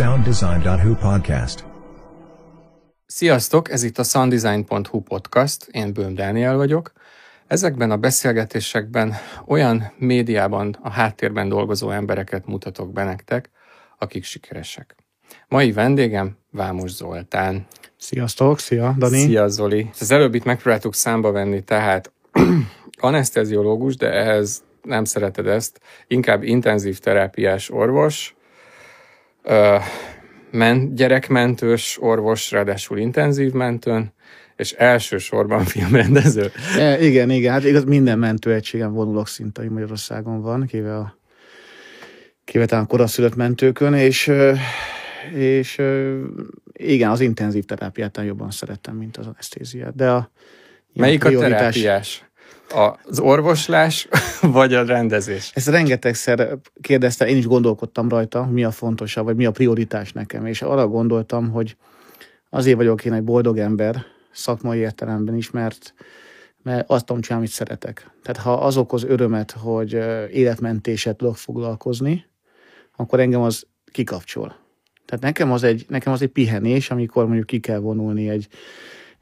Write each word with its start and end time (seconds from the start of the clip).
sounddesign.hu 0.00 0.94
podcast. 0.94 1.64
Sziasztok, 3.06 3.70
ez 3.70 3.82
itt 3.82 3.98
a 3.98 4.02
sounddesign.hu 4.02 5.00
podcast, 5.00 5.68
én 5.70 5.92
Bőm 5.92 6.14
Dániel 6.14 6.56
vagyok. 6.56 6.92
Ezekben 7.46 7.90
a 7.90 7.96
beszélgetésekben 7.96 9.14
olyan 9.46 9.92
médiában 9.98 10.76
a 10.82 10.90
háttérben 10.90 11.48
dolgozó 11.48 11.90
embereket 11.90 12.46
mutatok 12.46 12.92
be 12.92 13.04
nektek, 13.04 13.50
akik 13.98 14.24
sikeresek. 14.24 14.94
Mai 15.48 15.72
vendégem 15.72 16.36
Vámos 16.50 16.90
Zoltán. 16.90 17.66
Sziasztok, 17.96 18.58
szia 18.58 18.94
Dani. 18.98 19.18
Szia 19.18 19.48
Zoli. 19.48 19.90
Az 20.00 20.10
előbbit 20.10 20.44
megpróbáltuk 20.44 20.94
számba 20.94 21.30
venni, 21.30 21.62
tehát 21.62 22.12
anesteziológus, 23.00 23.96
de 23.96 24.12
ehhez 24.12 24.62
nem 24.82 25.04
szereted 25.04 25.46
ezt, 25.46 25.80
inkább 26.06 26.42
intenzív 26.42 26.98
terápiás 26.98 27.70
orvos, 27.70 28.34
ö, 29.42 29.76
men, 30.50 30.94
gyerekmentős 30.94 31.98
orvos, 32.00 32.50
ráadásul 32.50 32.98
intenzív 32.98 33.52
mentőn, 33.52 34.12
és 34.56 34.72
elsősorban 34.72 35.64
filmrendező. 35.74 36.50
E, 36.78 37.04
igen, 37.04 37.30
igen, 37.30 37.52
hát 37.52 37.64
igaz, 37.64 37.84
minden 37.84 38.18
mentőegységen 38.18 38.92
vonulok 38.92 39.28
szinte, 39.28 39.70
Magyarországon 39.70 40.42
van, 40.42 40.66
kivéve 40.66 40.96
a 40.96 41.18
kivéve 42.44 42.66
talán 42.66 42.86
koraszülött 42.86 43.34
mentőkön, 43.34 43.94
és, 43.94 44.32
és 45.34 45.82
igen, 46.72 47.10
az 47.10 47.20
intenzív 47.20 47.64
terápiát 47.64 48.20
jobban 48.24 48.50
szerettem, 48.50 48.96
mint 48.96 49.16
az 49.16 49.26
anesztéziát. 49.26 49.94
De 49.94 50.10
a, 50.10 50.30
Melyik 50.94 51.24
a 51.24 51.30
terápiás? 51.30 52.29
Az 52.72 53.18
orvoslás, 53.18 54.08
vagy 54.40 54.74
a 54.74 54.84
rendezés? 54.84 55.50
Ezt 55.54 55.68
rengetegszer 55.68 56.58
kérdezte, 56.80 57.26
én 57.26 57.36
is 57.36 57.46
gondolkodtam 57.46 58.08
rajta, 58.08 58.46
mi 58.46 58.64
a 58.64 58.70
fontosabb, 58.70 59.24
vagy 59.24 59.36
mi 59.36 59.44
a 59.44 59.50
prioritás 59.50 60.12
nekem, 60.12 60.46
és 60.46 60.62
arra 60.62 60.88
gondoltam, 60.88 61.50
hogy 61.50 61.76
azért 62.50 62.76
vagyok 62.76 63.04
én 63.04 63.12
egy 63.12 63.22
boldog 63.22 63.58
ember, 63.58 64.04
szakmai 64.32 64.78
értelemben 64.78 65.36
is, 65.36 65.50
mert, 65.50 65.94
mert 66.62 66.90
azt 66.90 67.04
tudom 67.04 67.22
csinálni, 67.22 67.44
amit 67.44 67.56
szeretek. 67.56 68.10
Tehát 68.22 68.42
ha 68.42 68.52
az 68.52 68.76
okoz 68.76 69.04
örömet, 69.04 69.50
hogy 69.50 69.92
életmentéset 70.32 71.16
tudok 71.16 71.36
foglalkozni, 71.36 72.24
akkor 72.96 73.20
engem 73.20 73.40
az 73.40 73.66
kikapcsol. 73.92 74.56
Tehát 75.06 75.24
nekem 75.24 75.52
az 75.52 75.62
egy, 75.62 75.84
nekem 75.88 76.12
az 76.12 76.22
egy 76.22 76.28
pihenés, 76.28 76.90
amikor 76.90 77.26
mondjuk 77.26 77.46
ki 77.46 77.60
kell 77.60 77.78
vonulni 77.78 78.28
egy, 78.28 78.48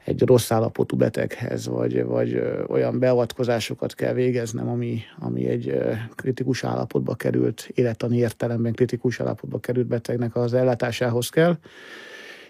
egy 0.05 0.21
rossz 0.21 0.51
állapotú 0.51 0.97
beteghez, 0.97 1.67
vagy, 1.67 2.03
vagy 2.03 2.41
olyan 2.67 2.99
beavatkozásokat 2.99 3.95
kell 3.95 4.13
végeznem, 4.13 4.69
ami, 4.69 5.01
ami 5.19 5.47
egy 5.47 5.77
kritikus 6.15 6.63
állapotba 6.63 7.15
került, 7.15 7.69
élettani 7.73 8.17
értelemben 8.17 8.73
kritikus 8.73 9.19
állapotba 9.19 9.59
került 9.59 9.87
betegnek 9.87 10.35
az 10.35 10.53
ellátásához 10.53 11.29
kell. 11.29 11.57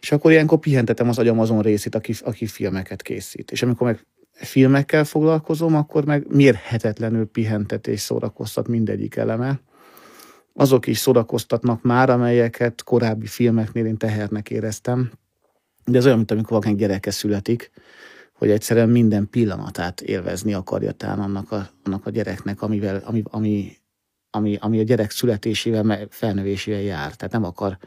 És 0.02 0.12
akkor 0.12 0.32
ilyenkor 0.32 0.60
pihentetem 0.60 1.10
az 1.10 1.20
agyam 1.20 1.40
azon 1.40 1.62
részét, 1.62 1.96
aki, 1.96 2.14
aki 2.20 2.46
filmeket 2.46 3.02
készít. 3.02 3.52
És 3.52 3.62
amikor 3.62 3.88
meg 3.88 4.06
filmekkel 4.32 5.04
foglalkozom, 5.04 5.76
akkor 5.76 6.06
meg 6.06 6.26
mérhetetlenül 6.28 7.26
pihentet 7.26 7.88
és 7.88 8.00
szórakoztat 8.00 8.68
mindegyik 8.68 9.16
eleme. 9.16 9.60
Azok 10.54 10.88
is 10.88 10.98
szórakoztatnak 10.98 11.82
már, 11.82 12.10
amelyeket 12.10 12.84
korábbi 12.84 13.26
filmeknél 13.26 13.86
én 13.86 13.98
tehernek 13.98 14.50
éreztem. 14.50 15.12
De 15.90 15.98
ez 15.98 16.06
olyan, 16.06 16.18
mint 16.18 16.32
amikor 16.32 16.50
valakinek 16.50 16.78
gyereke 16.78 17.12
születik, 17.12 17.72
hogy 18.34 18.50
egyszerűen 18.50 18.90
minden 18.90 19.30
pillanatát 19.30 20.02
élvezni 20.02 20.54
akarja 20.54 20.92
talán 20.92 21.20
annak 21.20 21.52
a, 21.52 21.70
annak 21.84 22.06
a 22.06 22.10
gyereknek, 22.10 22.62
amivel, 22.62 23.02
ami, 23.06 23.24
ami, 23.26 23.78
ami, 24.30 24.58
ami 24.62 24.80
a 24.80 24.84
gyerek 24.84 25.12
születésével, 25.12 26.08
felnövésével 26.10 26.82
jár. 26.82 27.16
Tehát 27.16 27.34
nem 27.34 27.44
akar, 27.44 27.78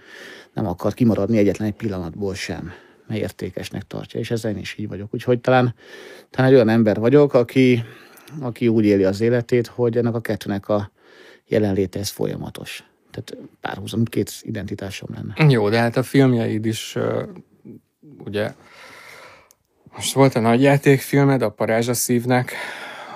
nem 0.53 0.67
akar 0.67 0.95
kimaradni 0.95 1.39
egyetlen 1.39 1.69
egy 1.69 1.75
pillanatból 1.75 2.35
sem, 2.35 2.73
mert 3.07 3.21
értékesnek 3.21 3.83
tartja, 3.83 4.21
és 4.21 4.31
ezzel 4.31 4.51
én 4.51 4.59
is 4.59 4.79
így 4.79 4.89
vagyok. 4.89 5.15
Úgyhogy 5.15 5.41
talán, 5.41 5.75
talán 6.31 6.49
egy 6.49 6.55
olyan 6.55 6.69
ember 6.69 6.99
vagyok, 6.99 7.35
aki, 7.35 7.85
aki 8.41 8.69
úgy 8.69 8.85
éli 8.85 9.05
az 9.05 9.21
életét, 9.21 9.67
hogy 9.67 9.97
ennek 9.97 10.15
a 10.15 10.21
kettőnek 10.21 10.69
a 10.69 10.93
jelenléte 11.47 11.99
ez 11.99 12.09
folyamatos. 12.09 12.85
Tehát 13.11 13.37
párhuzam, 13.61 14.05
két 14.05 14.33
identitásom 14.43 15.09
lenne. 15.15 15.53
Jó, 15.53 15.69
de 15.69 15.79
hát 15.79 15.97
a 15.97 16.03
filmjeid 16.03 16.67
is 16.67 16.97
ugye 18.25 18.55
most 19.95 20.15
volt 20.15 20.35
a 20.35 20.41
nagy 20.41 20.63
játékfilmed, 20.63 21.43
a 21.43 21.51
Parázsa 21.51 21.95
szívnek, 21.95 22.53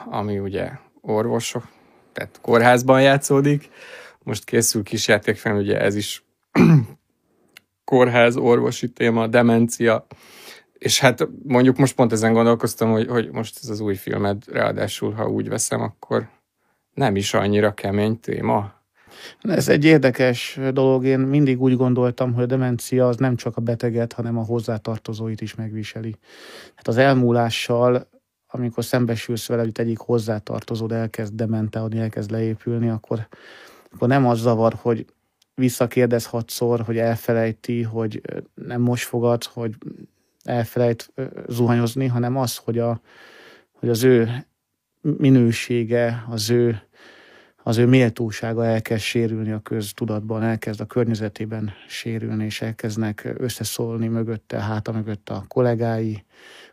ami 0.04 0.38
ugye 0.38 0.70
orvosok, 1.00 1.68
tehát 2.12 2.38
kórházban 2.42 3.02
játszódik. 3.02 3.70
Most 4.22 4.44
készül 4.44 4.82
kis 4.82 5.08
játékfilm, 5.08 5.56
ugye 5.56 5.80
ez 5.80 5.94
is 5.94 6.24
kórház, 7.84 8.36
orvosi 8.36 8.92
téma, 8.92 9.26
demencia, 9.26 10.06
és 10.78 11.00
hát 11.00 11.28
mondjuk 11.42 11.76
most 11.76 11.94
pont 11.94 12.12
ezen 12.12 12.32
gondolkoztam, 12.32 12.90
hogy, 12.90 13.08
hogy 13.08 13.30
most 13.30 13.58
ez 13.62 13.68
az 13.68 13.80
új 13.80 13.94
filmed, 13.94 14.42
ráadásul, 14.52 15.12
ha 15.12 15.28
úgy 15.28 15.48
veszem, 15.48 15.80
akkor 15.80 16.28
nem 16.94 17.16
is 17.16 17.34
annyira 17.34 17.74
kemény 17.74 18.20
téma. 18.20 18.74
Ez 19.40 19.68
egy 19.68 19.84
érdekes 19.84 20.58
dolog. 20.72 21.04
Én 21.04 21.18
mindig 21.18 21.62
úgy 21.62 21.76
gondoltam, 21.76 22.32
hogy 22.32 22.42
a 22.42 22.46
demencia 22.46 23.08
az 23.08 23.16
nem 23.16 23.36
csak 23.36 23.56
a 23.56 23.60
beteget, 23.60 24.12
hanem 24.12 24.38
a 24.38 24.44
hozzátartozóit 24.44 25.40
is 25.40 25.54
megviseli. 25.54 26.14
Hát 26.74 26.88
az 26.88 26.96
elmúlással, 26.96 28.08
amikor 28.48 28.84
szembesülsz 28.84 29.46
vele, 29.46 29.62
hogy 29.62 29.70
egyik 29.74 29.98
hozzátartozód 29.98 30.92
elkezd 30.92 31.34
dementálni, 31.34 31.98
elkezd 31.98 32.30
leépülni, 32.30 32.88
akkor, 32.88 33.28
akkor 33.92 34.08
nem 34.08 34.26
az 34.26 34.38
zavar, 34.38 34.74
hogy 34.80 35.06
visszakérdez 35.54 36.26
hatszor, 36.26 36.80
hogy 36.80 36.98
elfelejti, 36.98 37.82
hogy 37.82 38.20
nem 38.54 38.80
most 38.80 39.04
fogad, 39.04 39.44
hogy 39.44 39.74
elfelejt 40.42 41.12
zuhanyozni, 41.48 42.06
hanem 42.06 42.36
az, 42.36 42.56
hogy, 42.56 42.78
a, 42.78 43.00
hogy 43.72 43.88
az 43.88 44.04
ő 44.04 44.46
minősége, 45.00 46.24
az 46.28 46.50
ő 46.50 46.82
az 47.66 47.76
ő 47.76 47.86
méltósága 47.86 48.64
elkezd 48.64 49.02
sérülni 49.02 49.50
a 49.50 49.58
köztudatban, 49.58 50.42
elkezd 50.42 50.80
a 50.80 50.84
környezetében 50.84 51.72
sérülni, 51.88 52.44
és 52.44 52.60
elkezdnek 52.62 53.34
összeszólni 53.38 54.08
mögötte, 54.08 54.60
háta 54.60 54.92
mögött 54.92 55.28
a 55.28 55.44
kollégái, 55.48 56.24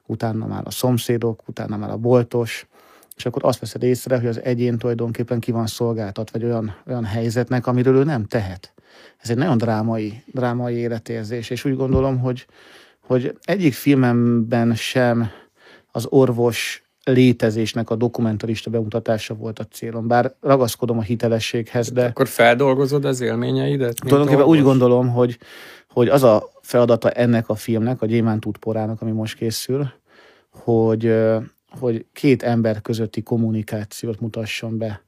utána 0.06 0.48
már 0.48 0.62
a 0.66 0.72
szomszédok, 0.72 1.48
utána 1.48 1.78
már 1.78 1.90
a 1.90 1.98
boltos, 1.98 2.68
és 3.16 3.26
akkor 3.26 3.46
azt 3.46 3.59
veszed 3.59 3.84
észre, 3.84 4.18
hogy 4.18 4.28
az 4.28 4.42
egyén 4.42 4.78
tulajdonképpen 4.78 5.40
ki 5.40 5.52
van 5.52 5.68
szolgáltat, 5.68 6.32
vagy 6.32 6.44
olyan, 6.44 6.76
olyan 6.88 7.06
helyzetnek, 7.06 7.68
amiről 7.68 7.96
ő 7.96 8.03
nem 8.03 8.26
tehet. 8.26 8.74
Ez 9.18 9.30
egy 9.30 9.38
nagyon 9.38 9.58
drámai, 9.58 10.24
drámai 10.26 10.76
életérzés, 10.76 11.50
és 11.50 11.66
úgy 11.66 11.76
gondolom, 11.76 12.20
hogy, 12.20 12.48
hogy 13.00 13.38
egyik 13.42 13.74
filmemben 13.74 14.76
sem 14.76 15.30
az 15.92 16.06
orvos 16.09 16.83
létezésnek 17.03 17.90
a 17.90 17.96
dokumentarista 17.96 18.69
bemutatása 18.69 19.34
volt 19.34 19.59
a 19.59 19.66
célom. 19.72 20.08
Bár 20.08 20.34
ragaszkodom 20.41 20.97
a 20.97 21.02
hitelességhez, 21.02 21.91
de... 21.91 22.06
Akkor 22.06 22.28
feldolgozod 22.28 23.06
az 23.06 23.22
élményeidet? 23.22 23.96
Tulajdonképpen 23.96 24.46
úgy 24.46 24.62
gondolom, 24.62 25.09
hogy, 25.09 25.38
hogy 25.90 26.08
az 26.08 26.24
a 26.24 26.50
feladata 26.62 27.12
ennek 27.12 27.50
a 27.50 27.56
filmnek, 27.56 28.02
a 28.02 28.06
Gyémánt 28.06 28.46
útporának, 28.46 29.02
ami 29.02 29.12
most 29.12 29.38
készül, 29.38 29.88
hogy, 30.50 31.16
hogy 31.80 32.06
két 32.14 32.44
ember 32.44 32.81
közötti 32.81 33.22
kommunikációt 33.22 34.20
mutasson 34.20 34.78
be. 34.78 35.02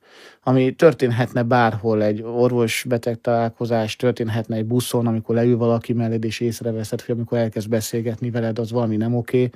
Ami 0.43 0.71
történhetne 0.71 1.43
bárhol, 1.43 2.03
egy 2.03 2.21
orvos-beteg 2.21 3.21
találkozás, 3.21 3.95
történhetne 3.95 4.55
egy 4.55 4.65
buszon, 4.65 5.07
amikor 5.07 5.35
leül 5.35 5.57
valaki 5.57 5.93
mellé, 5.93 6.17
és 6.21 6.39
észreveszed, 6.39 7.01
hogy 7.01 7.15
amikor 7.15 7.37
elkezd 7.37 7.69
beszélgetni 7.69 8.29
veled, 8.29 8.59
az 8.59 8.71
valami 8.71 8.95
nem 8.95 9.15
oké, 9.15 9.49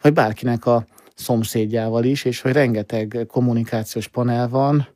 vagy 0.00 0.12
bárkinek 0.12 0.66
a, 0.66 0.86
szomszédjával 1.14 2.04
is, 2.04 2.24
és 2.24 2.40
hogy 2.40 2.52
rengeteg 2.52 3.24
kommunikációs 3.28 4.08
panel 4.08 4.48
van, 4.48 4.88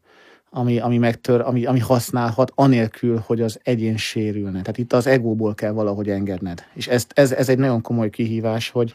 ami, 0.50 0.78
ami 0.78 0.98
megtör, 0.98 1.40
ami, 1.40 1.64
ami 1.64 1.78
használhat, 1.78 2.52
anélkül, 2.54 3.22
hogy 3.26 3.40
az 3.40 3.58
egyén 3.62 3.96
sérülne. 3.96 4.60
Tehát 4.60 4.78
itt 4.78 4.92
az 4.92 5.06
egóból 5.06 5.54
kell 5.54 5.72
valahogy 5.72 6.08
engedned. 6.10 6.64
És 6.74 6.88
ez, 6.88 7.06
ez, 7.08 7.32
ez 7.32 7.48
egy 7.48 7.58
nagyon 7.58 7.82
komoly 7.82 8.10
kihívás, 8.10 8.70
hogy, 8.70 8.92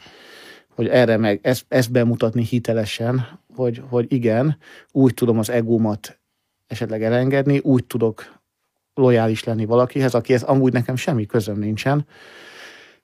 hogy 0.68 0.88
erre 0.88 1.16
meg, 1.16 1.40
ezt, 1.42 1.64
ezt 1.68 1.92
bemutatni 1.92 2.44
hitelesen, 2.44 3.38
hogy, 3.54 3.82
hogy 3.88 4.12
igen, 4.12 4.58
úgy 4.92 5.14
tudom 5.14 5.38
az 5.38 5.50
egómat 5.50 6.18
esetleg 6.66 7.02
elengedni, 7.02 7.58
úgy 7.58 7.84
tudok 7.84 8.42
lojális 8.94 9.44
lenni 9.44 9.64
valakihez, 9.64 10.14
akihez 10.14 10.42
amúgy 10.42 10.72
nekem 10.72 10.96
semmi 10.96 11.26
közöm 11.26 11.58
nincsen, 11.58 12.06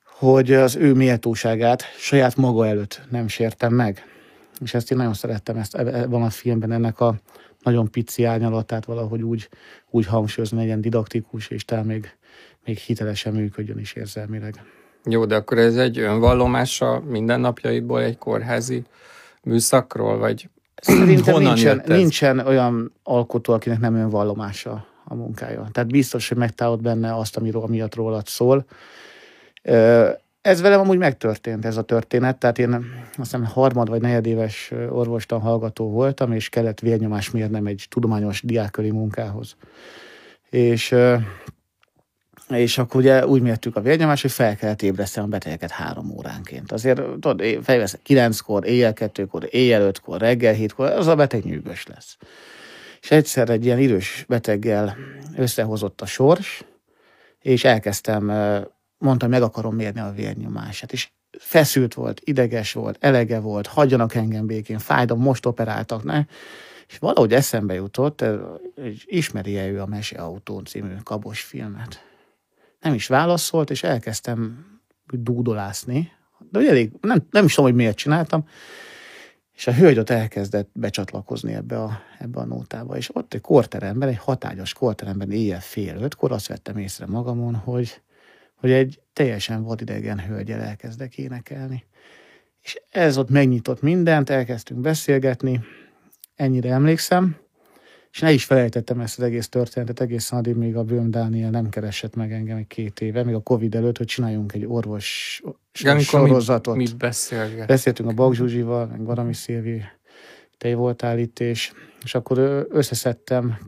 hogy 0.05 0.53
az 0.53 0.77
ő 0.77 0.95
méltóságát 0.95 1.83
saját 1.99 2.37
maga 2.37 2.67
előtt 2.67 3.01
nem 3.11 3.29
sértem 3.29 3.73
meg. 3.75 4.10
És 4.63 4.75
ezt 4.75 4.91
én 4.91 4.99
nagyon 4.99 5.15
szerettem, 5.15 5.57
ezt 5.57 5.75
e, 5.75 5.87
e, 5.87 6.07
van 6.07 6.23
a 6.23 6.31
filmben 6.31 6.73
ennek 6.73 7.01
a 7.01 7.15
nagyon 7.63 7.91
pici 7.91 8.25
árnyalatát 8.25 8.85
valahogy 8.85 9.23
úgy, 9.23 9.49
úgy 9.91 10.07
hangsúlyozni, 10.07 10.59
legyen 10.59 10.81
didaktikus, 10.81 11.49
és 11.49 11.65
talán 11.65 11.87
még, 11.87 12.17
még 12.65 12.79
hitelesen 12.79 13.33
működjön 13.33 13.79
is 13.79 13.93
érzelmileg. 13.93 14.63
Jó, 15.05 15.25
de 15.25 15.35
akkor 15.35 15.59
ez 15.59 15.77
egy 15.77 15.99
önvallomás 15.99 16.81
a 16.81 17.01
mindennapjaidból 17.01 18.03
egy 18.03 18.19
kórházi 18.19 18.83
műszakról, 19.43 20.19
vagy 20.19 20.49
Szerintem 20.81 21.43
nincsen, 21.43 21.83
nincsen 21.87 22.39
olyan 22.39 22.93
alkotó, 23.03 23.53
akinek 23.53 23.79
nem 23.79 23.95
önvallomása 23.95 24.87
a 25.05 25.15
munkája. 25.15 25.69
Tehát 25.73 25.91
biztos, 25.91 26.29
hogy 26.29 26.37
megtalálod 26.37 26.83
benne 26.83 27.17
azt, 27.17 27.37
amiről 27.37 27.65
miatt 27.67 27.95
rólad 27.95 28.27
szól. 28.27 28.65
Ez 30.41 30.61
velem 30.61 30.81
amúgy 30.81 30.99
megtörtént, 30.99 31.65
ez 31.65 31.77
a 31.77 31.83
történet. 31.83 32.39
Tehát 32.39 32.59
én 32.59 32.73
azt 32.73 33.17
hiszem 33.17 33.45
harmad 33.45 33.89
vagy 33.89 34.01
negyedéves 34.01 34.73
orvostan 34.91 35.41
hallgató 35.41 35.91
voltam, 35.91 36.33
és 36.33 36.49
kellett 36.49 36.81
vérnyomás 36.81 37.31
mérnem 37.31 37.67
egy 37.67 37.87
tudományos 37.89 38.43
diáköri 38.43 38.91
munkához. 38.91 39.57
És 40.51 40.95
és 42.49 42.79
akkor 42.79 43.01
ugye 43.01 43.27
úgy 43.27 43.43
mértük 43.43 43.77
a 43.77 43.81
vérnyomást, 43.81 44.23
hogy 44.23 44.31
fel 44.31 44.57
kellett 44.57 44.83
ébreszteni 44.83 45.27
a 45.27 45.31
betegeket 45.31 45.71
három 45.71 46.11
óránként. 46.11 46.73
Azért 46.73 47.03
tudod, 47.03 47.43
felvesz 47.63 47.99
kilenckor, 48.03 48.67
éjjel 48.67 48.93
kettőkor, 48.93 49.49
éjjel 49.51 49.83
ötkor, 49.83 50.21
reggel 50.21 50.53
hétkor, 50.53 50.91
az 50.91 51.07
a 51.07 51.15
beteg 51.15 51.45
nyűgös 51.45 51.87
lesz. 51.87 52.17
És 53.01 53.11
egyszer 53.11 53.49
egy 53.49 53.65
ilyen 53.65 53.79
idős 53.79 54.25
beteggel 54.29 54.97
összehozott 55.37 56.01
a 56.01 56.07
sors, 56.07 56.65
és 57.41 57.65
elkezdtem, 57.65 58.33
mondtam, 59.01 59.31
meg 59.31 59.43
akarom 59.43 59.75
mérni 59.75 60.01
a 60.01 60.13
vérnyomását. 60.17 60.93
És 60.93 61.11
feszült 61.39 61.95
volt, 61.95 62.21
ideges 62.25 62.73
volt, 62.73 62.97
elege 63.01 63.39
volt, 63.39 63.67
hagyjanak 63.67 64.15
engem 64.15 64.47
békén, 64.47 64.79
fájdom, 64.79 65.21
most 65.21 65.47
operáltak, 65.47 66.05
ne? 66.05 66.25
És 66.87 66.99
valahogy 66.99 67.33
eszembe 67.33 67.75
jutott, 67.75 68.25
hogy 68.75 69.03
ismeri-e 69.07 69.69
ő 69.69 69.81
a 69.81 69.87
Meseautón 69.87 70.65
című 70.65 70.95
kabos 71.03 71.41
filmet 71.41 72.09
nem 72.81 72.95
is 72.95 73.07
válaszolt, 73.07 73.71
és 73.71 73.83
elkezdtem 73.83 74.67
dúdolászni. 75.13 76.13
De 76.51 76.59
ugye 76.59 76.69
elég, 76.69 76.93
nem, 77.01 77.27
nem 77.31 77.45
is 77.45 77.55
tudom, 77.55 77.71
hogy 77.71 77.79
miért 77.79 77.97
csináltam. 77.97 78.45
És 79.53 79.67
a 79.67 79.75
hölgy 79.75 79.99
ott 79.99 80.11
elkezdett 80.11 80.71
becsatlakozni 80.73 81.53
ebbe 81.53 81.83
a, 81.83 82.01
ebbe 82.19 82.41
a 82.41 82.45
nótába. 82.45 82.97
És 82.97 83.17
ott 83.17 83.35
egy 83.35 83.41
korteremben, 83.41 84.09
egy 84.09 84.17
hatályos 84.17 84.73
korteremben 84.73 85.31
éjjel 85.31 85.61
fél 85.61 85.97
ötkor 85.97 86.33
azt 86.33 86.47
vettem 86.47 86.77
észre 86.77 87.07
magamon, 87.07 87.55
hogy, 87.55 88.01
hogy 88.61 88.71
egy 88.71 89.01
teljesen 89.13 89.63
vadidegen 89.63 90.21
hölgyel 90.21 90.61
elkezdek 90.61 91.19
énekelni. 91.19 91.85
És 92.63 92.83
ez 92.91 93.19
ott 93.19 93.31
megnyitott 93.31 93.83
mindent, 93.83 94.31
elkezdtünk 94.31 94.81
beszélgetni, 94.81 95.61
ennyire 96.35 96.71
emlékszem, 96.73 97.37
és 98.11 98.21
ne 98.21 98.33
is 98.33 98.45
felejtettem 98.45 99.01
ezt 99.01 99.19
az 99.19 99.25
egész 99.25 99.49
történetet 99.49 100.01
egészen 100.01 100.39
addig, 100.39 100.55
még 100.55 100.77
a 100.77 100.85
Böhm 100.85 101.11
Dániel 101.11 101.51
nem 101.51 101.69
keresett 101.69 102.15
meg 102.15 102.33
engem 102.33 102.57
egy 102.57 102.67
két 102.67 103.01
éve, 103.01 103.25
még 103.25 103.35
a 103.35 103.41
Covid 103.41 103.75
előtt, 103.75 103.97
hogy 103.97 104.07
csináljunk 104.07 104.53
egy 104.53 104.67
orvos 104.67 105.41
Igen, 105.81 106.01
sorozatot. 106.01 106.77
Mit, 106.77 106.89
mit 106.89 106.97
beszélget? 106.97 107.67
Beszéltünk 107.67 108.09
a 108.09 108.13
Bag 108.13 108.35
Zsuzsival, 108.35 108.87
meg 108.87 109.05
Garami 109.05 109.35
Szilvi, 109.35 109.83
te 110.59 110.75
voltál 110.75 111.19
itt, 111.19 111.41
és, 111.41 111.73
és 112.05 112.15
akkor 112.15 112.67
összeszedtem 112.71 113.59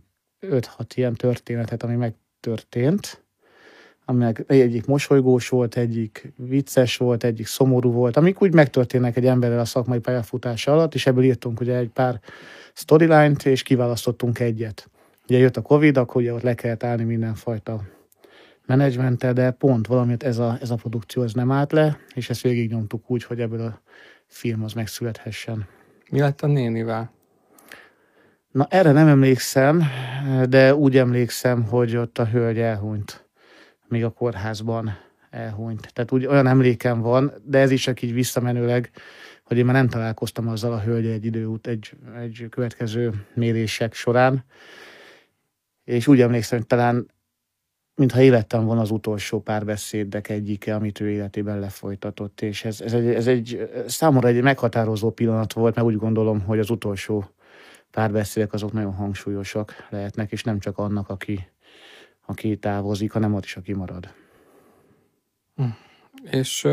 5-6 0.40 0.66
ilyen 0.94 1.14
történetet, 1.14 1.82
ami 1.82 1.94
megtörtént, 1.94 3.24
aminek 4.04 4.44
egyik 4.46 4.87
mosolygós 4.87 5.49
volt, 5.49 5.76
egyik 5.76 6.32
vicces 6.37 6.96
volt, 6.96 7.25
egyik 7.25 7.46
szomorú 7.46 7.93
volt, 7.93 8.16
amik 8.16 8.43
úgy 8.43 8.54
megtörténnek 8.54 9.16
egy 9.16 9.26
emberrel 9.26 9.58
a 9.58 9.64
szakmai 9.64 9.99
pályafutása 9.99 10.72
alatt, 10.72 10.94
és 10.94 11.06
ebből 11.06 11.25
írtunk 11.25 11.60
ugye 11.60 11.76
egy 11.76 11.88
pár 11.88 12.20
storyline-t, 12.72 13.46
és 13.46 13.62
kiválasztottunk 13.62 14.38
egyet. 14.38 14.90
Ugye 15.28 15.38
jött 15.38 15.56
a 15.56 15.62
Covid, 15.62 15.96
akkor 15.96 16.20
ugye 16.20 16.32
ott 16.32 16.43
le 16.43 16.54
kellett 16.54 16.82
állni 16.82 17.04
mindenfajta 17.04 17.82
menedzsmente, 18.66 19.32
de 19.32 19.50
pont 19.50 19.87
valamit 19.87 20.22
ez 20.22 20.38
a, 20.38 20.58
ez 20.60 20.70
a 20.70 20.75
produkció 20.75 21.22
ez 21.22 21.32
nem 21.32 21.50
állt 21.50 21.72
le, 21.72 21.98
és 22.14 22.31
ezt 22.31 22.40
végignyomtuk 22.40 23.10
úgy, 23.10 23.25
hogy 23.25 23.40
ebből 23.40 23.60
a 23.60 23.81
film 24.26 24.64
az 24.64 24.72
megszülethessen. 24.72 25.66
Mi 26.10 26.19
lett 26.19 26.40
a 26.40 26.46
nénivel? 26.46 27.12
Na 28.50 28.66
erre 28.70 28.93
nem 28.93 29.06
emlékszem, 29.06 29.82
de 30.48 30.75
úgy 30.75 30.96
emlékszem, 30.96 31.62
hogy 31.64 31.96
ott 31.96 32.19
a 32.19 32.26
hölgy 32.26 32.58
elhunyt, 32.58 33.21
még 33.92 34.04
a 34.04 34.10
kórházban 34.10 34.98
elhunyt. 35.30 35.92
Tehát 35.92 36.12
úgy 36.12 36.26
olyan 36.26 36.46
emlékem 36.46 37.00
van, 37.00 37.32
de 37.44 37.58
ez 37.58 37.70
is 37.70 37.82
csak 37.82 38.02
így 38.02 38.12
visszamenőleg 38.12 38.90
hogy 39.52 39.60
én 39.60 39.66
már 39.66 39.74
nem 39.74 39.88
találkoztam 39.88 40.48
azzal 40.48 40.72
a 40.72 40.80
hölgy 40.80 41.06
egy 41.06 41.24
idő 41.24 41.50
egy, 41.62 41.92
egy 42.16 42.46
következő 42.50 43.26
mérések 43.34 43.94
során, 43.94 44.44
és 45.84 46.06
úgy 46.06 46.20
emlékszem, 46.20 46.58
hogy 46.58 46.66
talán 46.66 47.10
mintha 47.94 48.20
élettem 48.20 48.64
volna 48.64 48.80
az 48.80 48.90
utolsó 48.90 49.40
párbeszédek 49.40 50.28
egyike, 50.28 50.74
amit 50.74 51.00
ő 51.00 51.10
életében 51.10 51.58
lefolytatott, 51.58 52.40
és 52.40 52.64
ez, 52.64 52.80
ez, 52.80 52.92
egy, 52.92 53.06
ez 53.06 53.26
egy 53.26 53.70
számomra 53.86 54.28
egy 54.28 54.42
meghatározó 54.42 55.10
pillanat 55.10 55.52
volt, 55.52 55.74
mert 55.74 55.86
úgy 55.86 55.96
gondolom, 55.96 56.40
hogy 56.40 56.58
az 56.58 56.70
utolsó 56.70 57.24
párbeszédek 57.90 58.52
azok 58.52 58.72
nagyon 58.72 58.94
hangsúlyosak 58.94 59.86
lehetnek, 59.90 60.32
és 60.32 60.42
nem 60.42 60.58
csak 60.58 60.78
annak, 60.78 61.08
aki, 61.08 61.48
aki 62.26 62.56
távozik, 62.56 63.12
hanem 63.12 63.34
ott 63.34 63.44
is, 63.44 63.56
aki 63.56 63.72
marad. 63.72 64.12
Hm. 65.56 65.64
És 66.30 66.69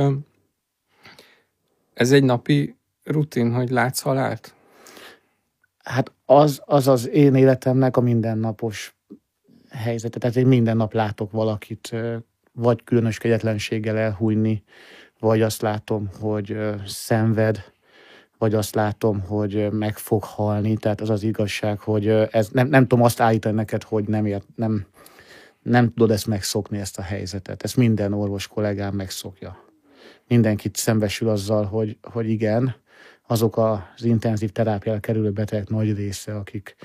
ez 1.94 2.12
egy 2.12 2.24
napi 2.24 2.75
rutin, 3.04 3.54
hogy 3.54 3.69
látsz 3.69 4.01
halált? 4.01 4.56
Hát 5.84 6.12
az 6.25 6.62
az, 6.66 6.88
az 6.88 7.10
én 7.10 7.36
életemnek 7.36 7.98
a 7.98 8.01
mindennapos 8.01 8.96
helyzete. 9.69 10.19
Tehát 10.19 10.36
én 10.36 10.48
minden 10.48 10.78
nap 10.78 10.94
látok 10.94 11.31
valakit 11.31 11.96
vagy 12.51 12.84
különös 12.84 13.18
kegyetlenséggel 13.18 13.98
elhújni, 13.98 14.63
vagy 15.19 15.42
azt 15.42 15.62
látom, 15.62 16.10
hogy 16.19 16.57
szenved, 16.86 17.63
vagy 18.38 18.54
azt 18.54 18.75
látom, 18.75 19.19
hogy 19.19 19.72
meg 19.72 19.98
fog 19.98 20.24
halni. 20.24 20.78
Tehát 20.78 21.01
az 21.01 21.10
az 21.10 21.24
igazság, 21.24 21.80
hogy 21.80 22.07
ez, 22.07 22.50
nem, 22.51 22.68
nem 22.68 22.81
tudom 22.88 23.04
azt 23.04 23.19
állítani 23.19 23.56
neked, 23.56 23.84
hogy 23.84 24.07
nem, 24.07 24.25
ért, 24.25 24.46
nem, 24.56 24.86
nem 25.62 25.94
tudod 25.94 26.12
ezt 26.12 26.28
megszokni, 26.28 26.78
ezt 26.78 26.98
a 26.98 27.02
helyzetet. 27.02 27.64
Ezt 27.64 27.78
minden 27.78 28.14
orvos 28.14 28.48
kollégám 28.48 28.94
megszokja 28.94 29.68
mindenkit 30.30 30.76
szembesül 30.76 31.30
azzal, 31.30 31.66
hogy, 31.66 31.98
hogy 32.02 32.30
igen, 32.30 32.76
azok 33.28 33.58
az 33.58 34.04
intenzív 34.04 34.50
terápiára 34.50 35.00
kerülő 35.00 35.32
betegek 35.32 35.70
nagy 35.70 35.96
része, 35.96 36.36
akik 36.36 36.76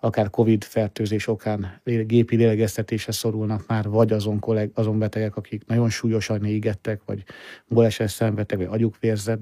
akár 0.00 0.30
Covid 0.30 0.64
fertőzés 0.64 1.26
okán 1.26 1.80
gépi 1.84 2.36
lélegeztetésre 2.36 3.12
szorulnak 3.12 3.66
már, 3.66 3.88
vagy 3.88 4.12
azon, 4.12 4.38
kolleg, 4.38 4.70
azon 4.74 4.98
betegek, 4.98 5.36
akik 5.36 5.66
nagyon 5.66 5.90
súlyosan 5.90 6.44
égettek, 6.44 7.00
vagy 7.04 7.24
baleset 7.68 8.08
szenvedtek, 8.08 8.58
vagy 8.58 8.66
agyuk 8.70 8.98
vérzett 9.00 9.40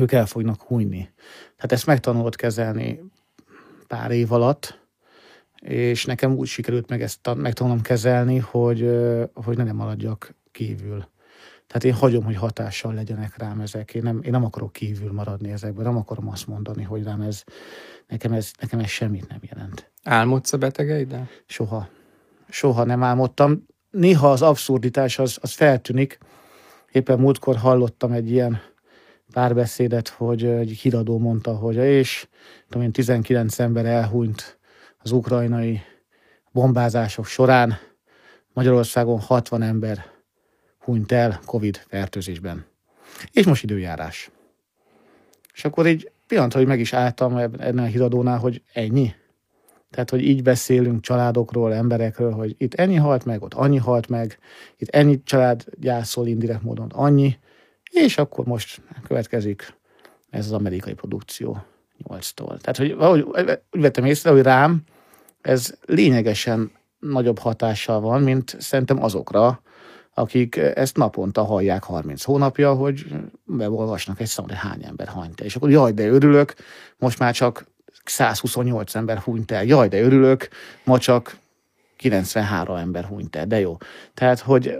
ők 0.00 0.12
el 0.12 0.26
fognak 0.26 0.62
hújni. 0.62 1.10
Tehát 1.56 1.72
ezt 1.72 1.86
megtanulod 1.86 2.36
kezelni 2.36 3.00
pár 3.86 4.10
év 4.10 4.32
alatt, 4.32 4.85
és 5.68 6.04
nekem 6.04 6.36
úgy 6.36 6.46
sikerült 6.46 6.88
meg 6.88 7.02
ezt 7.02 7.34
megtanulnom 7.34 7.82
kezelni, 7.82 8.38
hogy, 8.38 8.90
hogy 9.34 9.56
ne 9.56 9.64
nem 9.64 9.76
maradjak 9.76 10.34
kívül. 10.52 11.08
Tehát 11.66 11.84
én 11.84 11.92
hagyom, 11.92 12.24
hogy 12.24 12.36
hatással 12.36 12.94
legyenek 12.94 13.36
rám 13.36 13.60
ezek. 13.60 13.94
Én 13.94 14.02
nem, 14.02 14.20
én 14.22 14.30
nem 14.30 14.44
akarok 14.44 14.72
kívül 14.72 15.12
maradni 15.12 15.50
ezekből, 15.50 15.84
nem 15.84 15.96
akarom 15.96 16.28
azt 16.28 16.46
mondani, 16.46 16.82
hogy 16.82 17.02
rám 17.02 17.20
ez, 17.20 17.44
nekem 18.08 18.32
ez, 18.32 18.50
nekem 18.60 18.78
ez 18.78 18.88
semmit 18.88 19.28
nem 19.28 19.38
jelent. 19.42 19.90
Álmodsz 20.04 20.52
a 20.52 20.56
betegeiddel? 20.56 21.28
Soha. 21.46 21.88
Soha 22.48 22.84
nem 22.84 23.02
álmodtam. 23.02 23.66
Néha 23.90 24.30
az 24.30 24.42
abszurditás 24.42 25.18
az, 25.18 25.38
az 25.40 25.52
feltűnik. 25.52 26.18
Éppen 26.92 27.18
múltkor 27.18 27.56
hallottam 27.56 28.12
egy 28.12 28.30
ilyen 28.30 28.60
párbeszédet, 29.32 30.08
hogy 30.08 30.44
egy 30.44 30.70
híradó 30.70 31.18
mondta, 31.18 31.54
hogy 31.54 31.76
és 31.76 32.28
tudom 32.68 32.86
én, 32.86 32.92
19 32.92 33.58
ember 33.58 33.86
elhunyt 33.86 34.55
az 35.06 35.12
ukrajnai 35.12 35.80
bombázások 36.52 37.26
során, 37.26 37.78
Magyarországon 38.52 39.20
60 39.20 39.62
ember 39.62 40.04
hunyt 40.78 41.12
el 41.12 41.40
Covid 41.44 41.76
fertőzésben. 41.76 42.66
És 43.32 43.44
most 43.44 43.62
időjárás. 43.62 44.30
És 45.54 45.64
akkor 45.64 45.86
egy 45.86 46.10
pillanat, 46.26 46.52
hogy 46.52 46.66
meg 46.66 46.80
is 46.80 46.92
álltam 46.92 47.36
ennél 47.36 47.82
a 47.82 47.86
híradónál, 47.86 48.38
hogy 48.38 48.62
ennyi. 48.72 49.14
Tehát, 49.90 50.10
hogy 50.10 50.22
így 50.22 50.42
beszélünk 50.42 51.00
családokról, 51.00 51.74
emberekről, 51.74 52.32
hogy 52.32 52.54
itt 52.58 52.74
ennyi 52.74 52.96
halt 52.96 53.24
meg, 53.24 53.42
ott 53.42 53.54
annyi 53.54 53.78
halt 53.78 54.08
meg, 54.08 54.38
itt 54.76 54.88
ennyi 54.88 55.22
család 55.22 55.64
gyászol 55.80 56.26
indirekt 56.26 56.62
módon 56.62 56.90
annyi, 56.94 57.38
és 57.90 58.18
akkor 58.18 58.44
most 58.44 58.82
következik 59.02 59.74
ez 60.30 60.46
az 60.46 60.52
amerikai 60.52 60.94
produkció 60.94 61.64
8-tól. 62.08 62.58
Tehát, 62.58 62.76
hogy 62.76 62.94
valahogy 62.94 63.22
úgy 63.70 63.80
vettem 63.80 64.04
észre, 64.04 64.30
hogy 64.30 64.42
rám 64.42 64.82
ez 65.46 65.74
lényegesen 65.84 66.70
nagyobb 66.98 67.38
hatással 67.38 68.00
van, 68.00 68.22
mint 68.22 68.56
szerintem 68.58 69.02
azokra, 69.02 69.60
akik 70.14 70.56
ezt 70.56 70.96
naponta 70.96 71.44
hallják 71.44 71.84
30 71.84 72.24
hónapja, 72.24 72.74
hogy 72.74 73.06
beolvasnak 73.44 74.20
egy 74.20 74.26
szám, 74.26 74.44
hogy 74.44 74.56
hány 74.56 74.84
ember 74.84 75.08
hanyt 75.08 75.40
el. 75.40 75.46
És 75.46 75.56
akkor 75.56 75.70
jaj, 75.70 75.92
de 75.92 76.08
örülök, 76.08 76.54
most 76.98 77.18
már 77.18 77.34
csak 77.34 77.66
128 78.04 78.94
ember 78.94 79.18
hunyt 79.18 79.50
el. 79.50 79.64
Jaj, 79.64 79.88
de 79.88 80.00
örülök, 80.00 80.48
ma 80.84 80.98
csak 80.98 81.36
93 81.96 82.76
ember 82.76 83.04
hunyt 83.04 83.36
el. 83.36 83.46
De 83.46 83.60
jó. 83.60 83.76
Tehát, 84.14 84.40
hogy 84.40 84.78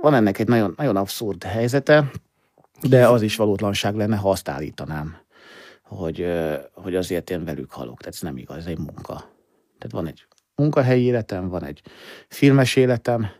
van 0.00 0.14
ennek 0.14 0.38
egy 0.38 0.48
nagyon, 0.48 0.74
nagyon 0.76 0.96
abszurd 0.96 1.44
helyzete, 1.44 2.10
de 2.82 3.08
az 3.08 3.22
is 3.22 3.36
valótlanság 3.36 3.94
lenne, 3.94 4.16
ha 4.16 4.30
azt 4.30 4.48
állítanám, 4.48 5.16
hogy, 5.82 6.26
hogy 6.72 6.94
azért 6.94 7.30
én 7.30 7.44
velük 7.44 7.70
halok. 7.70 7.98
Tehát 7.98 8.14
ez 8.14 8.20
nem 8.20 8.36
igaz, 8.36 8.56
ez 8.56 8.66
egy 8.66 8.78
munka. 8.78 9.31
Tehát 9.82 10.04
van 10.04 10.06
egy 10.06 10.26
munkahelyi 10.54 11.04
életem, 11.04 11.48
van 11.48 11.64
egy 11.64 11.80
filmes 12.28 12.76
életem, 12.76 13.30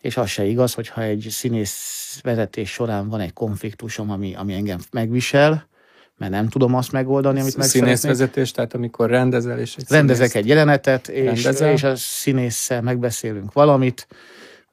és 0.00 0.16
az 0.16 0.28
se 0.28 0.44
igaz, 0.44 0.74
hogyha 0.74 1.02
egy 1.02 1.26
színész 1.30 2.18
vezetés 2.22 2.70
során 2.70 3.08
van 3.08 3.20
egy 3.20 3.32
konfliktusom, 3.32 4.10
ami, 4.10 4.34
ami 4.34 4.54
engem 4.54 4.78
megvisel, 4.90 5.68
mert 6.16 6.32
nem 6.32 6.48
tudom 6.48 6.74
azt 6.74 6.92
megoldani, 6.92 7.40
amit 7.40 7.56
meg 7.56 7.66
Színészvezetés, 7.66 8.50
tehát 8.50 8.74
amikor 8.74 9.10
rendezel 9.10 9.58
és 9.58 9.76
egy 9.76 9.84
Rendezek 9.88 10.34
egy 10.34 10.46
jelenetet, 10.46 11.08
és, 11.08 11.24
rendezel. 11.24 11.72
és 11.72 11.82
a 11.82 11.96
színésszel 11.96 12.82
megbeszélünk 12.82 13.52
valamit, 13.52 14.06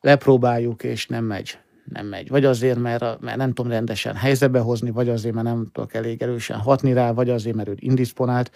lepróbáljuk, 0.02 0.84
és 0.84 1.08
nem 1.08 1.24
megy. 1.24 1.58
Nem 1.86 2.06
megy. 2.06 2.30
Vagy 2.30 2.46
azért, 2.46 2.80
mert, 2.80 3.02
a- 3.02 3.18
mert 3.22 3.38
nem 3.38 3.54
tudom 3.54 3.72
rendesen 3.72 4.16
helyzetbe 4.16 4.60
hozni, 4.60 4.92
vagy 4.92 5.10
azért, 5.10 5.34
mert 5.36 5.48
nem 5.48 5.70
tudok 5.74 5.94
elég 5.94 6.22
erősen 6.22 6.58
hatni 6.58 6.94
rá, 6.94 7.12
vagy 7.12 7.30
azért, 7.30 7.56
mert 7.56 7.70
ő 7.70 7.76
indisponált. 7.80 8.52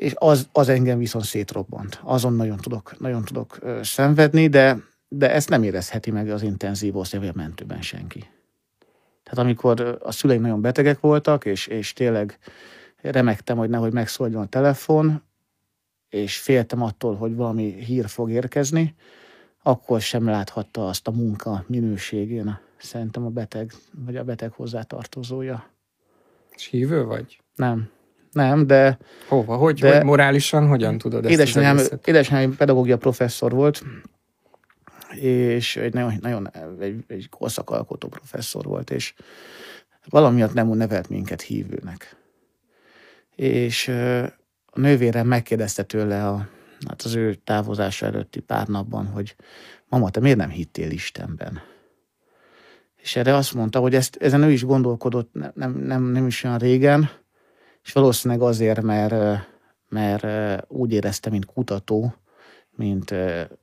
És 0.00 0.14
az, 0.18 0.48
az 0.52 0.68
engem 0.68 0.98
viszont 0.98 1.24
szétrobbant. 1.24 2.00
Azon 2.02 2.32
nagyon 2.32 2.56
tudok, 2.56 2.98
nagyon 2.98 3.24
tudok 3.24 3.58
szenvedni, 3.82 4.48
de, 4.48 4.76
de 5.08 5.32
ezt 5.32 5.48
nem 5.48 5.62
érezheti 5.62 6.10
meg 6.10 6.30
az 6.30 6.42
intenzív 6.42 6.96
osztály, 6.96 7.20
vagy 7.20 7.28
a 7.28 7.32
mentőben 7.34 7.82
senki. 7.82 8.28
Tehát 9.22 9.38
amikor 9.44 9.98
a 10.02 10.12
szüleim 10.12 10.40
nagyon 10.40 10.60
betegek 10.60 11.00
voltak, 11.00 11.44
és, 11.44 11.66
és 11.66 11.92
tényleg 11.92 12.38
remektem, 13.00 13.56
hogy 13.56 13.68
nehogy 13.68 13.92
megszóljon 13.92 14.42
a 14.42 14.46
telefon, 14.46 15.22
és 16.08 16.38
féltem 16.38 16.82
attól, 16.82 17.16
hogy 17.16 17.34
valami 17.34 17.72
hír 17.72 18.08
fog 18.08 18.30
érkezni, 18.30 18.94
akkor 19.62 20.00
sem 20.00 20.24
láthatta 20.24 20.88
azt 20.88 21.08
a 21.08 21.10
munka 21.10 21.64
minőségén 21.66 22.58
szerintem 22.78 23.24
a 23.24 23.30
beteg, 23.30 23.72
vagy 24.04 24.16
a 24.16 24.24
beteg 24.24 24.52
hozzátartozója. 24.52 25.70
És 26.54 26.66
hívő 26.66 27.04
vagy? 27.04 27.40
Nem. 27.54 27.90
Nem, 28.32 28.66
de 28.66 28.98
Hova? 29.28 29.56
Hogy, 29.56 29.80
De- 29.80 29.96
hogy 29.96 30.04
morálisan 30.04 30.66
hogyan 30.66 30.98
tudod 30.98 31.24
ezt 31.24 31.32
édesanyám, 31.34 31.74
az 31.76 31.80
egészet? 31.80 32.08
édesanyám 32.08 32.56
pedagógia 32.56 32.98
professzor 32.98 33.52
volt, 33.52 33.82
és 35.20 35.76
egy 35.76 35.94
nagyon, 35.94 36.14
nagyon 36.20 36.50
egy, 36.80 37.04
egy 37.06 37.28
korszakalkotó 37.28 38.08
professzor 38.08 38.64
volt, 38.64 38.90
és 38.90 39.14
valamiatt 40.08 40.52
nem 40.52 40.68
nevelt 40.68 41.08
minket 41.08 41.40
hívőnek. 41.40 42.16
És 43.34 43.88
a 44.66 44.80
nővérem 44.80 45.26
megkérdezte 45.26 45.82
tőle 45.82 46.28
a, 46.28 46.48
hát 46.88 47.02
az 47.02 47.14
ő 47.14 47.34
távozása 47.34 48.06
előtti 48.06 48.40
pár 48.40 48.66
napban, 48.66 49.06
hogy 49.06 49.36
mama, 49.88 50.10
te 50.10 50.20
miért 50.20 50.36
nem 50.38 50.50
hittél 50.50 50.90
Istenben? 50.90 51.60
És 52.96 53.16
erre 53.16 53.34
azt 53.34 53.54
mondta, 53.54 53.78
hogy 53.78 53.94
ezt, 53.94 54.16
ezen 54.16 54.42
ő 54.42 54.50
is 54.50 54.64
gondolkodott 54.64 55.32
nem, 55.54 55.74
nem, 55.74 56.02
nem 56.02 56.26
is 56.26 56.44
olyan 56.44 56.58
régen, 56.58 57.10
és 57.84 57.92
valószínűleg 57.92 58.42
azért, 58.42 58.82
mert, 58.82 59.46
mert 59.88 60.64
úgy 60.68 60.92
érezte, 60.92 61.30
mint 61.30 61.46
kutató, 61.46 62.14
mint, 62.70 63.14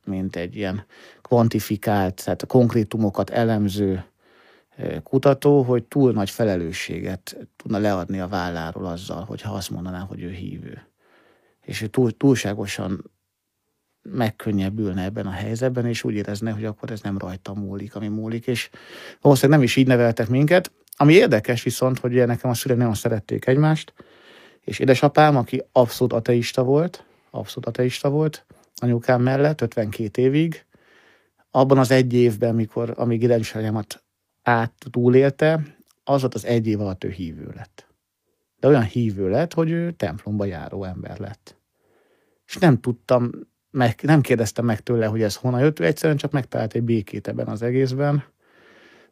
mint 0.04 0.36
egy 0.36 0.56
ilyen 0.56 0.84
kvantifikált, 1.22 2.24
tehát 2.24 2.42
a 2.42 2.46
konkrétumokat 2.46 3.30
elemző 3.30 4.04
kutató, 5.02 5.62
hogy 5.62 5.84
túl 5.84 6.12
nagy 6.12 6.30
felelősséget 6.30 7.36
tudna 7.56 7.78
leadni 7.78 8.20
a 8.20 8.28
válláról 8.28 8.86
azzal, 8.86 9.24
hogyha 9.24 9.54
azt 9.54 9.70
mondaná, 9.70 9.98
hogy 9.98 10.22
ő 10.22 10.30
hívő. 10.30 10.86
És 11.60 11.82
ő 11.82 11.86
túl, 11.86 12.16
túlságosan 12.16 13.10
megkönnyebbülne 14.02 15.02
ebben 15.04 15.26
a 15.26 15.30
helyzetben, 15.30 15.86
és 15.86 16.04
úgy 16.04 16.14
érezne, 16.14 16.50
hogy 16.50 16.64
akkor 16.64 16.90
ez 16.90 17.00
nem 17.00 17.18
rajta 17.18 17.54
múlik, 17.54 17.94
ami 17.94 18.08
múlik, 18.08 18.46
és 18.46 18.70
valószínűleg 19.20 19.58
nem 19.58 19.68
is 19.68 19.76
így 19.76 19.86
neveltek 19.86 20.28
minket. 20.28 20.72
Ami 20.96 21.12
érdekes 21.12 21.62
viszont, 21.62 21.98
hogy 21.98 22.12
ugye 22.12 22.26
nekem 22.26 22.50
a 22.50 22.54
szüleim 22.54 22.80
nagyon 22.80 22.94
szerették 22.94 23.46
egymást, 23.46 23.92
és 24.64 24.78
édesapám, 24.78 25.36
aki 25.36 25.62
abszolút 25.72 26.12
ateista 26.12 26.62
volt, 26.62 27.04
abszolút 27.30 27.66
ateista 27.66 28.10
volt, 28.10 28.46
anyukám 28.74 29.22
mellett 29.22 29.60
52 29.60 30.22
évig, 30.22 30.64
abban 31.50 31.78
az 31.78 31.90
egy 31.90 32.14
évben, 32.14 32.54
mikor, 32.54 32.94
amíg 32.96 33.22
édesanyámat 33.22 34.02
át 34.42 34.72
túlélte, 34.90 35.76
az 36.04 36.20
volt 36.20 36.34
az 36.34 36.44
egy 36.44 36.66
év 36.66 36.80
alatt 36.80 37.04
ő 37.04 37.10
hívő 37.10 37.52
lett. 37.56 37.86
De 38.60 38.68
olyan 38.68 38.84
hívő 38.84 39.28
lett, 39.28 39.54
hogy 39.54 39.70
ő 39.70 39.92
templomba 39.92 40.44
járó 40.44 40.84
ember 40.84 41.18
lett. 41.18 41.56
És 42.46 42.56
nem 42.56 42.80
tudtam, 42.80 43.30
meg, 43.70 43.98
nem 44.02 44.20
kérdeztem 44.20 44.64
meg 44.64 44.80
tőle, 44.80 45.06
hogy 45.06 45.22
ez 45.22 45.36
honnan 45.36 45.60
jött, 45.60 45.80
ő 45.80 45.84
egyszerűen 45.84 46.18
csak 46.18 46.32
megtalált 46.32 46.74
egy 46.74 46.82
békét 46.82 47.28
ebben 47.28 47.46
az 47.46 47.62
egészben. 47.62 48.24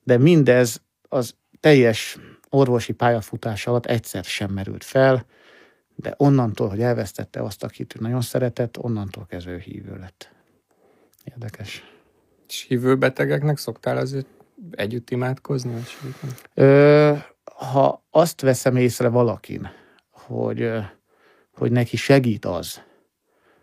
De 0.02 0.18
mindez 0.18 0.82
az 1.08 1.34
teljes 1.60 2.18
orvosi 2.56 2.92
pályafutás 2.92 3.66
alatt 3.66 3.86
egyszer 3.86 4.24
sem 4.24 4.50
merült 4.50 4.84
fel, 4.84 5.26
de 5.94 6.14
onnantól, 6.16 6.68
hogy 6.68 6.80
elvesztette 6.80 7.42
azt, 7.42 7.64
akit 7.64 7.94
ő 7.96 7.98
nagyon 8.00 8.20
szeretett, 8.20 8.78
onnantól 8.78 9.26
kezdve 9.26 9.52
ő 9.52 9.58
hívő 9.58 9.96
lett. 9.98 10.30
Érdekes. 11.24 11.84
És 12.48 12.64
hívő 12.68 12.96
betegeknek 12.96 13.58
szoktál 13.58 13.96
azért 13.96 14.26
együtt 14.70 15.10
imádkozni? 15.10 15.72
Vagy? 15.72 15.84
Ö, 16.54 17.14
ha 17.44 18.04
azt 18.10 18.40
veszem 18.40 18.76
észre 18.76 19.08
valakin, 19.08 19.68
hogy, 20.10 20.70
hogy 21.52 21.72
neki 21.72 21.96
segít 21.96 22.44
az, 22.44 22.80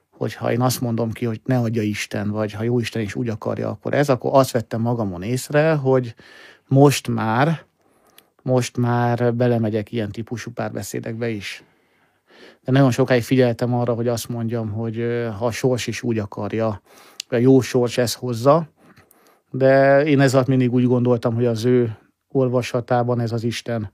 hogyha 0.10 0.52
én 0.52 0.62
azt 0.62 0.82
mondom 0.82 1.12
ki, 1.12 1.26
hogy 1.26 1.42
ne 1.46 1.58
adja 1.58 1.82
Isten, 1.82 2.30
vagy 2.30 2.52
ha 2.52 2.64
jó 2.64 2.80
Isten 2.80 3.02
is 3.02 3.16
úgy 3.16 3.30
akarja, 3.30 3.70
akkor 3.70 3.94
ez, 3.94 4.10
akkor 4.10 4.32
azt 4.34 4.52
vettem 4.52 4.82
magamon 4.82 5.22
észre, 5.24 5.74
hogy 5.74 6.16
most 6.68 7.08
már, 7.08 7.66
most 8.44 8.78
már 8.78 9.36
belemegyek 9.36 9.92
ilyen 9.92 10.12
típusú 10.12 10.52
párbeszédekbe 10.52 11.30
is. 11.30 11.64
De 12.64 12.72
nagyon 12.72 12.92
sokáig 12.92 13.24
figyeltem 13.24 13.74
arra, 13.74 13.94
hogy 13.94 14.08
azt 14.08 14.30
mondjam, 14.30 14.72
hogy 14.72 14.96
ha 15.38 15.46
a 15.46 15.52
sors 15.52 15.88
is 15.88 16.04
úgy 16.04 16.18
akarja, 16.18 16.82
a 17.30 17.36
jó 17.36 17.62
sors 17.62 17.98
ezt 17.98 18.16
hozza, 18.16 18.68
de 19.52 20.04
én 20.06 20.20
ez 20.20 20.34
alatt 20.34 20.48
mindig 20.48 20.74
úgy 20.74 20.86
gondoltam, 20.86 21.36
hogy 21.36 21.46
az 21.46 21.66
ő 21.66 21.98
olvasatában 22.28 23.20
ez 23.20 23.32
az 23.32 23.44
Isten 23.44 23.92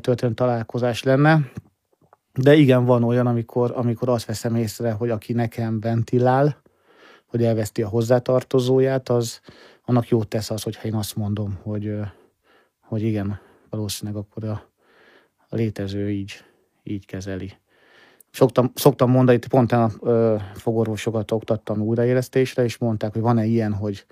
történt 0.00 0.34
találkozás 0.34 1.02
lenne. 1.02 1.50
De 2.32 2.54
igen, 2.54 2.84
van 2.84 3.02
olyan, 3.02 3.26
amikor, 3.26 3.72
amikor 3.74 4.08
azt 4.08 4.26
veszem 4.26 4.54
észre, 4.54 4.90
hogy 4.92 5.10
aki 5.10 5.32
nekem 5.32 5.80
ventilál, 5.80 6.62
hogy 7.26 7.44
elveszti 7.44 7.82
a 7.82 7.88
hozzátartozóját, 7.88 9.08
az 9.08 9.40
annak 9.84 10.08
jót 10.08 10.28
tesz 10.28 10.50
az, 10.50 10.62
hogyha 10.62 10.88
én 10.88 10.94
azt 10.94 11.16
mondom, 11.16 11.58
hogy, 11.62 11.94
hogy 12.80 13.02
igen, 13.02 13.40
valószínűleg 13.70 14.22
akkor 14.22 14.44
a, 14.44 14.70
a 15.48 15.56
létező 15.56 16.10
így, 16.10 16.44
így 16.82 17.06
kezeli. 17.06 17.52
Szoktam, 18.30 18.72
szoktam 18.74 19.10
mondani, 19.10 19.36
itt 19.36 19.46
pont 19.48 19.72
a 19.72 19.90
ö, 20.00 20.36
fogorvosokat 20.54 21.30
oktattam 21.30 21.80
újraélesztésre, 21.80 22.64
és 22.64 22.76
mondták, 22.78 23.12
hogy 23.12 23.22
van-e 23.22 23.44
ilyen, 23.44 23.72
hogy, 23.72 24.06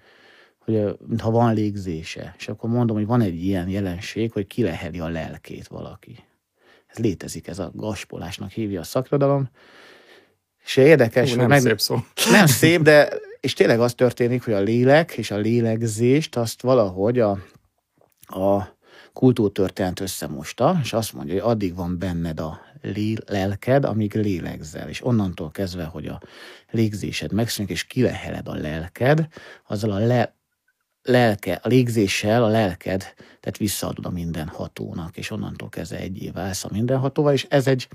hogy 0.58 0.74
ö, 0.74 0.92
ha 1.18 1.30
van 1.30 1.54
légzése, 1.54 2.34
és 2.38 2.48
akkor 2.48 2.70
mondom, 2.70 2.96
hogy 2.96 3.06
van 3.06 3.20
egy 3.20 3.44
ilyen 3.44 3.68
jelenség, 3.68 4.32
hogy 4.32 4.46
kileheli 4.46 5.00
a 5.00 5.08
lelkét 5.08 5.66
valaki. 5.66 6.24
Ez 6.86 6.98
létezik, 6.98 7.46
ez 7.46 7.58
a 7.58 7.70
gaspolásnak 7.74 8.50
hívja 8.50 8.80
a 8.80 8.84
szakirodalom. 8.84 9.48
És 10.64 10.76
érdekes, 10.76 11.34
Hú, 11.34 11.46
nem 11.46 11.60
szép 11.60 11.80
szó. 11.80 11.96
nem 12.30 12.46
szép, 12.46 12.80
de 12.80 13.08
és 13.40 13.52
tényleg 13.52 13.80
az 13.80 13.94
történik, 13.94 14.44
hogy 14.44 14.52
a 14.52 14.60
lélek 14.60 15.12
és 15.12 15.30
a 15.30 15.36
lélegzést 15.36 16.36
azt 16.36 16.62
valahogy 16.62 17.18
a, 17.18 17.30
a 18.20 18.73
kultúrtörténet 19.14 20.00
összemosta, 20.00 20.78
és 20.82 20.92
azt 20.92 21.12
mondja, 21.12 21.34
hogy 21.34 21.50
addig 21.50 21.74
van 21.74 21.98
benned 21.98 22.40
a 22.40 22.60
lelked, 23.26 23.84
amíg 23.84 24.14
lélegzel, 24.14 24.88
és 24.88 25.04
onnantól 25.04 25.50
kezdve, 25.50 25.84
hogy 25.84 26.06
a 26.06 26.20
légzésed 26.70 27.32
megszűnik, 27.32 27.70
és 27.70 27.84
kileheled 27.84 28.48
a 28.48 28.54
lelked, 28.54 29.26
azzal 29.66 29.90
a 29.90 29.98
le, 29.98 30.34
lelke, 31.02 31.60
a 31.62 31.68
légzéssel 31.68 32.44
a 32.44 32.48
lelked, 32.48 33.00
tehát 33.16 33.56
visszaadod 33.58 34.06
a 34.06 34.10
mindenhatónak, 34.10 35.16
és 35.16 35.30
onnantól 35.30 35.68
kezdve 35.68 35.98
egyé 35.98 36.30
válsz 36.30 36.64
a 36.64 36.68
mindenhatóval, 36.72 37.32
és 37.32 37.46
ez 37.48 37.66
egy, 37.66 37.88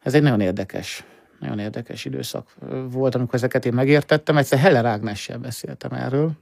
ez 0.00 0.14
egy 0.14 0.22
nagyon 0.22 0.40
érdekes, 0.40 1.04
nagyon 1.40 1.58
érdekes 1.58 2.04
időszak 2.04 2.54
volt, 2.90 3.14
amikor 3.14 3.34
ezeket 3.34 3.66
én 3.66 3.72
megértettem. 3.72 4.36
Egyszer 4.36 4.58
Heller 4.58 4.84
Ágnessel 4.84 5.38
beszéltem 5.38 5.92
erről, 5.92 6.32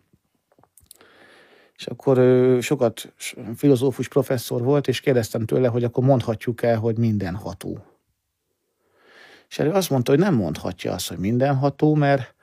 és 1.82 1.88
akkor 1.88 2.18
ő 2.18 2.60
sokat 2.60 3.12
filozófus 3.56 4.08
professzor 4.08 4.62
volt, 4.62 4.88
és 4.88 5.00
kérdeztem 5.00 5.46
tőle, 5.46 5.68
hogy 5.68 5.84
akkor 5.84 6.04
mondhatjuk 6.04 6.62
el, 6.62 6.78
hogy 6.78 6.98
mindenható. 6.98 7.84
És 9.48 9.58
erre 9.58 9.72
azt 9.72 9.90
mondta, 9.90 10.10
hogy 10.10 10.20
nem 10.20 10.34
mondhatja 10.34 10.92
azt, 10.92 11.08
hogy 11.08 11.18
mindenható, 11.18 11.94
mert, 11.94 12.34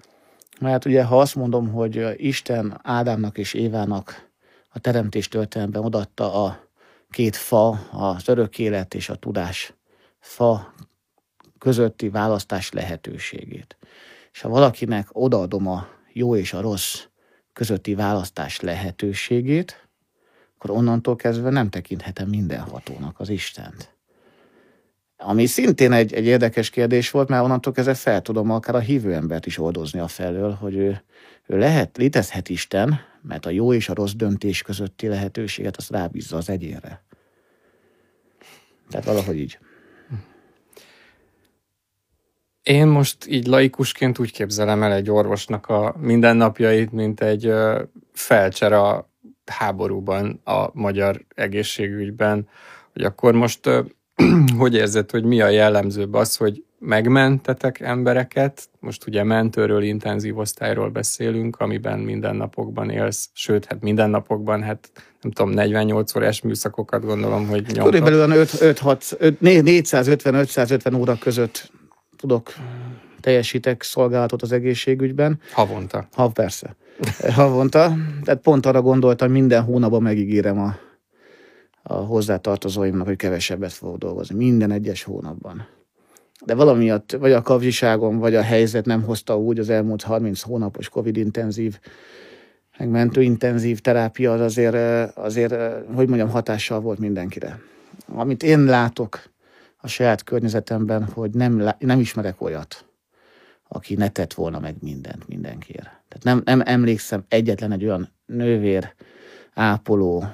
mert 0.60 0.86
ugye 0.86 1.04
ha 1.04 1.20
azt 1.20 1.36
mondom, 1.36 1.70
hogy 1.70 2.06
Isten 2.16 2.80
Ádámnak 2.84 3.38
és 3.38 3.54
Évának 3.54 4.30
a 4.70 4.80
teremtés 4.80 5.28
történetben 5.28 5.84
odatta 5.84 6.46
a 6.46 6.70
két 7.10 7.36
fa, 7.36 7.70
az 7.92 8.28
örök 8.28 8.60
élet 8.60 8.94
és 8.94 9.10
a 9.10 9.16
tudás 9.16 9.74
fa 10.20 10.74
közötti 11.58 12.10
választás 12.10 12.72
lehetőségét. 12.72 13.78
És 14.32 14.42
ha 14.42 14.50
valakinek 14.50 15.08
odaadom 15.12 15.68
a 15.68 15.88
jó 16.14 16.36
és 16.36 16.54
a 16.54 16.62
rossz 16.62 17.09
közötti 17.60 17.96
választás 17.96 18.60
lehetőségét, 18.60 19.88
akkor 20.58 20.76
onnantól 20.76 21.16
kezdve 21.16 21.50
nem 21.50 21.70
tekinthetem 21.70 22.30
mindenhatónak 22.30 23.20
az 23.20 23.30
Istent. 23.30 23.96
Ami 25.18 25.46
szintén 25.46 25.92
egy, 25.92 26.14
egy 26.14 26.26
érdekes 26.26 26.70
kérdés 26.70 27.12
volt, 27.12 27.30
mert 27.30 27.44
onnantól 27.44 27.74
kezdve 27.74 27.94
fel 27.94 28.22
tudom 28.22 28.52
akár 28.52 28.76
a 28.76 28.80
hívő 28.80 29.14
embert 29.14 29.46
is 29.46 29.58
oldozni 29.58 30.00
a 30.00 30.08
felől, 30.08 30.52
hogy 30.52 30.76
ő, 30.76 31.04
ő 31.46 31.58
lehet, 31.58 31.98
létezhet 31.98 32.50
Isten, 32.50 33.00
mert 33.22 33.46
a 33.46 33.50
jó 33.50 33.74
és 33.74 33.90
a 33.90 33.94
rossz 33.94 34.14
döntés 34.14 34.62
közötti 34.62 35.08
lehetőséget 35.08 35.78
azt 35.78 35.92
rábízza 35.92 36.38
az 36.38 36.50
egyénre. 36.50 37.04
Tehát 38.90 39.06
valahogy 39.06 39.38
így. 39.40 39.60
Én 42.64 42.88
most 42.88 43.28
így 43.28 43.48
laikusként 43.48 44.20
úgy 44.20 44.32
képzelem 44.32 44.84
el 44.84 44.94
egy 44.94 45.10
orvosnak 45.10 45.68
a 45.68 45.96
mindennapjait, 46.00 46.92
mint 46.92 47.22
egy 47.22 47.54
felcser 48.14 48.74
a 48.74 49.10
háborúban 49.46 50.42
a 50.44 50.70
magyar 50.74 51.26
egészségügyben, 51.36 52.48
hogy 52.94 53.04
akkor 53.04 53.34
most 53.34 53.70
hogy 54.58 54.76
érzed, 54.76 55.12
hogy 55.12 55.24
mi 55.24 55.42
a 55.42 55.48
jellemzőbb 55.48 56.14
az, 56.14 56.36
hogy 56.36 56.64
megmentetek 56.80 57.80
embereket, 57.80 58.70
most 58.80 59.08
ugye 59.08 59.24
mentőről, 59.24 59.84
intenzív 59.84 60.38
osztályról 60.38 60.90
beszélünk, 60.90 61.60
amiben 61.60 62.00
mindennapokban 62.00 62.90
élsz, 62.90 63.30
sőt, 63.34 63.66
hát 63.66 63.82
mindennapokban, 63.82 64.64
hát 64.64 64.92
nem 65.22 65.32
tudom, 65.32 65.52
48 65.52 66.16
órás 66.16 66.42
műszakokat 66.42 67.06
gondolom, 67.06 67.48
hogy 67.48 67.66
nyomtak. 67.74 67.86
Körülbelül 67.86 68.48
450-550 69.42 71.00
óra 71.00 71.18
között 71.20 71.72
tudok 72.20 72.54
teljesítek 73.20 73.84
szolgálatot 73.84 74.42
az 74.42 74.52
egészségügyben. 74.52 75.40
Havonta. 75.52 76.08
Ha, 76.12 76.28
persze. 76.28 76.76
Havonta. 77.34 77.94
Tehát 78.24 78.42
pont 78.42 78.66
arra 78.66 78.82
gondoltam, 78.82 79.32
minden 79.32 79.64
hónapban 79.64 80.02
megígérem 80.02 80.60
a, 80.60 80.76
a 81.84 81.94
hozzátartozóimnak, 81.94 83.08
hogy 83.08 83.16
kevesebbet 83.16 83.74
fogok 83.74 83.98
dolgozni. 83.98 84.36
Minden 84.36 84.72
egyes 84.72 85.04
hónapban. 85.04 85.68
De 86.46 86.56
valamiatt, 86.56 87.12
vagy 87.12 87.32
a 87.32 87.42
kapzsiságom, 87.42 88.18
vagy 88.18 88.36
a 88.36 88.42
helyzet 88.42 88.86
nem 88.86 89.04
hozta 89.04 89.38
úgy 89.38 89.60
az 89.60 89.70
elmúlt 89.70 90.02
30 90.02 90.42
hónapos 90.42 90.90
Covid-intenzív, 90.90 91.80
meg 92.78 92.90
mentőintenzív 92.90 93.80
terápia 93.80 94.34
az 94.34 94.42
azért, 94.42 94.76
azért, 95.18 95.56
hogy 95.94 96.08
mondjam, 96.08 96.30
hatással 96.30 96.80
volt 96.80 97.00
mindenkire. 97.00 97.60
Amit 98.08 98.44
én 98.44 98.64
látok 98.64 99.22
a 99.82 99.88
saját 99.88 100.24
környezetemben, 100.24 101.06
hogy 101.06 101.32
nem, 101.32 101.74
nem 101.80 102.00
ismerek 102.00 102.42
olyat, 102.42 102.86
aki 103.68 103.96
ne 103.96 104.10
tett 104.10 104.34
volna 104.34 104.60
meg 104.60 104.76
mindent 104.80 105.28
mindenkiért. 105.28 105.84
Tehát 105.84 106.24
nem, 106.24 106.42
nem 106.46 106.62
emlékszem 106.66 107.26
egyetlen 107.28 107.72
egy 107.72 107.84
olyan 107.84 108.10
nővér, 108.26 108.94
ápoló, 109.54 110.26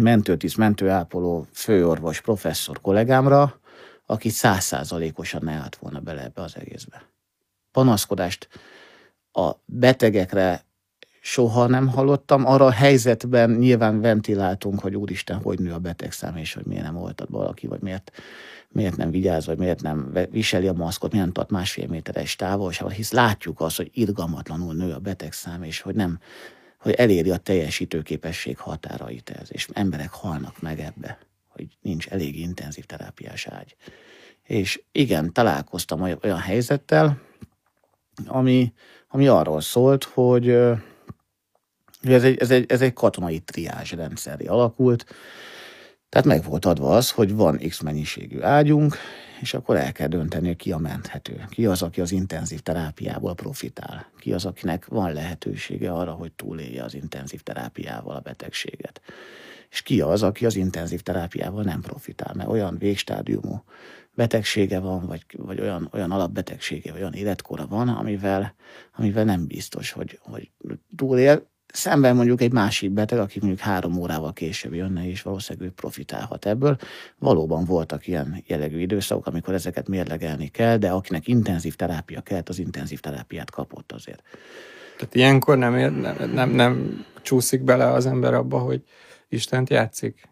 mentőtiszt, 0.00 0.56
mentőápoló, 0.56 1.46
főorvos, 1.52 2.20
professzor 2.20 2.80
kollégámra, 2.80 3.60
aki 4.06 4.28
százszázalékosan 4.28 5.40
ne 5.44 5.52
állt 5.52 5.76
volna 5.76 6.00
bele 6.00 6.22
ebbe 6.22 6.42
az 6.42 6.56
egészbe. 6.56 7.02
Panaszkodást 7.72 8.48
a 9.32 9.50
betegekre 9.64 10.64
soha 11.20 11.66
nem 11.66 11.88
hallottam. 11.88 12.46
Arra 12.46 12.64
a 12.64 12.70
helyzetben 12.70 13.50
nyilván 13.50 14.00
ventiláltunk, 14.00 14.80
hogy 14.80 14.96
úristen, 14.96 15.42
hogy 15.42 15.58
nő 15.58 15.72
a 15.72 15.78
betegszám, 15.78 16.36
és 16.36 16.54
hogy 16.54 16.64
miért 16.66 16.82
nem 16.82 16.96
oltad 16.96 17.30
valaki, 17.30 17.66
vagy 17.66 17.80
miért, 17.80 18.12
miért 18.68 18.96
nem 18.96 19.10
vigyáz, 19.10 19.46
vagy 19.46 19.58
miért 19.58 19.82
nem 19.82 20.12
viseli 20.30 20.68
a 20.68 20.72
maszkot, 20.72 21.10
miért 21.10 21.24
nem 21.24 21.34
tart 21.34 21.50
másfél 21.50 21.86
méteres 21.86 22.36
távolságban, 22.36 22.96
hisz 22.96 23.12
látjuk 23.12 23.60
azt, 23.60 23.76
hogy 23.76 23.90
irgalmatlanul 23.92 24.74
nő 24.74 24.92
a 24.92 24.98
betegszám, 24.98 25.62
és 25.62 25.80
hogy 25.80 25.94
nem, 25.94 26.18
hogy 26.78 26.92
eléri 26.92 27.30
a 27.30 27.36
teljesítőképesség 27.36 28.58
határait 28.58 29.30
ez, 29.30 29.48
és 29.52 29.68
emberek 29.72 30.10
halnak 30.10 30.60
meg 30.60 30.80
ebbe, 30.80 31.18
hogy 31.48 31.66
nincs 31.80 32.08
elég 32.08 32.38
intenzív 32.38 32.84
terápiás 32.84 33.46
ágy. 33.46 33.76
És 34.42 34.82
igen, 34.92 35.32
találkoztam 35.32 36.00
olyan 36.00 36.38
helyzettel, 36.38 37.20
ami, 38.26 38.72
ami 39.08 39.28
arról 39.28 39.60
szólt, 39.60 40.04
hogy 40.04 40.58
ez 42.02 42.24
egy, 42.24 42.38
ez 42.38 42.50
egy, 42.50 42.64
ez 42.68 42.80
egy 42.80 42.92
katonai 42.92 43.40
triázs 43.40 43.92
rendszerre 43.92 44.50
alakult, 44.50 45.04
tehát 46.08 46.26
meg 46.26 46.44
volt 46.44 46.64
adva 46.64 46.96
az, 46.96 47.10
hogy 47.10 47.34
van 47.34 47.58
X 47.68 47.80
mennyiségű 47.80 48.40
ágyunk, 48.40 48.96
és 49.40 49.54
akkor 49.54 49.76
el 49.76 49.92
kell 49.92 50.08
dönteni, 50.08 50.56
ki 50.56 50.72
a 50.72 50.78
menthető. 50.78 51.44
Ki 51.48 51.66
az, 51.66 51.82
aki 51.82 52.00
az 52.00 52.12
intenzív 52.12 52.60
terápiából 52.60 53.34
profitál. 53.34 54.10
Ki 54.18 54.32
az, 54.32 54.44
akinek 54.44 54.86
van 54.86 55.12
lehetősége 55.12 55.92
arra, 55.92 56.12
hogy 56.12 56.32
túlélje 56.32 56.84
az 56.84 56.94
intenzív 56.94 57.40
terápiával 57.40 58.16
a 58.16 58.20
betegséget. 58.20 59.00
És 59.70 59.82
ki 59.82 60.00
az, 60.00 60.22
aki 60.22 60.46
az 60.46 60.56
intenzív 60.56 61.00
terápiával 61.00 61.62
nem 61.62 61.80
profitál, 61.80 62.34
mert 62.34 62.48
olyan 62.48 62.78
végstádiumú 62.78 63.62
betegsége 64.14 64.78
van, 64.78 65.06
vagy, 65.06 65.24
vagy 65.36 65.60
olyan, 65.60 65.88
olyan 65.92 66.10
alapbetegsége, 66.10 66.92
vagy 66.92 67.00
olyan 67.00 67.14
életkora 67.14 67.66
van, 67.66 67.88
amivel, 67.88 68.54
amivel 68.96 69.24
nem 69.24 69.46
biztos, 69.46 69.90
hogy, 69.90 70.18
hogy 70.22 70.50
túlél 70.96 71.48
szemben 71.72 72.16
mondjuk 72.16 72.40
egy 72.40 72.52
másik 72.52 72.90
beteg, 72.90 73.18
aki 73.18 73.38
mondjuk 73.38 73.60
három 73.60 73.96
órával 73.96 74.32
később 74.32 74.74
jönne, 74.74 75.08
és 75.08 75.22
valószínűleg 75.22 75.68
ő 75.68 75.72
profitálhat 75.72 76.46
ebből. 76.46 76.76
Valóban 77.18 77.64
voltak 77.64 78.06
ilyen 78.06 78.42
jellegű 78.46 78.80
időszakok, 78.80 79.26
amikor 79.26 79.54
ezeket 79.54 79.88
mérlegelni 79.88 80.48
kell, 80.48 80.76
de 80.76 80.90
akinek 80.90 81.28
intenzív 81.28 81.74
terápia 81.74 82.20
kellett, 82.20 82.48
az 82.48 82.58
intenzív 82.58 83.00
terápiát 83.00 83.50
kapott 83.50 83.92
azért. 83.92 84.22
Tehát 84.96 85.14
ilyenkor 85.14 85.58
nem, 85.58 85.76
ér, 85.76 85.90
nem, 85.92 86.30
nem, 86.32 86.50
nem 86.50 87.04
csúszik 87.22 87.62
bele 87.62 87.86
az 87.86 88.06
ember 88.06 88.34
abba, 88.34 88.58
hogy 88.58 88.82
Istent 89.28 89.70
játszik? 89.70 90.28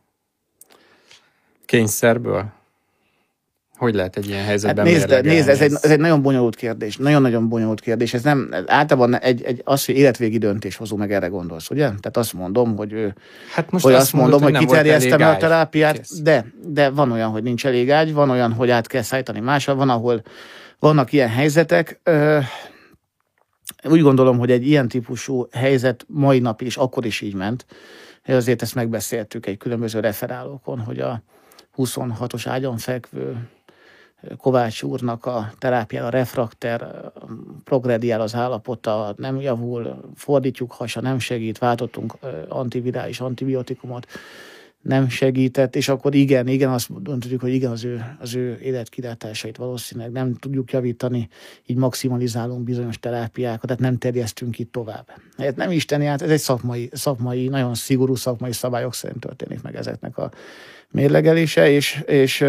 Kényszerből? 1.64 2.52
Hogy 3.76 3.94
lehet 3.94 4.16
egy 4.16 4.28
ilyen 4.28 4.44
helyzetben 4.44 4.86
hát 4.86 4.94
nézd, 4.94 5.24
nézd 5.24 5.48
ez, 5.48 5.60
egy, 5.60 5.72
ez 5.82 5.90
egy 5.90 5.98
nagyon 5.98 6.22
bonyolult 6.22 6.56
kérdés. 6.56 6.96
Nagyon-nagyon 6.96 7.48
bonyolult 7.48 7.80
kérdés. 7.80 8.14
Ez 8.14 8.22
nem, 8.22 8.54
általában 8.66 9.18
egy, 9.18 9.42
egy, 9.42 9.60
az, 9.64 9.84
hogy 9.84 9.96
életvégi 9.96 10.38
döntés 10.38 10.76
hozó, 10.76 10.96
meg 10.96 11.12
erre 11.12 11.26
gondolsz, 11.26 11.70
ugye? 11.70 11.84
Tehát 11.84 12.16
azt 12.16 12.32
mondom, 12.32 12.76
hogy 12.76 12.92
ő, 12.92 13.14
hát 13.54 13.70
most 13.70 13.84
hogy 13.84 13.92
azt, 13.92 14.02
azt 14.02 14.12
mondom, 14.12 14.40
mondod, 14.40 14.60
hogy, 14.60 14.68
hogy 14.68 14.76
kiterjesztem 14.76 15.28
a 15.28 15.36
terápiát, 15.36 15.96
Kész. 15.96 16.20
de, 16.22 16.46
de 16.66 16.90
van 16.90 17.12
olyan, 17.12 17.30
hogy 17.30 17.42
nincs 17.42 17.66
elég 17.66 17.90
ágy, 17.90 18.12
van 18.12 18.30
olyan, 18.30 18.52
hogy 18.52 18.70
át 18.70 18.86
kell 18.86 19.02
szállítani 19.02 19.40
másra, 19.40 19.74
van, 19.74 19.90
ahol 19.90 20.22
vannak 20.78 21.12
ilyen 21.12 21.28
helyzetek. 21.28 22.00
Ö, 22.02 22.38
úgy 23.84 24.00
gondolom, 24.00 24.38
hogy 24.38 24.50
egy 24.50 24.66
ilyen 24.66 24.88
típusú 24.88 25.46
helyzet 25.52 26.04
mai 26.08 26.38
nap 26.38 26.60
is, 26.60 26.76
akkor 26.76 27.04
is 27.04 27.20
így 27.20 27.34
ment. 27.34 27.66
Azért 28.26 28.62
ezt 28.62 28.74
megbeszéltük 28.74 29.46
egy 29.46 29.56
különböző 29.56 30.00
referálókon, 30.00 30.78
hogy 30.78 30.98
a 30.98 31.22
26-os 31.76 32.44
ágyon 32.48 32.76
fekvő 32.76 33.36
Kovács 34.36 34.82
úrnak 34.82 35.26
a 35.26 35.52
terápia, 35.58 36.06
a 36.06 36.08
refrakter 36.08 37.12
progrediál 37.64 38.20
az 38.20 38.34
állapota, 38.34 39.14
nem 39.16 39.40
javul, 39.40 40.00
fordítjuk 40.14 40.72
hasa, 40.72 41.00
nem 41.00 41.18
segít, 41.18 41.58
váltottunk 41.58 42.16
antivirális 42.48 43.20
antibiotikumot, 43.20 44.06
nem 44.86 45.08
segített, 45.08 45.76
és 45.76 45.88
akkor 45.88 46.14
igen, 46.14 46.48
igen, 46.48 46.70
azt 46.70 46.88
mondhatjuk, 46.88 47.40
hogy 47.40 47.54
igen, 47.54 47.70
az 47.70 47.84
ő, 47.84 48.16
az 48.20 48.34
ő 48.34 48.58
életkilátásait 48.62 49.56
valószínűleg 49.56 50.12
nem 50.12 50.34
tudjuk 50.34 50.72
javítani, 50.72 51.28
így 51.66 51.76
maximalizálunk 51.76 52.64
bizonyos 52.64 52.98
terápiákat, 52.98 53.62
tehát 53.62 53.80
nem 53.82 53.98
terjesztünk 53.98 54.58
itt 54.58 54.72
tovább. 54.72 55.06
Hát 55.36 55.56
nem 55.56 55.70
isteni, 55.70 56.04
hát 56.04 56.22
ez 56.22 56.30
egy 56.30 56.38
szakmai, 56.38 56.88
szakmai, 56.92 57.48
nagyon 57.48 57.74
szigorú 57.74 58.14
szakmai 58.14 58.52
szabályok 58.52 58.94
szerint 58.94 59.20
történik 59.20 59.62
meg 59.62 59.76
ezeknek 59.76 60.18
a 60.18 60.30
mérlegelése, 60.90 61.70
és, 61.70 62.02
és 62.06 62.44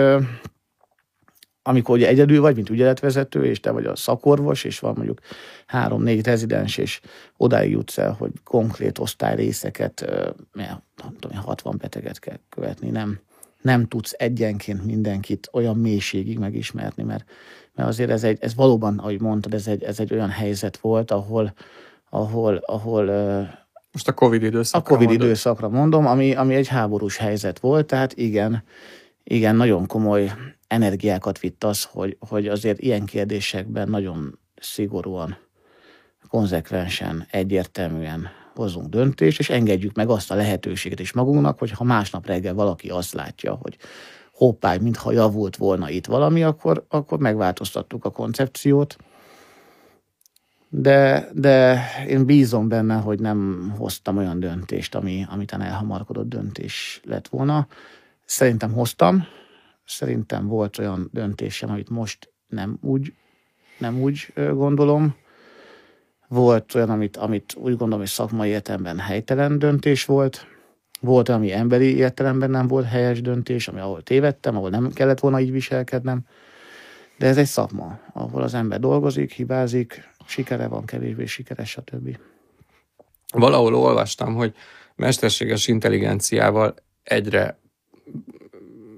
amikor 1.67 1.95
ugye 1.95 2.07
egyedül 2.07 2.41
vagy, 2.41 2.55
mint 2.55 2.69
ügyeletvezető, 2.69 3.45
és 3.45 3.59
te 3.59 3.71
vagy 3.71 3.85
a 3.85 3.95
szakorvos, 3.95 4.63
és 4.63 4.79
van 4.79 4.93
mondjuk 4.95 5.19
három-négy 5.65 6.25
rezidens, 6.25 6.77
és 6.77 6.99
odáig 7.37 7.71
jutsz 7.71 7.97
el, 7.97 8.11
hogy 8.11 8.31
konkrét 8.43 8.99
osztályrészeket, 8.99 10.05
nem 10.53 11.15
tudom, 11.19 11.37
60 11.37 11.77
beteget 11.77 12.19
kell 12.19 12.39
követni, 12.49 12.89
nem, 12.89 13.19
nem 13.61 13.87
tudsz 13.87 14.13
egyenként 14.17 14.85
mindenkit 14.85 15.49
olyan 15.51 15.77
mélységig 15.77 16.39
megismerni, 16.39 17.03
mert, 17.03 17.25
mert 17.75 17.89
azért 17.89 18.09
ez, 18.09 18.23
egy, 18.23 18.37
ez 18.41 18.55
valóban, 18.55 18.97
ahogy 18.97 19.21
mondtad, 19.21 19.53
ez 19.53 19.67
egy, 19.67 19.83
ez 19.83 19.99
egy 19.99 20.13
olyan 20.13 20.29
helyzet 20.29 20.77
volt, 20.77 21.11
ahol, 21.11 21.53
ahol, 22.09 22.55
ahol 22.55 23.05
most 23.91 24.07
a 24.07 24.13
Covid 24.13 24.43
időszakra 24.43 24.79
A 24.79 24.93
Covid 24.93 25.07
mondod. 25.07 25.25
időszakra 25.25 25.69
mondom, 25.69 26.07
ami, 26.07 26.35
ami 26.35 26.55
egy 26.55 26.67
háborús 26.67 27.17
helyzet 27.17 27.59
volt, 27.59 27.85
tehát 27.85 28.13
igen, 28.13 28.63
igen, 29.23 29.55
nagyon 29.55 29.85
komoly 29.87 30.31
energiákat 30.67 31.39
vitt 31.39 31.63
az, 31.63 31.83
hogy, 31.83 32.17
hogy 32.19 32.47
azért 32.47 32.79
ilyen 32.79 33.05
kérdésekben 33.05 33.89
nagyon 33.89 34.39
szigorúan, 34.55 35.37
konzekvensen, 36.27 37.27
egyértelműen 37.31 38.27
hozunk 38.55 38.89
döntést, 38.89 39.39
és 39.39 39.49
engedjük 39.49 39.95
meg 39.95 40.09
azt 40.09 40.31
a 40.31 40.35
lehetőséget 40.35 40.99
is 40.99 41.13
magunknak, 41.13 41.59
hogy 41.59 41.71
ha 41.71 41.83
másnap 41.83 42.25
reggel 42.25 42.53
valaki 42.53 42.89
azt 42.89 43.13
látja, 43.13 43.53
hogy 43.61 43.77
hoppá, 44.33 44.75
mintha 44.77 45.11
javult 45.11 45.55
volna 45.55 45.89
itt 45.89 46.05
valami, 46.05 46.43
akkor, 46.43 46.85
akkor 46.89 47.19
megváltoztattuk 47.19 48.05
a 48.05 48.09
koncepciót. 48.09 48.97
De, 50.69 51.29
de 51.33 51.83
én 52.07 52.25
bízom 52.25 52.67
benne, 52.67 52.95
hogy 52.95 53.19
nem 53.19 53.71
hoztam 53.77 54.17
olyan 54.17 54.39
döntést, 54.39 54.95
ami, 54.95 55.25
amitán 55.29 55.61
elhamarkodott 55.61 56.29
döntés 56.29 57.01
lett 57.03 57.27
volna. 57.27 57.67
Szerintem 58.25 58.73
hoztam, 58.73 59.27
szerintem 59.87 60.47
volt 60.47 60.77
olyan 60.77 61.09
döntésem, 61.13 61.69
amit 61.69 61.89
most 61.89 62.33
nem 62.47 62.77
úgy, 62.81 63.13
nem 63.77 64.01
úgy 64.01 64.33
gondolom. 64.35 65.15
Volt 66.27 66.75
olyan, 66.75 66.89
amit, 66.89 67.17
amit 67.17 67.53
úgy 67.55 67.69
gondolom, 67.69 67.99
hogy 67.99 68.07
szakmai 68.07 68.49
értelemben 68.49 68.99
helytelen 68.99 69.59
döntés 69.59 70.05
volt. 70.05 70.47
Volt, 71.01 71.29
ami 71.29 71.51
emberi 71.51 71.95
értelemben 71.95 72.49
nem 72.49 72.67
volt 72.67 72.85
helyes 72.85 73.21
döntés, 73.21 73.67
ami 73.67 73.79
ahol 73.79 74.03
tévedtem, 74.03 74.55
ahol 74.55 74.69
nem 74.69 74.91
kellett 74.91 75.19
volna 75.19 75.39
így 75.39 75.51
viselkednem. 75.51 76.25
De 77.17 77.27
ez 77.27 77.37
egy 77.37 77.45
szakma, 77.45 77.99
ahol 78.13 78.41
az 78.41 78.53
ember 78.53 78.79
dolgozik, 78.79 79.31
hibázik, 79.31 80.09
sikere 80.25 80.67
van, 80.67 80.85
kevésbé 80.85 81.25
sikeres, 81.25 81.69
stb. 81.69 82.17
Valahol 83.33 83.75
olvastam, 83.75 84.35
hogy 84.35 84.53
mesterséges 84.95 85.67
intelligenciával 85.67 86.75
egyre 87.03 87.59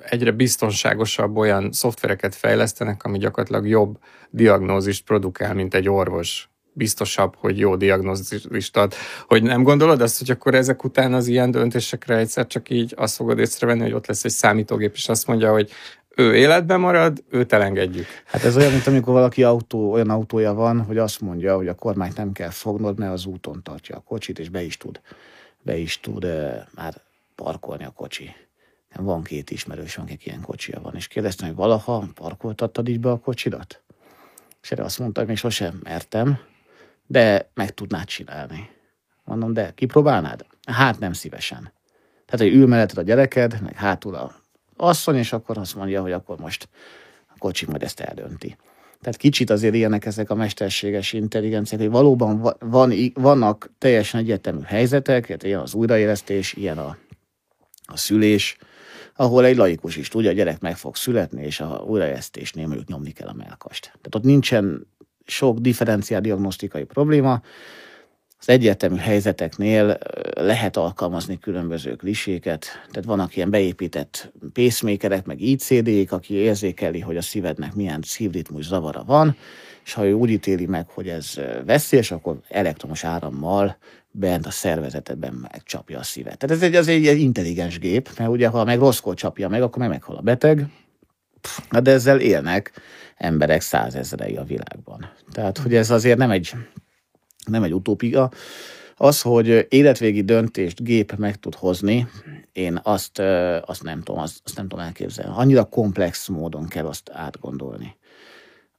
egyre 0.09 0.31
biztonságosabb 0.31 1.37
olyan 1.37 1.71
szoftvereket 1.71 2.35
fejlesztenek, 2.35 3.03
ami 3.03 3.17
gyakorlatilag 3.17 3.67
jobb 3.67 3.97
diagnózist 4.29 5.03
produkál, 5.03 5.53
mint 5.53 5.73
egy 5.73 5.89
orvos. 5.89 6.49
Biztosabb, 6.73 7.35
hogy 7.37 7.59
jó 7.59 7.75
diagnózist 7.75 8.77
ad. 8.77 8.93
Hogy 9.27 9.43
nem 9.43 9.63
gondolod 9.63 10.01
azt, 10.01 10.19
hogy 10.19 10.31
akkor 10.31 10.55
ezek 10.55 10.83
után 10.83 11.13
az 11.13 11.27
ilyen 11.27 11.51
döntésekre 11.51 12.17
egyszer 12.17 12.47
csak 12.47 12.69
így 12.69 12.93
azt 12.97 13.15
fogod 13.15 13.39
észrevenni, 13.39 13.81
hogy 13.81 13.93
ott 13.93 14.07
lesz 14.07 14.23
egy 14.25 14.31
számítógép, 14.31 14.93
és 14.93 15.09
azt 15.09 15.27
mondja, 15.27 15.51
hogy 15.51 15.71
ő 16.15 16.35
életben 16.35 16.79
marad, 16.79 17.23
őt 17.29 17.53
elengedjük. 17.53 18.05
Hát 18.25 18.43
ez 18.43 18.57
olyan, 18.57 18.71
mint 18.71 18.87
amikor 18.87 19.13
valaki 19.13 19.43
autó, 19.43 19.91
olyan 19.91 20.09
autója 20.09 20.53
van, 20.53 20.81
hogy 20.81 20.97
azt 20.97 21.21
mondja, 21.21 21.55
hogy 21.55 21.67
a 21.67 21.75
kormányt 21.75 22.17
nem 22.17 22.31
kell 22.31 22.49
fognod, 22.49 22.99
mert 22.99 23.13
az 23.13 23.25
úton 23.25 23.63
tartja 23.63 23.95
a 23.95 24.03
kocsit, 24.05 24.39
és 24.39 24.49
be 24.49 24.61
is 24.61 24.77
tud, 24.77 25.01
be 25.61 25.77
is 25.77 25.99
tud 25.99 26.25
uh, 26.25 26.51
már 26.75 26.93
parkolni 27.35 27.83
a 27.83 27.93
kocsi. 27.95 28.35
Van 28.95 29.23
két 29.23 29.51
ismerős, 29.51 29.97
akik 29.97 30.25
ilyen 30.25 30.41
kocsia 30.41 30.81
van, 30.81 30.95
és 30.95 31.07
kérdeztem, 31.07 31.47
hogy 31.47 31.57
valaha 31.57 32.07
parkoltattad 32.13 32.87
így 32.87 32.99
be 32.99 33.09
a 33.09 33.19
kocsidat? 33.19 33.81
És 34.61 34.71
erre 34.71 34.83
azt 34.83 34.99
mondta, 34.99 35.19
hogy 35.19 35.29
még 35.29 35.37
sosem 35.37 35.79
mertem, 35.83 36.39
de 37.07 37.49
meg 37.53 37.73
tudnád 37.73 38.05
csinálni. 38.05 38.69
Mondom, 39.23 39.53
de 39.53 39.71
kipróbálnád? 39.75 40.45
Hát 40.67 40.99
nem 40.99 41.13
szívesen. 41.13 41.73
Tehát, 42.25 42.45
hogy 42.45 42.61
ül 42.61 42.67
melletted 42.67 42.97
a 42.97 43.01
gyereked, 43.01 43.61
meg 43.61 43.75
hátul 43.75 44.15
a 44.15 44.35
asszony, 44.75 45.15
és 45.15 45.33
akkor 45.33 45.57
azt 45.57 45.75
mondja, 45.75 46.01
hogy 46.01 46.11
akkor 46.11 46.39
most 46.39 46.69
a 47.27 47.37
kocsi 47.37 47.65
majd 47.65 47.83
ezt 47.83 47.99
eldönti. 47.99 48.57
Tehát 49.01 49.17
kicsit 49.17 49.49
azért 49.49 49.73
ilyenek 49.73 50.05
ezek 50.05 50.29
a 50.29 50.35
mesterséges 50.35 51.13
intelligenciák, 51.13 51.81
hogy 51.81 51.89
valóban 51.89 52.55
van, 52.59 52.93
vannak 53.13 53.71
teljesen 53.77 54.19
egyetemű 54.19 54.61
helyzetek, 54.61 55.35
ilyen 55.43 55.59
az 55.59 55.73
újraélesztés, 55.73 56.53
ilyen 56.53 56.77
a, 56.77 56.97
a 57.85 57.97
szülés, 57.97 58.57
ahol 59.19 59.45
egy 59.45 59.55
laikus 59.55 59.95
is 59.95 60.07
tudja, 60.07 60.29
a 60.29 60.33
gyerek 60.33 60.59
meg 60.59 60.77
fog 60.77 60.95
születni, 60.95 61.45
és 61.45 61.59
a 61.59 61.83
újraélesztésnél 61.87 62.67
mondjuk 62.67 62.87
nyomni 62.87 63.11
kell 63.11 63.27
a 63.27 63.33
melkast. 63.33 63.83
Tehát 63.83 64.15
ott 64.15 64.23
nincsen 64.23 64.87
sok 65.25 65.57
differenciál 65.57 66.21
diagnosztikai 66.21 66.83
probléma, 66.83 67.41
az 68.39 68.49
egyértelmű 68.49 68.95
helyzeteknél 68.95 69.97
lehet 70.35 70.77
alkalmazni 70.77 71.39
különböző 71.39 71.95
kliséket, 71.95 72.65
tehát 72.91 73.05
vannak 73.05 73.35
ilyen 73.35 73.49
beépített 73.49 74.33
pacemakerek, 74.53 75.25
meg 75.25 75.41
ICD-k, 75.41 76.11
aki 76.11 76.33
érzékeli, 76.33 76.99
hogy 76.99 77.17
a 77.17 77.21
szívednek 77.21 77.73
milyen 77.73 78.01
szívritmus 78.03 78.65
zavara 78.65 79.03
van, 79.03 79.35
és 79.85 79.93
ha 79.93 80.05
ő 80.05 80.13
úgy 80.13 80.29
ítéli 80.29 80.65
meg, 80.65 80.89
hogy 80.89 81.07
ez 81.07 81.33
veszélyes, 81.65 82.11
akkor 82.11 82.39
elektromos 82.47 83.03
árammal 83.03 83.77
bent 84.11 84.45
a 84.45 84.51
szervezetedben 84.51 85.33
megcsapja 85.33 85.99
a 85.99 86.03
szívet. 86.03 86.37
Tehát 86.37 86.55
ez 86.55 86.61
egy, 86.61 86.75
az 86.75 86.87
egy, 86.87 87.07
egy 87.07 87.19
intelligens 87.19 87.79
gép, 87.79 88.09
mert 88.17 88.29
ugye 88.29 88.47
ha 88.47 88.63
meg 88.63 88.79
rosszkor 88.79 89.13
csapja 89.13 89.49
meg, 89.49 89.61
akkor 89.61 89.77
meg 89.77 89.89
meghal 89.89 90.15
a 90.15 90.21
beteg, 90.21 90.65
de 91.81 91.91
ezzel 91.91 92.19
élnek 92.19 92.71
emberek 93.17 93.61
százezrei 93.61 94.35
a 94.35 94.43
világban. 94.43 95.11
Tehát, 95.31 95.57
hogy 95.57 95.75
ez 95.75 95.89
azért 95.89 96.17
nem 96.17 96.31
egy 96.31 96.53
nem 97.45 97.63
egy 97.63 97.73
utópia. 97.73 98.31
Az, 98.95 99.21
hogy 99.21 99.65
életvégi 99.69 100.21
döntést 100.21 100.83
gép 100.83 101.15
meg 101.15 101.35
tud 101.35 101.55
hozni, 101.55 102.07
én 102.51 102.79
azt, 102.83 103.19
azt, 103.65 103.83
nem, 103.83 104.01
tudom, 104.01 104.21
azt, 104.21 104.41
azt 104.43 104.55
nem 104.55 104.67
tudom 104.67 104.85
elképzelni. 104.85 105.33
Annyira 105.35 105.63
komplex 105.63 106.27
módon 106.27 106.67
kell 106.67 106.85
azt 106.85 107.09
átgondolni. 107.13 107.95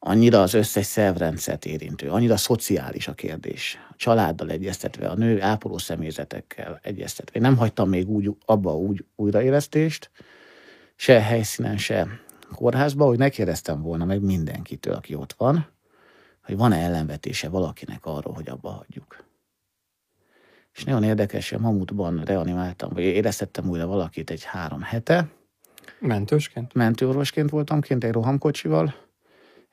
Annyira 0.02 0.42
az 0.42 0.54
összes 0.54 0.86
szervrendszert 0.86 1.64
érintő, 1.64 2.10
annyira 2.10 2.36
szociális 2.36 3.08
a 3.08 3.14
kérdés. 3.14 3.78
A 3.90 3.94
családdal 3.96 4.50
egyeztetve, 4.50 5.08
a 5.08 5.14
nő 5.14 5.42
ápoló 5.42 5.78
személyzetekkel 5.78 6.80
egyeztetve. 6.82 7.36
Én 7.36 7.42
nem 7.42 7.56
hagytam 7.56 7.88
még 7.88 8.08
úgy, 8.08 8.30
abba 8.44 8.76
úgy 8.76 9.04
újraélesztést, 9.16 10.10
se 10.96 11.20
helyszínen, 11.20 11.78
se 11.78 12.06
kórházba, 12.54 13.04
hogy 13.04 13.18
ne 13.18 13.28
kérdeztem 13.28 13.82
volna 13.82 14.04
meg 14.04 14.20
mindenkitől, 14.20 14.94
aki 14.94 15.14
ott 15.14 15.32
van, 15.32 15.66
hogy 16.44 16.56
van-e 16.56 16.76
ellenvetése 16.76 17.48
valakinek 17.48 18.06
arról, 18.06 18.34
hogy 18.34 18.48
abba 18.48 18.70
hagyjuk. 18.70 19.24
És 20.72 20.84
nagyon 20.84 21.02
érdekes, 21.02 21.50
hogy 21.50 21.58
a 21.58 21.62
Mamutban 21.62 22.22
reanimáltam, 22.24 22.90
vagy 22.92 23.02
éreztettem 23.02 23.68
újra 23.68 23.86
valakit 23.86 24.30
egy 24.30 24.44
három 24.44 24.82
hete. 24.82 25.28
Mentősként? 25.98 26.74
Mentőorvosként 26.74 27.50
voltam 27.50 27.80
kint 27.80 28.04
egy 28.04 28.12
rohamkocsival, 28.12 28.94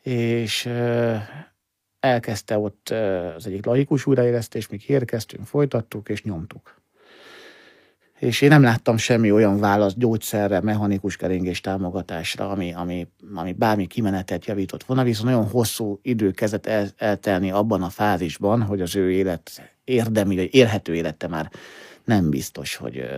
és 0.08 0.70
elkezdte 2.00 2.58
ott 2.58 2.90
az 3.36 3.48
egyik 3.48 3.66
laikus 3.66 4.06
újraélesztés, 4.06 4.68
míg 4.68 4.90
érkeztünk, 4.90 5.46
folytattuk 5.46 6.10
és 6.10 6.24
nyomtuk. 6.24 6.82
És 8.20 8.42
én 8.42 8.50
nem 8.50 8.62
láttam 8.62 8.98
semmi 8.98 9.32
olyan 9.32 9.60
választ 9.60 9.98
gyógyszerre, 9.98 10.62
mechanikus 10.62 11.16
keringés 11.16 11.62
támogatásra, 11.62 12.50
ami, 12.50 12.74
ami, 12.74 13.08
ami 13.34 13.54
bármi 13.54 13.88
kimenetet 13.88 14.46
javított 14.46 14.84
volna, 14.84 15.04
viszont 15.04 15.30
nagyon 15.30 15.50
hosszú 15.50 16.00
idő 16.02 16.32
kezdett 16.32 16.66
el, 16.66 16.88
eltelni 16.98 17.52
abban 17.52 17.82
a 17.82 17.90
fázisban, 17.90 18.62
hogy 18.62 18.82
az 18.82 18.96
ő 18.96 19.12
élet 19.12 19.74
érdemi, 19.84 20.36
vagy 20.36 20.56
élhető 20.56 20.96
élete 20.96 21.28
már 21.28 21.52
nem 22.04 22.30
biztos, 22.30 22.76
hogy 22.76 23.10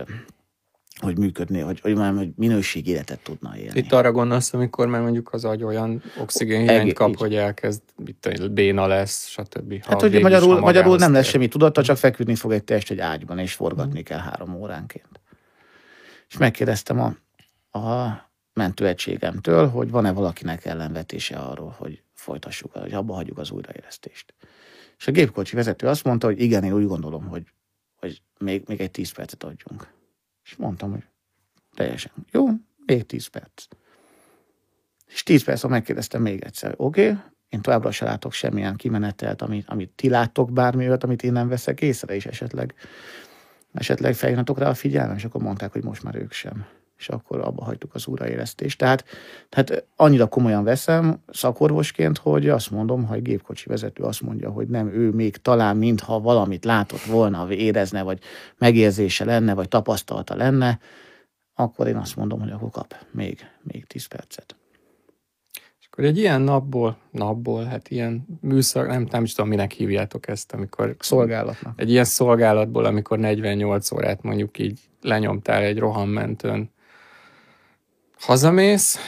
hogy 1.00 1.18
működni, 1.18 1.60
hogy, 1.60 1.80
hogy 1.80 1.96
már 1.96 2.14
hogy 2.14 2.30
minőség 2.36 2.86
életet 2.86 3.20
tudna 3.22 3.56
élni. 3.56 3.78
Itt 3.78 3.92
arra 3.92 4.12
gondolsz, 4.12 4.52
amikor 4.52 4.86
már 4.86 5.00
mondjuk 5.00 5.32
az 5.32 5.44
agy 5.44 5.62
olyan 5.62 6.02
oxigénhiányt 6.20 6.92
kap, 6.92 7.08
így. 7.08 7.18
hogy 7.18 7.34
elkezd, 7.34 7.82
mit 7.96 8.52
béna 8.52 8.86
lesz, 8.86 9.26
stb. 9.26 9.84
Hát, 9.84 10.00
hogy 10.00 10.20
magyarul, 10.20 10.60
magyarul 10.60 10.96
nem 10.96 11.12
lesz 11.12 11.26
semmi 11.26 11.48
tudata, 11.48 11.82
csak 11.82 11.96
feküdni 11.96 12.34
fog 12.34 12.52
egy 12.52 12.64
test 12.64 12.90
egy 12.90 13.00
ágyban, 13.00 13.38
és 13.38 13.52
forgatni 13.52 13.92
hmm. 13.92 14.02
kell 14.02 14.18
három 14.18 14.54
óránként. 14.54 15.20
És 16.28 16.36
megkérdeztem 16.36 17.00
a, 17.00 17.16
a 17.78 18.18
mentőegységemtől, 18.52 19.68
hogy 19.68 19.90
van-e 19.90 20.12
valakinek 20.12 20.64
ellenvetése 20.64 21.36
arról, 21.36 21.74
hogy 21.78 22.02
folytassuk, 22.14 22.72
hogy 22.72 22.92
abba 22.92 23.14
hagyjuk 23.14 23.38
az 23.38 23.50
újraélesztést. 23.50 24.34
És 24.98 25.06
a 25.06 25.10
gépkocsi 25.12 25.56
vezető 25.56 25.86
azt 25.86 26.04
mondta, 26.04 26.26
hogy 26.26 26.40
igen, 26.40 26.64
én 26.64 26.72
úgy 26.72 26.86
gondolom, 26.86 27.26
hogy, 27.26 27.42
hogy 27.96 28.22
még, 28.38 28.62
még 28.66 28.80
egy 28.80 28.90
tíz 28.90 29.12
percet 29.12 29.44
adjunk. 29.44 29.98
És 30.50 30.56
mondtam, 30.56 30.90
hogy 30.90 31.04
teljesen. 31.74 32.12
Jó, 32.30 32.46
még 32.86 33.06
10 33.06 33.26
perc. 33.26 33.66
És 35.06 35.22
10 35.22 35.44
perc, 35.44 35.64
megkérdeztem 35.64 36.22
még 36.22 36.42
egyszer, 36.42 36.74
oké, 36.76 37.10
okay, 37.10 37.22
én 37.48 37.60
továbbra 37.60 37.90
se 37.90 38.04
látok 38.04 38.32
semmilyen 38.32 38.76
kimenetelt, 38.76 39.42
amit, 39.42 39.68
amit 39.68 39.90
ti 39.90 40.08
láttok, 40.08 40.52
bármi 40.52 40.86
olyat, 40.86 41.04
amit 41.04 41.22
én 41.22 41.32
nem 41.32 41.48
veszek 41.48 41.80
észre, 41.80 42.14
és 42.14 42.26
esetleg, 42.26 42.74
esetleg 43.72 44.14
feljönnetok 44.14 44.58
rá 44.58 44.68
a 44.68 44.74
figyelmem, 44.74 45.16
és 45.16 45.24
akkor 45.24 45.42
mondták, 45.42 45.72
hogy 45.72 45.84
most 45.84 46.02
már 46.02 46.14
ők 46.14 46.32
sem 46.32 46.66
és 47.00 47.08
akkor 47.08 47.40
abba 47.40 47.64
hagytuk 47.64 47.94
az 47.94 48.06
újraélesztést. 48.06 48.78
Tehát, 48.78 49.04
tehát 49.48 49.84
annyira 49.96 50.26
komolyan 50.26 50.64
veszem 50.64 51.22
szakorvosként, 51.28 52.18
hogy 52.18 52.48
azt 52.48 52.70
mondom, 52.70 53.06
ha 53.06 53.14
egy 53.14 53.22
gépkocsi 53.22 53.68
vezető 53.68 54.02
azt 54.02 54.20
mondja, 54.20 54.50
hogy 54.50 54.68
nem, 54.68 54.88
ő 54.88 55.10
még 55.10 55.36
talán 55.36 55.76
mintha 55.76 56.20
valamit 56.20 56.64
látott 56.64 57.02
volna, 57.02 57.52
érezne, 57.52 58.02
vagy 58.02 58.18
megérzése 58.58 59.24
lenne, 59.24 59.54
vagy 59.54 59.68
tapasztalata 59.68 60.36
lenne, 60.36 60.78
akkor 61.54 61.86
én 61.86 61.96
azt 61.96 62.16
mondom, 62.16 62.40
hogy 62.40 62.50
akkor 62.50 62.70
kap 62.70 62.94
még, 63.10 63.38
még 63.62 63.86
10 63.86 64.06
percet. 64.06 64.56
És 65.80 65.86
akkor 65.90 66.04
egy 66.04 66.18
ilyen 66.18 66.40
napból, 66.40 66.96
napból, 67.10 67.64
hát 67.64 67.90
ilyen 67.90 68.26
műszak, 68.40 68.86
nem, 68.86 69.06
nem 69.10 69.22
is 69.22 69.34
tudom, 69.34 69.50
minek 69.50 69.72
hívjátok 69.72 70.28
ezt, 70.28 70.52
amikor... 70.52 70.96
Szolgálatnak. 70.98 71.80
Egy 71.80 71.90
ilyen 71.90 72.04
szolgálatból, 72.04 72.84
amikor 72.84 73.18
48 73.18 73.92
órát 73.92 74.22
mondjuk 74.22 74.58
így 74.58 74.80
lenyomtál 75.02 75.62
egy 75.62 75.78
rohammentőn, 75.78 76.70
Hazamész, 78.20 78.98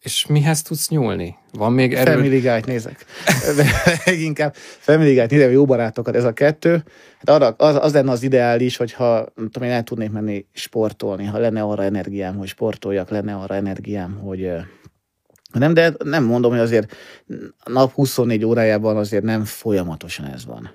és 0.00 0.26
mihez 0.26 0.62
tudsz 0.62 0.88
nyúlni? 0.88 1.36
Van 1.52 1.72
még 1.72 1.94
erő? 1.94 2.12
Family 2.12 2.40
Guy-t 2.40 2.66
nézek. 2.66 3.04
Inkább 4.28 4.54
Family 4.78 5.14
Guy-t 5.14 5.30
nézem, 5.30 5.50
jó 5.50 5.64
barátokat, 5.64 6.16
ez 6.16 6.24
a 6.24 6.32
kettő. 6.32 6.84
Hát 7.18 7.28
arra, 7.28 7.48
az, 7.48 7.78
az 7.80 7.92
lenne 7.92 8.10
az 8.10 8.22
ideális, 8.22 8.76
hogyha 8.76 9.26
nem 9.34 9.48
tudom, 9.50 9.68
én 9.68 9.74
el 9.74 9.82
tudnék 9.82 10.10
menni 10.10 10.46
sportolni, 10.52 11.24
ha 11.24 11.38
lenne 11.38 11.62
arra 11.62 11.82
energiám, 11.82 12.36
hogy 12.36 12.48
sportoljak, 12.48 13.10
lenne 13.10 13.34
arra 13.34 13.54
energiám, 13.54 14.18
hogy 14.22 14.50
nem, 15.52 15.74
de 15.74 15.92
nem 16.04 16.24
mondom, 16.24 16.50
hogy 16.50 16.60
azért 16.60 16.94
nap 17.64 17.92
24 17.92 18.44
órájában 18.44 18.96
azért 18.96 19.24
nem 19.24 19.44
folyamatosan 19.44 20.26
ez 20.26 20.44
van. 20.46 20.70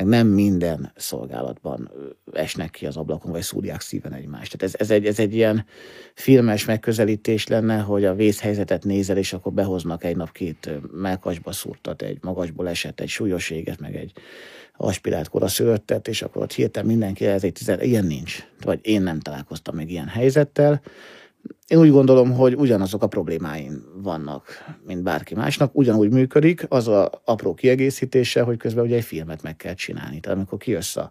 Meg 0.00 0.08
nem 0.08 0.26
minden 0.26 0.92
szolgálatban 0.96 1.90
esnek 2.32 2.70
ki 2.70 2.86
az 2.86 2.96
ablakon, 2.96 3.30
vagy 3.30 3.42
szúrják 3.42 3.80
szíven 3.80 4.12
egymást. 4.12 4.56
Tehát 4.56 4.74
ez, 4.74 4.80
ez, 4.80 4.90
egy, 4.90 5.06
ez 5.06 5.18
egy 5.18 5.34
ilyen 5.34 5.64
filmes 6.14 6.64
megközelítés 6.64 7.46
lenne, 7.46 7.78
hogy 7.78 8.04
a 8.04 8.14
vészhelyzetet 8.14 8.84
nézel, 8.84 9.16
és 9.16 9.32
akkor 9.32 9.52
behoznak 9.52 10.04
egy 10.04 10.16
nap 10.16 10.32
két 10.32 10.70
melkasba 10.92 11.52
szúrtat, 11.52 12.02
egy 12.02 12.18
magasból 12.20 12.68
esett, 12.68 13.00
egy 13.00 13.08
súlyos 13.08 13.50
éget, 13.50 13.80
meg 13.80 13.96
egy 13.96 14.12
aspirált 14.76 15.28
koraszőröttet, 15.28 16.08
és 16.08 16.22
akkor 16.22 16.42
ott 16.42 16.52
hirtelen 16.52 16.88
mindenki 16.88 17.26
ez 17.26 17.44
egy 17.44 17.52
tizen, 17.52 17.80
ilyen 17.80 18.04
nincs. 18.04 18.46
Vagy 18.60 18.78
én 18.82 19.02
nem 19.02 19.20
találkoztam 19.20 19.76
még 19.76 19.90
ilyen 19.90 20.08
helyzettel. 20.08 20.80
Én 21.70 21.78
úgy 21.78 21.90
gondolom, 21.90 22.32
hogy 22.32 22.54
ugyanazok 22.54 23.02
a 23.02 23.06
problémáim 23.06 23.84
vannak, 24.02 24.46
mint 24.86 25.02
bárki 25.02 25.34
másnak, 25.34 25.70
ugyanúgy 25.76 26.10
működik, 26.10 26.66
az 26.68 26.88
a 26.88 27.22
apró 27.24 27.54
kiegészítése, 27.54 28.42
hogy 28.42 28.56
közben 28.56 28.84
ugye 28.84 28.96
egy 28.96 29.04
filmet 29.04 29.42
meg 29.42 29.56
kell 29.56 29.74
csinálni. 29.74 30.20
Tehát 30.20 30.36
amikor 30.36 30.58
kijössz 30.58 30.96
a, 30.96 31.10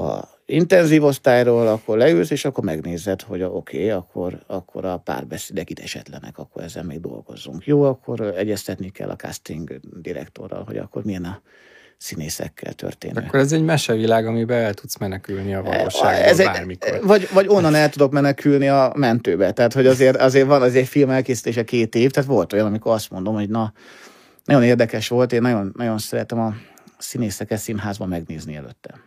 a 0.00 0.28
intenzív 0.44 1.04
osztályról, 1.04 1.66
akkor 1.66 1.96
leülsz, 1.96 2.30
és 2.30 2.44
akkor 2.44 2.64
megnézed, 2.64 3.22
hogy 3.22 3.42
oké, 3.42 3.76
okay, 3.76 3.90
akkor, 3.90 4.42
akkor 4.46 4.84
a 4.84 4.96
párbeszédek 4.96 5.70
itt 5.70 5.78
esetlenek, 5.78 6.38
akkor 6.38 6.62
ezzel 6.62 6.84
még 6.84 7.00
dolgozzunk. 7.00 7.66
Jó, 7.66 7.82
akkor 7.82 8.20
egyeztetni 8.20 8.90
kell 8.90 9.08
a 9.08 9.16
casting 9.16 9.80
direktorral, 10.00 10.64
hogy 10.64 10.76
akkor 10.76 11.04
milyen 11.04 11.24
a 11.24 11.40
színészekkel 11.98 12.72
történő. 12.72 13.24
Akkor 13.26 13.38
ez 13.38 13.52
egy 13.52 13.64
mesevilág, 13.64 14.26
amiben 14.26 14.62
el 14.62 14.74
tudsz 14.74 14.98
menekülni 14.98 15.54
a 15.54 15.62
valóságból 15.62 16.10
ez 16.10 16.38
bármikor. 16.38 17.00
Vagy, 17.02 17.28
vagy 17.32 17.46
onnan 17.48 17.74
el 17.74 17.88
tudok 17.88 18.12
menekülni 18.12 18.68
a 18.68 18.92
mentőbe. 18.96 19.52
Tehát, 19.52 19.72
hogy 19.72 19.86
azért, 19.86 20.16
azért 20.16 20.46
van 20.46 20.62
azért 20.62 20.88
film 20.88 21.10
elkészítése 21.10 21.64
két 21.64 21.94
év, 21.94 22.10
tehát 22.10 22.28
volt 22.28 22.52
olyan, 22.52 22.66
amikor 22.66 22.92
azt 22.92 23.10
mondom, 23.10 23.34
hogy 23.34 23.48
na, 23.48 23.72
nagyon 24.44 24.62
érdekes 24.62 25.08
volt, 25.08 25.32
én 25.32 25.40
nagyon, 25.40 25.72
nagyon 25.76 25.98
szeretem 25.98 26.40
a 26.40 26.54
színészeket 26.98 27.58
színházban 27.58 28.08
megnézni 28.08 28.56
előtte 28.56 29.05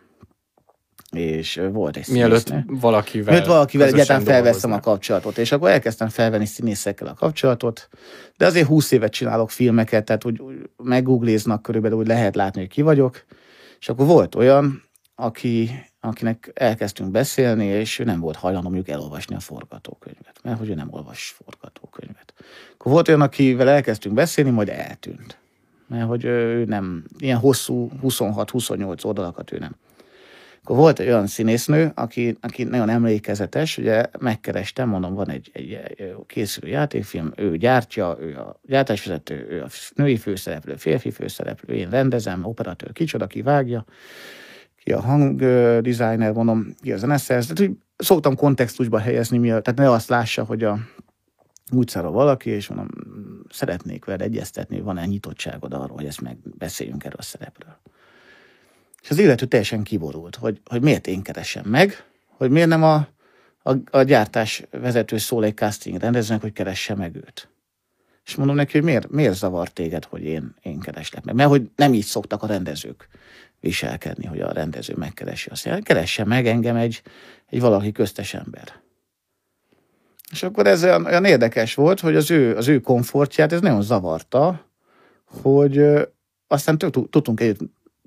és 1.10 1.60
volt 1.72 1.96
egy 1.96 2.08
Mielőtt 2.08 2.46
színésznő. 2.46 2.76
valakivel, 2.80 3.32
Mielőtt 3.32 3.48
valakivel 3.48 3.86
egyáltalán 3.86 4.22
felveszem 4.22 4.72
a 4.72 4.80
kapcsolatot, 4.80 5.38
és 5.38 5.52
akkor 5.52 5.70
elkezdtem 5.70 6.08
felvenni 6.08 6.46
színészekkel 6.46 7.06
a 7.06 7.14
kapcsolatot, 7.14 7.88
de 8.36 8.46
azért 8.46 8.66
20 8.66 8.90
évet 8.90 9.12
csinálok 9.12 9.50
filmeket, 9.50 10.04
tehát 10.04 10.24
úgy, 10.24 10.40
úgy 10.40 10.70
meggoogliznak 10.76 11.62
körülbelül, 11.62 11.98
úgy 11.98 12.06
lehet 12.06 12.34
látni, 12.34 12.60
hogy 12.60 12.70
ki 12.70 12.82
vagyok, 12.82 13.24
és 13.80 13.88
akkor 13.88 14.06
volt 14.06 14.34
olyan, 14.34 14.82
aki, 15.14 15.70
akinek 16.00 16.50
elkezdtünk 16.54 17.10
beszélni, 17.10 17.64
és 17.64 17.98
ő 17.98 18.04
nem 18.04 18.20
volt 18.20 18.36
hajlandó 18.36 18.68
mondjuk 18.68 18.96
elolvasni 18.96 19.34
a 19.34 19.40
forgatókönyvet, 19.40 20.40
mert 20.42 20.58
hogy 20.58 20.68
ő 20.68 20.74
nem 20.74 20.88
olvas 20.90 21.36
forgatókönyvet. 21.44 22.34
Akkor 22.74 22.92
volt 22.92 23.08
olyan, 23.08 23.20
akivel 23.20 23.68
elkezdtünk 23.68 24.14
beszélni, 24.14 24.50
majd 24.50 24.68
eltűnt. 24.68 25.38
Mert 25.86 26.06
hogy 26.06 26.24
ő 26.24 26.64
nem, 26.64 27.04
ilyen 27.18 27.38
hosszú 27.38 27.90
26-28 28.02 29.04
oldalakat 29.04 29.52
ő 29.52 29.58
nem 29.58 29.76
akkor 30.62 30.76
volt 30.76 30.98
egy 30.98 31.06
olyan 31.06 31.26
színésznő, 31.26 31.92
aki, 31.94 32.36
aki 32.40 32.64
nagyon 32.64 32.88
emlékezetes, 32.88 33.78
ugye 33.78 34.04
megkerestem, 34.18 34.88
mondom, 34.88 35.14
van 35.14 35.30
egy, 35.30 35.50
egy, 35.52 35.72
egy 35.72 36.14
készülő 36.26 36.68
játékfilm, 36.68 37.32
ő 37.36 37.56
gyártja, 37.56 38.16
ő 38.20 38.36
a 38.36 38.60
gyártásvezető, 38.62 39.46
ő 39.50 39.62
a 39.62 39.68
női 39.94 40.16
főszereplő, 40.16 40.76
férfi 40.76 41.10
főszereplő, 41.10 41.74
én 41.74 41.90
rendezem, 41.90 42.44
operatőr, 42.44 42.92
kicsoda, 42.92 43.26
ki 43.26 43.42
vágja, 43.42 43.84
ki 44.76 44.92
a 44.92 45.00
hangdesigner, 45.00 46.32
mondom, 46.32 46.74
ki 46.82 46.92
a 46.92 46.96
zeneszerz. 46.96 47.46
Tehát 47.46 47.70
úgy 47.70 47.76
szoktam 47.96 48.36
kontextusba 48.36 48.98
helyezni, 48.98 49.38
miatt, 49.38 49.64
tehát 49.64 49.78
ne 49.78 49.90
azt 49.90 50.08
lássa, 50.08 50.44
hogy 50.44 50.64
a 50.64 50.78
utcára 51.72 52.10
valaki, 52.10 52.50
és 52.50 52.68
mondom, 52.68 52.88
szeretnék 53.48 54.04
veled 54.04 54.22
egyeztetni, 54.22 54.80
van-e 54.80 55.04
nyitottságod 55.04 55.72
arról, 55.72 55.96
hogy 55.96 56.06
ezt 56.06 56.20
megbeszéljünk 56.20 57.04
erről 57.04 57.18
a 57.18 57.22
szerepről. 57.22 57.80
És 59.02 59.10
az 59.10 59.18
illető 59.18 59.46
teljesen 59.46 59.82
kiborult, 59.82 60.36
hogy, 60.36 60.60
hogy 60.64 60.82
miért 60.82 61.06
én 61.06 61.22
keresem 61.22 61.64
meg, 61.64 62.04
hogy 62.28 62.50
miért 62.50 62.68
nem 62.68 62.82
a, 62.82 63.08
a, 63.62 63.74
a 63.90 64.02
gyártás 64.02 64.62
vezető 64.70 65.18
szól 65.18 65.44
egy 65.44 65.56
casting 65.56 66.00
rendezőnek, 66.00 66.42
hogy 66.42 66.52
keresse 66.52 66.94
meg 66.94 67.16
őt. 67.16 67.48
És 68.24 68.34
mondom 68.34 68.56
neki, 68.56 68.72
hogy 68.72 68.82
miért, 68.82 69.10
miért 69.10 69.34
zavar 69.34 69.68
téged, 69.68 70.04
hogy 70.04 70.22
én, 70.22 70.54
én 70.62 70.80
kereslek 70.80 71.24
meg. 71.24 71.34
Mert 71.34 71.48
hogy 71.48 71.70
nem 71.76 71.94
így 71.94 72.04
szoktak 72.04 72.42
a 72.42 72.46
rendezők 72.46 73.08
viselkedni, 73.60 74.26
hogy 74.26 74.40
a 74.40 74.52
rendező 74.52 74.94
megkeresi 74.96 75.48
azt. 75.50 75.64
Mondja, 75.64 75.84
keresse 75.84 76.24
meg 76.24 76.46
engem 76.46 76.76
egy, 76.76 77.02
egy 77.46 77.60
valaki 77.60 77.92
köztes 77.92 78.34
ember. 78.34 78.80
És 80.30 80.42
akkor 80.42 80.66
ez 80.66 80.84
olyan, 80.84 81.06
olyan 81.06 81.24
érdekes 81.24 81.74
volt, 81.74 82.00
hogy 82.00 82.16
az 82.16 82.30
ő, 82.30 82.56
az 82.56 82.68
ő 82.68 82.80
komfortját 82.80 83.52
ez 83.52 83.60
nagyon 83.60 83.82
zavarta, 83.82 84.66
hogy 85.24 85.84
aztán 86.46 86.78
tudtunk 86.78 87.40
együtt 87.40 87.60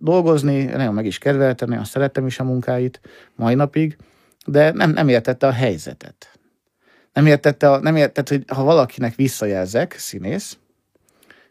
dolgozni, 0.03 0.63
nagyon 0.63 0.93
meg 0.93 1.05
is 1.05 1.17
kedveltem, 1.17 1.69
nagyon 1.69 1.83
szerettem 1.83 2.25
is 2.25 2.39
a 2.39 2.43
munkáit 2.43 3.01
mai 3.35 3.55
napig, 3.55 3.97
de 4.45 4.71
nem, 4.71 4.91
nem 4.91 5.07
értette 5.07 5.47
a 5.47 5.51
helyzetet. 5.51 6.39
Nem 7.13 7.25
értette, 7.25 7.71
a, 7.71 7.79
nem 7.79 7.95
értette, 7.95 8.35
hogy 8.35 8.43
ha 8.55 8.63
valakinek 8.63 9.15
visszajelzek, 9.15 9.93
színész, 9.97 10.57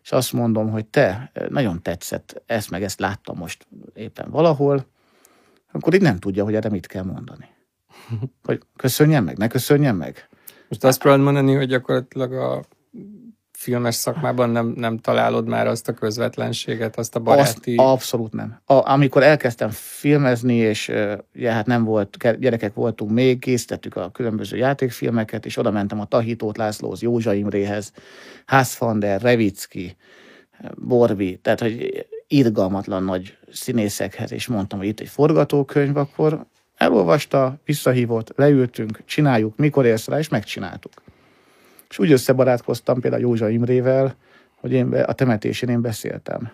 és 0.03 0.13
azt 0.13 0.33
mondom, 0.33 0.71
hogy 0.71 0.87
te, 0.87 1.33
nagyon 1.49 1.83
tetszett, 1.83 2.43
ezt 2.47 2.71
meg 2.71 2.83
ezt 2.83 3.01
láttam 3.01 3.37
most 3.37 3.67
éppen 3.95 4.31
valahol, 4.31 4.87
akkor 5.73 5.95
így 5.95 6.03
nem 6.03 6.19
tudja, 6.19 6.45
hogy 6.45 6.55
erre 6.55 6.69
mit 6.69 6.87
kell 6.87 7.05
mondani. 7.05 7.49
Hogy 8.45 8.61
köszönjem 8.77 9.25
meg, 9.25 9.37
ne 9.37 9.49
köszönjem 9.49 9.97
meg. 9.97 10.29
Most 10.69 10.85
azt 10.85 10.99
próbálod 10.99 11.25
mondani, 11.25 11.55
hogy 11.55 11.69
gyakorlatilag 11.69 12.33
a 12.33 12.65
filmes 13.63 13.95
szakmában 13.95 14.51
nem, 14.51 14.73
nem 14.77 14.99
találod 14.99 15.47
már 15.47 15.67
azt 15.67 15.89
a 15.89 15.93
közvetlenséget, 15.93 16.99
azt 16.99 17.17
a 17.17 17.21
baráti... 17.21 17.75
Azt 17.77 17.89
abszolút 17.89 18.33
nem. 18.33 18.61
A, 18.65 18.91
amikor 18.91 19.23
elkezdtem 19.23 19.71
filmezni, 19.71 20.55
és 20.55 20.89
ja, 21.33 21.53
hát 21.53 21.67
nem 21.67 21.85
volt, 21.85 22.39
gyerekek 22.39 22.75
voltunk 22.75 23.11
még, 23.11 23.39
készítettük 23.39 23.97
a 23.97 24.11
különböző 24.11 24.57
játékfilmeket, 24.57 25.47
és 25.47 25.57
oda 25.57 25.71
mentem 25.71 26.01
a 26.01 26.05
Tahitót 26.05 26.57
Lászlóhoz, 26.57 27.03
Józsa 27.03 27.35
Imréhez, 27.35 27.93
Hászfander, 28.47 29.21
Revicki, 29.21 29.97
Borvi, 30.75 31.39
tehát 31.43 31.61
hogy 31.61 32.07
irgalmatlan 32.27 33.05
nagy 33.05 33.39
színészekhez, 33.53 34.33
és 34.33 34.47
mondtam, 34.47 34.79
hogy 34.79 34.89
itt 34.89 35.01
egy 35.01 35.09
forgatókönyv, 35.09 35.97
akkor 35.97 36.47
elolvasta, 36.77 37.61
visszahívott, 37.65 38.33
leültünk, 38.37 39.03
csináljuk, 39.05 39.57
mikor 39.57 39.87
érsz 39.87 40.09
rá, 40.09 40.19
és 40.19 40.29
megcsináltuk. 40.29 41.02
És 41.93 41.99
úgy 41.99 42.13
összebarátkoztam 42.13 43.01
például 43.01 43.23
Józsa 43.23 43.49
Imrével, 43.49 44.17
hogy 44.61 44.73
én 44.73 44.93
a 44.93 45.13
temetésén 45.13 45.69
én 45.69 45.81
beszéltem. 45.81 46.51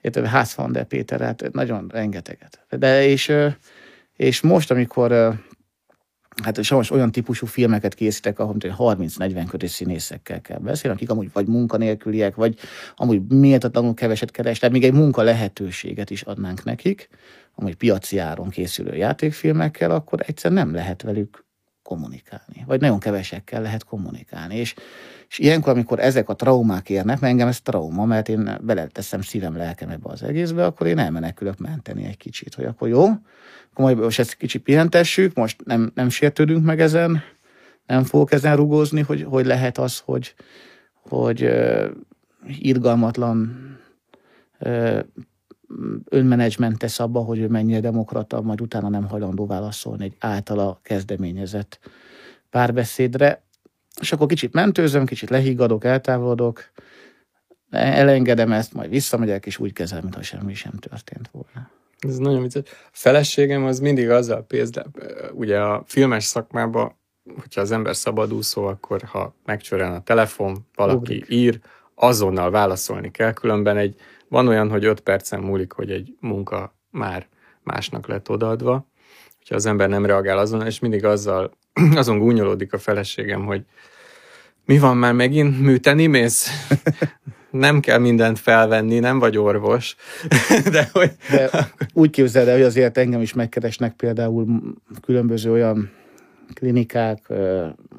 Érted, 0.00 0.26
Ház 0.26 0.54
van 0.54 0.72
de 0.72 0.84
Péter, 0.84 1.20
hát 1.20 1.52
nagyon 1.52 1.88
rengeteget. 1.88 2.66
De 2.68 3.06
és, 3.06 3.32
és 4.16 4.40
most, 4.40 4.70
amikor 4.70 5.34
hát 6.42 6.62
sajnos 6.62 6.90
olyan 6.90 7.12
típusú 7.12 7.46
filmeket 7.46 7.94
készítek, 7.94 8.38
ahol 8.38 8.56
30-40 8.58 9.46
kötés 9.48 9.70
színészekkel 9.70 10.40
kell 10.40 10.58
beszélni, 10.58 10.96
akik 10.96 11.10
amúgy 11.10 11.30
vagy 11.32 11.46
munkanélküliek, 11.46 12.34
vagy 12.34 12.58
amúgy 12.96 13.22
méltatlanul 13.28 13.94
keveset 13.94 14.30
keres, 14.30 14.58
tehát 14.58 14.74
még 14.74 14.84
egy 14.84 14.92
munka 14.92 15.22
lehetőséget 15.22 16.10
is 16.10 16.22
adnánk 16.22 16.64
nekik, 16.64 17.08
amúgy 17.54 17.76
piaci 17.76 18.18
áron 18.18 18.48
készülő 18.48 18.96
játékfilmekkel, 18.96 19.90
akkor 19.90 20.22
egyszer 20.26 20.52
nem 20.52 20.74
lehet 20.74 21.02
velük 21.02 21.44
kommunikálni, 21.82 22.64
vagy 22.66 22.80
nagyon 22.80 22.98
kevesekkel 22.98 23.62
lehet 23.62 23.84
kommunikálni. 23.84 24.56
És, 24.56 24.74
és 25.28 25.38
ilyenkor, 25.38 25.72
amikor 25.72 25.98
ezek 25.98 26.28
a 26.28 26.34
traumák 26.34 26.90
érnek, 26.90 27.20
mert 27.20 27.32
engem 27.32 27.48
ez 27.48 27.60
trauma, 27.60 28.04
mert 28.04 28.28
én 28.28 28.58
beleteszem 28.60 29.22
szívem, 29.22 29.56
lelkem 29.56 29.88
ebbe 29.88 30.10
az 30.10 30.22
egészbe, 30.22 30.64
akkor 30.64 30.86
én 30.86 30.98
elmenekülök 30.98 31.58
menteni 31.58 32.04
egy 32.04 32.16
kicsit, 32.16 32.54
hogy 32.54 32.64
akkor 32.64 32.88
jó, 32.88 33.02
akkor 33.70 33.84
majd 33.84 33.98
most 33.98 34.18
ezt 34.18 34.34
kicsit 34.34 34.62
pihentessük, 34.62 35.34
most 35.34 35.64
nem, 35.64 35.92
nem 35.94 36.08
sértődünk 36.08 36.64
meg 36.64 36.80
ezen, 36.80 37.22
nem 37.86 38.04
fogok 38.04 38.32
ezen 38.32 38.56
rugózni, 38.56 39.00
hogy, 39.00 39.22
hogy 39.22 39.46
lehet 39.46 39.78
az, 39.78 40.02
hogy, 40.04 40.34
hogy 41.08 41.42
uh, 41.42 41.90
irgalmatlan 42.46 43.56
uh, 44.60 44.98
önmenedzsment 46.04 46.78
tesz 46.78 47.00
abba, 47.00 47.20
hogy 47.20 47.38
ő 47.38 47.48
mennyire 47.48 47.80
demokrata, 47.80 48.40
majd 48.40 48.60
utána 48.60 48.88
nem 48.88 49.08
hajlandó 49.08 49.46
válaszolni 49.46 50.04
egy 50.04 50.16
általa 50.18 50.80
kezdeményezett 50.82 51.78
párbeszédre. 52.50 53.42
És 54.00 54.12
akkor 54.12 54.26
kicsit 54.26 54.52
mentőzöm, 54.52 55.06
kicsit 55.06 55.30
lehiggadok, 55.30 55.84
eltávolodok, 55.84 56.70
elengedem 57.70 58.52
ezt, 58.52 58.72
majd 58.74 58.90
visszamegyek, 58.90 59.46
és 59.46 59.58
úgy 59.58 59.72
kezelem, 59.72 60.02
mintha 60.02 60.22
semmi 60.22 60.54
sem 60.54 60.72
történt 60.72 61.28
volna. 61.32 61.70
Ez 61.98 62.16
nagyon 62.16 62.42
vicces. 62.42 62.62
A 62.70 62.88
feleségem 62.92 63.64
az 63.64 63.80
mindig 63.80 64.10
azzal 64.10 64.42
pénzde, 64.42 64.86
ugye 65.32 65.60
a 65.60 65.82
filmes 65.86 66.24
szakmában, 66.24 66.96
hogyha 67.40 67.60
az 67.60 67.70
ember 67.70 67.96
szabadúszó, 67.96 68.64
akkor 68.64 69.02
ha 69.02 69.34
megcsörel 69.44 69.94
a 69.94 70.00
telefon, 70.00 70.66
valaki 70.74 70.96
Ugrik. 70.96 71.30
ír, 71.30 71.60
azonnal 71.94 72.50
válaszolni 72.50 73.10
kell, 73.10 73.32
különben 73.32 73.76
egy 73.76 73.96
van 74.32 74.48
olyan, 74.48 74.70
hogy 74.70 74.84
öt 74.84 75.00
percen 75.00 75.40
múlik, 75.40 75.72
hogy 75.72 75.90
egy 75.90 76.14
munka 76.20 76.74
már 76.90 77.26
másnak 77.62 78.06
lett 78.06 78.30
odaadva, 78.30 78.86
hogyha 79.38 79.54
az 79.54 79.66
ember 79.66 79.88
nem 79.88 80.06
reagál 80.06 80.38
azon, 80.38 80.66
és 80.66 80.78
mindig 80.78 81.04
azzal, 81.04 81.50
azon 81.94 82.18
gúnyolódik 82.18 82.72
a 82.72 82.78
feleségem, 82.78 83.44
hogy 83.44 83.62
mi 84.64 84.78
van 84.78 84.96
már 84.96 85.12
megint, 85.12 85.60
műteni 85.60 86.06
mész? 86.06 86.50
nem 87.50 87.80
kell 87.80 87.98
mindent 87.98 88.38
felvenni, 88.38 88.98
nem 88.98 89.18
vagy 89.18 89.38
orvos, 89.38 89.96
de 90.72 90.88
hogy... 90.92 91.12
De 91.30 91.50
úgy 91.92 92.10
képzeld 92.10 92.48
el, 92.48 92.54
hogy 92.54 92.64
azért 92.64 92.98
engem 92.98 93.20
is 93.20 93.32
megkeresnek 93.32 93.92
például 93.92 94.46
különböző 95.02 95.52
olyan 95.52 95.90
klinikák, 96.52 97.32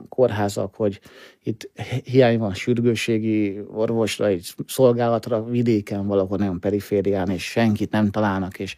kórházak, 0.09 0.75
hogy 0.75 0.99
itt 1.43 1.69
hiány 2.03 2.37
van 2.37 2.53
sürgőségi 2.53 3.61
orvosra, 3.73 4.25
egy 4.25 4.53
szolgálatra, 4.67 5.43
vidéken 5.43 6.07
valahol 6.07 6.37
nagyon 6.37 6.59
periférián, 6.59 7.29
és 7.29 7.43
senkit 7.43 7.91
nem 7.91 8.09
találnak, 8.09 8.59
és, 8.59 8.75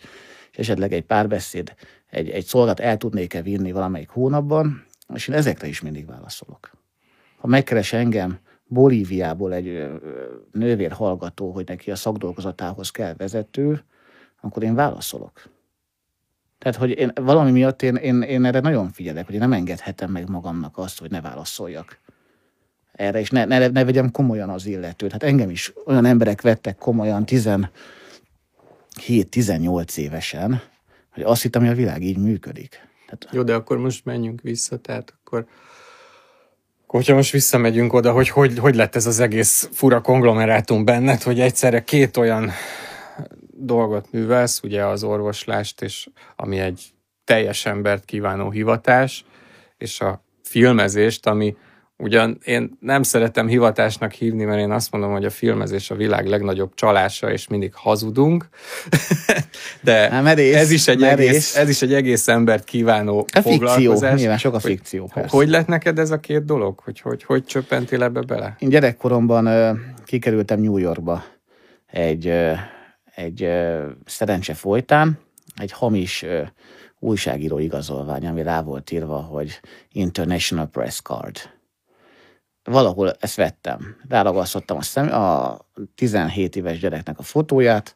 és 0.51 0.57
esetleg 0.57 0.93
egy 0.93 1.03
párbeszéd, 1.03 1.75
egy, 2.09 2.29
egy 2.29 2.45
szolgálat 2.45 2.79
el 2.79 2.97
tudnék-e 2.97 3.41
vinni 3.41 3.71
valamelyik 3.71 4.09
hónapban, 4.09 4.85
és 5.13 5.27
én 5.27 5.35
ezekre 5.35 5.67
is 5.67 5.81
mindig 5.81 6.05
válaszolok. 6.05 6.71
Ha 7.37 7.47
megkeres 7.47 7.93
engem 7.93 8.39
Bolíviából 8.67 9.53
egy 9.53 9.87
nővér 10.51 10.91
hallgató, 10.91 11.51
hogy 11.51 11.67
neki 11.67 11.91
a 11.91 11.95
szakdolgozatához 11.95 12.89
kell 12.89 13.13
vezető, 13.13 13.83
akkor 14.41 14.63
én 14.63 14.75
válaszolok. 14.75 15.54
Tehát, 16.57 16.77
hogy 16.77 16.89
én, 16.89 17.11
valami 17.15 17.51
miatt 17.51 17.81
én, 17.81 17.95
én, 17.95 18.21
én 18.21 18.45
erre 18.45 18.59
nagyon 18.59 18.91
figyelek, 18.91 19.25
hogy 19.25 19.33
én 19.33 19.39
nem 19.39 19.53
engedhetem 19.53 20.11
meg 20.11 20.29
magamnak 20.29 20.77
azt, 20.77 20.99
hogy 20.99 21.11
ne 21.11 21.21
válaszoljak 21.21 21.99
erre, 22.91 23.19
és 23.19 23.29
ne, 23.29 23.45
ne, 23.45 23.67
ne 23.67 23.85
vegyem 23.85 24.11
komolyan 24.11 24.49
az 24.49 24.65
illetőt. 24.65 25.11
Hát 25.11 25.23
engem 25.23 25.49
is 25.49 25.73
olyan 25.85 26.05
emberek 26.05 26.41
vettek 26.41 26.77
komolyan 26.77 27.23
17-18 27.27 29.97
évesen, 29.97 30.61
hogy 31.13 31.23
azt 31.23 31.41
hittem, 31.41 31.61
hogy 31.61 31.71
a 31.71 31.75
világ 31.75 32.03
így 32.03 32.17
működik. 32.17 32.69
Tehát... 33.05 33.27
Jó, 33.31 33.43
de 33.43 33.53
akkor 33.53 33.77
most 33.77 34.05
menjünk 34.05 34.41
vissza, 34.41 34.77
tehát 34.77 35.13
akkor 35.19 35.45
hogyha 36.87 37.15
most 37.15 37.31
visszamegyünk 37.31 37.93
oda, 37.93 38.11
hogy, 38.11 38.29
hogy 38.29 38.59
hogy 38.59 38.75
lett 38.75 38.95
ez 38.95 39.05
az 39.05 39.19
egész 39.19 39.69
fura 39.71 40.01
konglomerátum 40.01 40.85
benned, 40.85 41.21
hogy 41.21 41.39
egyszerre 41.39 41.83
két 41.83 42.17
olyan 42.17 42.51
dolgot 43.57 44.11
művelsz, 44.11 44.61
ugye 44.63 44.85
az 44.85 45.03
orvoslást, 45.03 45.81
és 45.81 46.07
ami 46.35 46.59
egy 46.59 46.83
teljes 47.23 47.65
embert 47.65 48.05
kívánó 48.05 48.49
hivatás, 48.49 49.25
és 49.77 50.01
a 50.01 50.23
filmezést, 50.43 51.27
ami 51.27 51.55
ugyan 51.97 52.37
én 52.43 52.77
nem 52.79 53.03
szeretem 53.03 53.47
hivatásnak 53.47 54.11
hívni, 54.11 54.43
mert 54.43 54.59
én 54.59 54.71
azt 54.71 54.91
mondom, 54.91 55.11
hogy 55.11 55.25
a 55.25 55.29
filmezés 55.29 55.89
a 55.89 55.95
világ 55.95 56.27
legnagyobb 56.27 56.71
csalása, 56.75 57.31
és 57.31 57.47
mindig 57.47 57.73
hazudunk. 57.73 58.49
De 59.81 60.09
Nem, 60.09 60.23
merész, 60.23 60.55
ez, 60.55 60.71
is 60.71 60.87
egy 60.87 61.03
egész, 61.03 61.55
ez 61.55 61.69
is 61.69 61.81
egy 61.81 61.93
egész 61.93 62.27
embert 62.27 62.63
kívánó 62.63 63.25
a 63.33 63.41
foglalkozás. 63.41 63.99
Fikció, 63.99 64.15
nyilván 64.15 64.37
sok 64.37 64.53
a 64.53 64.59
fikció, 64.59 65.09
hogy, 65.13 65.29
Hogy 65.29 65.49
lett 65.49 65.67
neked 65.67 65.99
ez 65.99 66.11
a 66.11 66.19
két 66.19 66.45
dolog? 66.45 66.79
Hogy 66.83 66.99
hogy, 66.99 67.23
hogy 67.23 67.45
csöppentél 67.45 68.03
ebbe 68.03 68.21
bele? 68.21 68.55
Én 68.59 68.69
gyerekkoromban 68.69 69.47
uh, 69.47 69.77
kikerültem 70.05 70.59
New 70.59 70.77
Yorkba 70.77 71.23
egy 71.85 72.33
egy 73.15 73.49
szerencse 74.05 74.53
folytán 74.53 75.19
egy 75.55 75.71
hamis 75.71 76.25
újságíró 76.99 77.59
igazolvány, 77.59 78.27
ami 78.27 78.41
rá 78.41 78.61
volt 78.61 78.91
írva, 78.91 79.17
hogy 79.17 79.59
International 79.91 80.67
Press 80.67 81.01
Card. 81.01 81.37
Valahol 82.63 83.15
ezt 83.19 83.35
vettem. 83.35 83.95
Ráragasztottam 84.09 84.77
a, 84.77 84.81
szem, 84.81 85.13
a 85.13 85.57
17 85.95 86.55
éves 86.55 86.79
gyereknek 86.79 87.19
a 87.19 87.23
fotóját, 87.23 87.95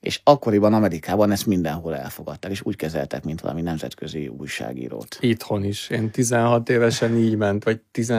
és 0.00 0.20
akkoriban 0.24 0.74
Amerikában 0.74 1.30
ezt 1.30 1.46
mindenhol 1.46 1.96
elfogadták, 1.96 2.50
és 2.50 2.60
úgy 2.64 2.76
kezeltek, 2.76 3.24
mint 3.24 3.40
valami 3.40 3.62
nemzetközi 3.62 4.28
újságírót. 4.28 5.16
Itthon 5.20 5.64
is. 5.64 5.88
Én 5.88 6.10
16 6.10 6.68
évesen 6.68 7.16
így 7.16 7.36
ment, 7.36 7.64
vagy 7.64 7.80
10, 7.90 8.12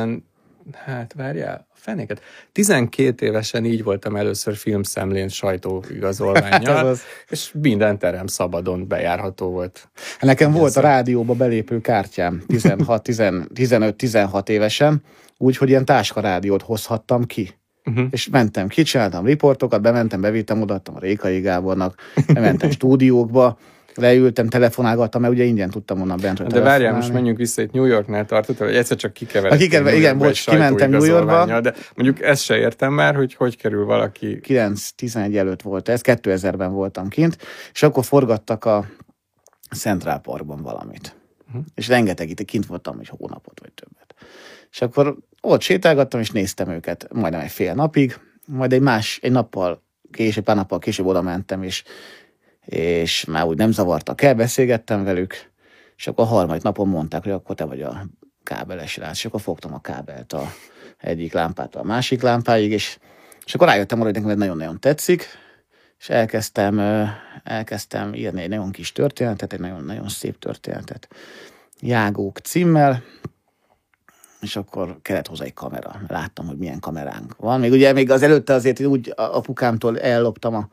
hát 0.73 1.13
várjál, 1.13 1.67
fenéket. 1.85 2.21
12 2.51 3.25
évesen 3.25 3.65
így 3.65 3.83
voltam 3.83 4.15
először 4.15 4.55
filmszemlén 4.55 5.27
sajtóigazolványjal, 5.27 6.75
hát 6.85 6.97
és 7.29 7.51
minden 7.61 7.99
terem 7.99 8.27
szabadon 8.27 8.87
bejárható 8.87 9.49
volt. 9.49 9.89
Nekem 10.19 10.49
Ez 10.49 10.55
volt 10.57 10.75
a 10.75 10.81
rádióba 10.81 11.33
belépő 11.33 11.81
kártyám 11.81 12.43
15-16 12.47 14.49
évesen, 14.49 15.01
úgyhogy 15.37 15.69
ilyen 15.69 15.85
táskarádiót 15.85 16.61
hozhattam 16.61 17.25
ki. 17.25 17.49
Uh-huh. 17.85 18.05
És 18.09 18.29
mentem, 18.29 18.67
kicsináltam 18.67 19.25
riportokat, 19.25 19.81
bementem, 19.81 20.21
bevittem, 20.21 20.61
odaadtam 20.61 20.95
a 20.95 20.99
Rékai 20.99 21.39
Gábornak, 21.39 21.95
bementem 22.33 22.71
stúdiókba, 22.77 23.57
leültem, 23.95 24.47
telefonálgattam, 24.47 25.21
mert 25.21 25.33
ugye 25.33 25.43
ingyen 25.43 25.69
tudtam 25.69 26.01
onnan 26.01 26.19
bent. 26.21 26.47
De 26.47 26.59
várjál, 26.59 26.93
most 26.93 27.13
menjünk 27.13 27.37
vissza, 27.37 27.61
itt 27.61 27.71
New 27.71 27.85
Yorknál 27.85 28.25
tartottál, 28.25 28.67
vagy 28.67 28.75
egyszer 28.75 28.97
csak 28.97 29.13
kikeveredtem. 29.13 29.59
Kikerve, 29.59 29.95
igen, 29.95 30.17
bocs, 30.17 30.45
kimentem 30.45 30.89
New 30.89 31.03
Yorkba. 31.03 31.61
De 31.61 31.73
mondjuk 31.95 32.21
ezt 32.21 32.43
se 32.43 32.57
értem 32.57 32.93
már, 32.93 33.15
hogy 33.15 33.33
hogy 33.33 33.57
kerül 33.57 33.85
valaki. 33.85 34.39
9-11 34.47 35.35
előtt 35.35 35.61
volt 35.61 35.89
ez, 35.89 36.01
2000-ben 36.03 36.71
voltam 36.71 37.07
kint, 37.07 37.37
és 37.73 37.83
akkor 37.83 38.05
forgattak 38.05 38.65
a 38.65 38.85
Central 39.75 40.19
Parkban 40.19 40.61
valamit. 40.61 41.15
Uh-huh. 41.47 41.63
És 41.75 41.87
rengeteg 41.87 42.29
itt 42.29 42.45
kint 42.45 42.65
voltam 42.65 42.99
egy 42.99 43.09
hónapot, 43.17 43.59
vagy 43.59 43.71
többet. 43.71 44.15
És 44.71 44.81
akkor 44.81 45.17
ott 45.41 45.61
sétálgattam, 45.61 46.19
és 46.19 46.31
néztem 46.31 46.69
őket 46.69 47.07
majdnem 47.13 47.41
egy 47.41 47.51
fél 47.51 47.73
napig, 47.73 48.19
majd 48.47 48.73
egy 48.73 48.81
más, 48.81 49.19
egy 49.21 49.31
nappal 49.31 49.83
később, 50.11 50.43
pár 50.43 50.55
nappal 50.55 50.79
később 50.79 51.05
oda 51.05 51.21
mentem, 51.21 51.63
és 51.63 51.83
és 52.65 53.25
már 53.25 53.45
úgy 53.45 53.57
nem 53.57 53.71
zavartak 53.71 54.21
el, 54.21 54.35
beszélgettem 54.35 55.03
velük, 55.03 55.33
és 55.95 56.07
akkor 56.07 56.25
a 56.25 56.27
harmadik 56.27 56.63
napon 56.63 56.87
mondták, 56.87 57.23
hogy 57.23 57.31
akkor 57.31 57.55
te 57.55 57.63
vagy 57.63 57.81
a 57.81 58.05
kábeles 58.43 58.97
rác, 58.97 59.17
és 59.17 59.25
akkor 59.25 59.41
fogtam 59.41 59.73
a 59.73 59.81
kábelt 59.81 60.33
a 60.33 60.51
egyik 60.97 61.33
lámpától 61.33 61.81
a 61.81 61.85
másik 61.85 62.21
lámpáig, 62.21 62.71
és, 62.71 62.97
és 63.45 63.55
akkor 63.55 63.67
rájöttem 63.67 64.01
arra, 64.01 64.11
hogy 64.11 64.21
nekem 64.21 64.37
nagyon-nagyon 64.37 64.79
tetszik, 64.79 65.27
és 65.99 66.09
elkezdtem, 66.09 66.79
elkezdtem 67.43 68.13
írni 68.13 68.41
egy 68.41 68.49
nagyon 68.49 68.71
kis 68.71 68.91
történetet, 68.91 69.53
egy 69.53 69.59
nagyon-nagyon 69.59 70.09
szép 70.09 70.39
történetet, 70.39 71.07
Jágók 71.79 72.37
címmel, 72.37 73.03
és 74.41 74.55
akkor 74.55 74.99
kellett 75.01 75.27
hozzá 75.27 75.43
egy 75.43 75.53
kamera. 75.53 76.01
Láttam, 76.07 76.47
hogy 76.47 76.57
milyen 76.57 76.79
kameránk 76.79 77.35
van. 77.35 77.59
Még 77.59 77.71
ugye 77.71 77.93
még 77.93 78.11
az 78.11 78.21
előtte 78.21 78.53
azért 78.53 78.79
úgy 78.79 79.13
apukámtól 79.15 79.99
elloptam 79.99 80.55
a 80.55 80.67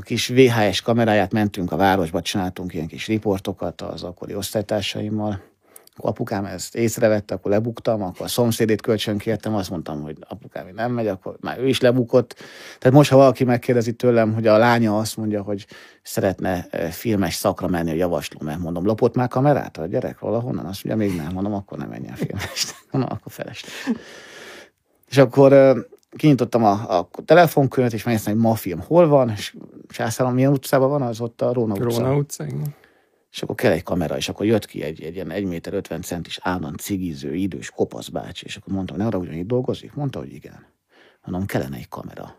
a 0.00 0.02
kis 0.02 0.28
VHS 0.28 0.80
kameráját 0.80 1.32
mentünk 1.32 1.72
a 1.72 1.76
városba, 1.76 2.22
csináltunk 2.22 2.74
ilyen 2.74 2.86
kis 2.86 3.06
riportokat 3.06 3.80
az 3.80 4.02
akkori 4.02 4.34
osztálytársaimmal. 4.34 5.42
Akkor 5.96 6.10
apukám 6.10 6.44
ezt 6.44 6.76
észrevette, 6.76 7.34
akkor 7.34 7.50
lebuktam, 7.50 8.02
akkor 8.02 8.26
a 8.26 8.28
szomszédét 8.28 8.80
kölcsön 8.80 9.18
kértem, 9.18 9.54
azt 9.54 9.70
mondtam, 9.70 10.02
hogy 10.02 10.16
apukám 10.28 10.66
nem 10.74 10.92
megy, 10.92 11.06
akkor 11.06 11.36
már 11.40 11.58
ő 11.58 11.68
is 11.68 11.80
lebukott. 11.80 12.34
Tehát 12.78 12.96
most, 12.96 13.10
ha 13.10 13.16
valaki 13.16 13.44
megkérdezi 13.44 13.92
tőlem, 13.92 14.34
hogy 14.34 14.46
a 14.46 14.56
lánya 14.56 14.98
azt 14.98 15.16
mondja, 15.16 15.42
hogy 15.42 15.66
szeretne 16.02 16.66
eh, 16.70 16.90
filmes 16.90 17.34
szakra 17.34 17.68
menni, 17.68 17.90
a 17.90 17.94
javaslom, 17.94 18.46
mert 18.46 18.58
mondom, 18.58 18.84
lopott 18.84 19.14
már 19.14 19.28
kamerát 19.28 19.76
a 19.76 19.86
gyerek 19.86 20.18
valahonnan? 20.18 20.66
Azt 20.66 20.84
mondja, 20.84 21.06
még 21.06 21.16
nem, 21.16 21.32
mondom, 21.32 21.54
akkor 21.54 21.78
nem 21.78 21.88
menjen 21.88 22.14
filmes. 22.14 22.74
Mondom, 22.90 23.10
akkor 23.14 23.32
felesleg. 23.32 23.72
És 25.08 25.18
akkor 25.18 25.52
eh, 25.52 25.76
kinyitottam 26.16 26.64
a, 26.64 26.98
a 26.98 27.08
telefonkönyvet, 27.24 27.92
és 27.92 28.04
megnéztem, 28.04 28.32
hogy 28.32 28.42
ma 28.42 28.54
film 28.54 28.80
hol 28.80 29.08
van, 29.08 29.30
és 29.30 29.56
Császáron 29.88 30.34
milyen 30.34 30.52
utcában 30.52 30.88
van, 30.88 31.02
az 31.02 31.20
ott 31.20 31.42
a 31.42 31.52
Róna 31.52 31.74
utca. 31.74 31.84
Róna 31.84 32.14
utca, 32.14 32.44
igen. 32.44 32.74
És 33.30 33.42
akkor 33.42 33.54
kell 33.54 33.72
egy 33.72 33.82
kamera, 33.82 34.16
és 34.16 34.28
akkor 34.28 34.46
jött 34.46 34.66
ki 34.66 34.82
egy, 34.82 35.02
egy 35.02 35.14
ilyen 35.14 35.30
1 35.30 35.44
méter 35.44 35.74
50 35.74 36.02
centis 36.02 36.38
állandóan 36.42 36.76
cigiző, 36.76 37.34
idős, 37.34 37.70
kopasz 37.70 38.08
bácsi, 38.08 38.44
és 38.44 38.56
akkor 38.56 38.72
mondtam, 38.72 38.96
ne 38.96 39.06
arra 39.06 39.18
ugyanígy 39.18 39.46
dolgozik? 39.46 39.94
Mondta, 39.94 40.18
hogy 40.18 40.32
igen. 40.32 40.66
Mondom, 41.24 41.46
kellene 41.46 41.76
egy 41.76 41.88
kamera. 41.88 42.36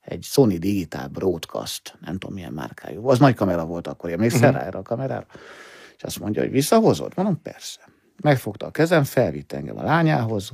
Egy 0.00 0.22
Sony 0.22 0.58
Digital 0.58 1.06
Broadcast, 1.06 1.98
nem 2.00 2.18
tudom 2.18 2.34
milyen 2.34 2.52
márkájú. 2.52 3.08
Az 3.08 3.18
nagy 3.18 3.34
kamera 3.34 3.64
volt 3.64 3.86
akkor, 3.86 4.10
emlékszel 4.10 4.40
uh-huh. 4.40 4.54
rá 4.54 4.66
erre 4.66 4.78
a 4.78 4.82
kamerára? 4.82 5.26
És 5.96 6.02
azt 6.02 6.18
mondja, 6.18 6.42
hogy 6.42 6.50
visszahozod? 6.50 7.12
Mondom, 7.16 7.42
persze. 7.42 7.80
Megfogta 8.22 8.66
a 8.66 8.70
kezem, 8.70 9.04
felvitte 9.04 9.56
engem 9.56 9.78
a 9.78 9.82
lányához, 9.82 10.50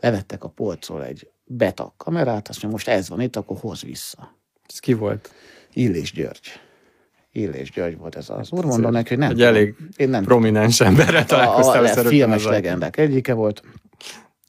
levettek 0.00 0.44
a 0.44 0.48
polcról 0.48 1.04
egy 1.04 1.29
beta 1.52 1.94
kamerát, 1.96 2.48
azt 2.48 2.62
mondja, 2.62 2.68
most 2.68 2.88
ez 2.88 3.08
van 3.08 3.20
itt, 3.20 3.36
akkor 3.36 3.56
hoz 3.60 3.82
vissza. 3.82 4.36
Ez 4.68 4.78
ki 4.78 4.92
volt? 4.92 5.32
Illés 5.72 6.12
György. 6.12 6.60
Illés 7.32 7.70
György 7.70 7.98
volt 7.98 8.16
ez 8.16 8.30
az 8.30 8.52
úr, 8.52 8.64
mondom 8.64 8.92
neki, 8.92 9.08
hogy 9.08 9.18
nem. 9.18 9.30
Egy 9.30 9.42
elég 9.42 9.74
én 9.96 10.08
nem 10.08 10.24
prominens 10.24 10.80
emberre 10.80 11.24
találkoztál. 11.24 11.84
A, 11.84 11.88
a, 11.88 11.98
a 11.98 12.08
filmes 12.08 12.44
legendák 12.44 12.96
egyike 12.96 13.32
volt, 13.32 13.62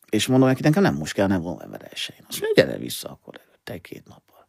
és 0.10 0.28
mondom 0.28 0.48
neki, 0.48 0.62
nekem 0.62 0.84
nem 0.84 0.96
most 0.96 1.14
kell, 1.14 1.28
nem 1.28 1.42
november 1.42 1.82
1 1.84 1.92
Azt 2.28 2.42
mondja, 2.42 2.64
gyere 2.64 2.78
vissza 2.78 3.10
akkor 3.10 3.40
előtte 3.46 3.74
egy-két 3.74 4.04
nappal. 4.08 4.48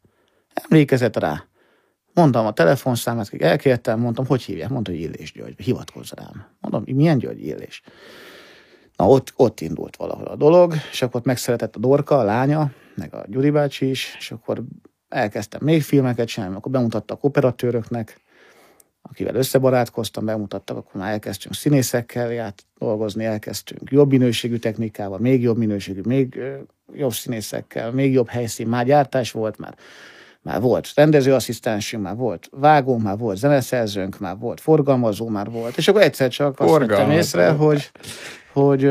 Emlékezett 0.55 1.17
rá. 1.17 1.45
Mondtam 2.15 2.47
a 2.47 2.53
telefonszámát, 2.53 3.35
elkértem, 3.39 4.01
mondtam, 4.01 4.27
hogy 4.27 4.43
hívják? 4.43 4.69
Mondta, 4.69 4.91
hogy 4.91 5.01
Illés 5.01 5.33
György, 5.33 5.61
hivatkozz 5.61 6.13
rám. 6.13 6.47
Mondom, 6.61 6.83
milyen 6.87 7.19
György 7.19 7.47
Illés? 7.47 7.83
Na, 8.97 9.09
ott, 9.09 9.33
ott 9.37 9.61
indult 9.61 9.97
valahol 9.97 10.27
a 10.27 10.37
dolog, 10.37 10.75
és 10.91 11.03
akkor 11.03 11.21
ott 11.21 11.27
megszeretett 11.27 11.77
a 11.77 11.79
Dorka, 11.79 12.19
a 12.19 12.23
lánya, 12.23 12.71
meg 12.95 13.15
a 13.15 13.25
Gyuri 13.27 13.51
bácsi 13.51 13.91
is, 13.91 14.17
és 14.19 14.31
akkor 14.31 14.63
elkezdtem 15.09 15.61
még 15.65 15.83
filmeket 15.83 16.29
csinálni, 16.29 16.57
akkor 16.57 16.73
bemutattak 16.73 17.25
operatőröknek, 17.25 18.21
akivel 19.03 19.35
összebarátkoztam, 19.35 20.25
bemutattak, 20.25 20.77
akkor 20.77 21.01
már 21.01 21.13
elkezdtünk 21.13 21.55
színészekkel 21.55 22.33
ját 22.33 22.65
dolgozni, 22.79 23.25
elkezdtünk 23.25 23.91
jobb 23.91 24.11
minőségű 24.11 24.57
technikával, 24.57 25.19
még 25.19 25.43
jobb 25.43 25.57
minőségű, 25.57 26.01
még 26.05 26.41
jobb 26.93 27.13
színészekkel, 27.13 27.91
még 27.91 28.13
jobb 28.13 28.29
helyszín, 28.29 28.67
már 28.67 28.85
gyártás 28.85 29.31
volt, 29.31 29.59
már, 29.59 29.75
már 30.43 30.61
volt 30.61 30.93
rendezőasszisztensünk, 30.95 32.03
már 32.03 32.17
volt 32.17 32.49
vágó, 32.51 32.99
már 32.99 33.19
volt 33.19 33.37
zeneszerzőnk, 33.37 34.19
már 34.19 34.39
volt 34.39 34.61
forgalmazó, 34.61 35.29
már 35.29 35.51
volt. 35.51 35.77
És 35.77 35.89
akkor 35.89 36.03
egyszer 36.03 36.29
csak 36.29 36.61
azt 36.61 36.79
vettem 36.79 37.11
észre, 37.11 37.51
hogy, 37.51 37.91
hogy, 38.53 38.83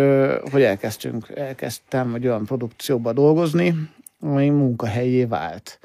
hogy 0.51 0.62
elkezdtünk, 0.62 1.30
elkezdtem 1.30 2.16
egy 2.16 2.28
olyan 2.28 2.45
produkcióba 2.45 3.14
dolgozni, 3.14 3.89
ami 4.20 4.49
munkahelyé 4.49 5.26
vált. 5.26 5.80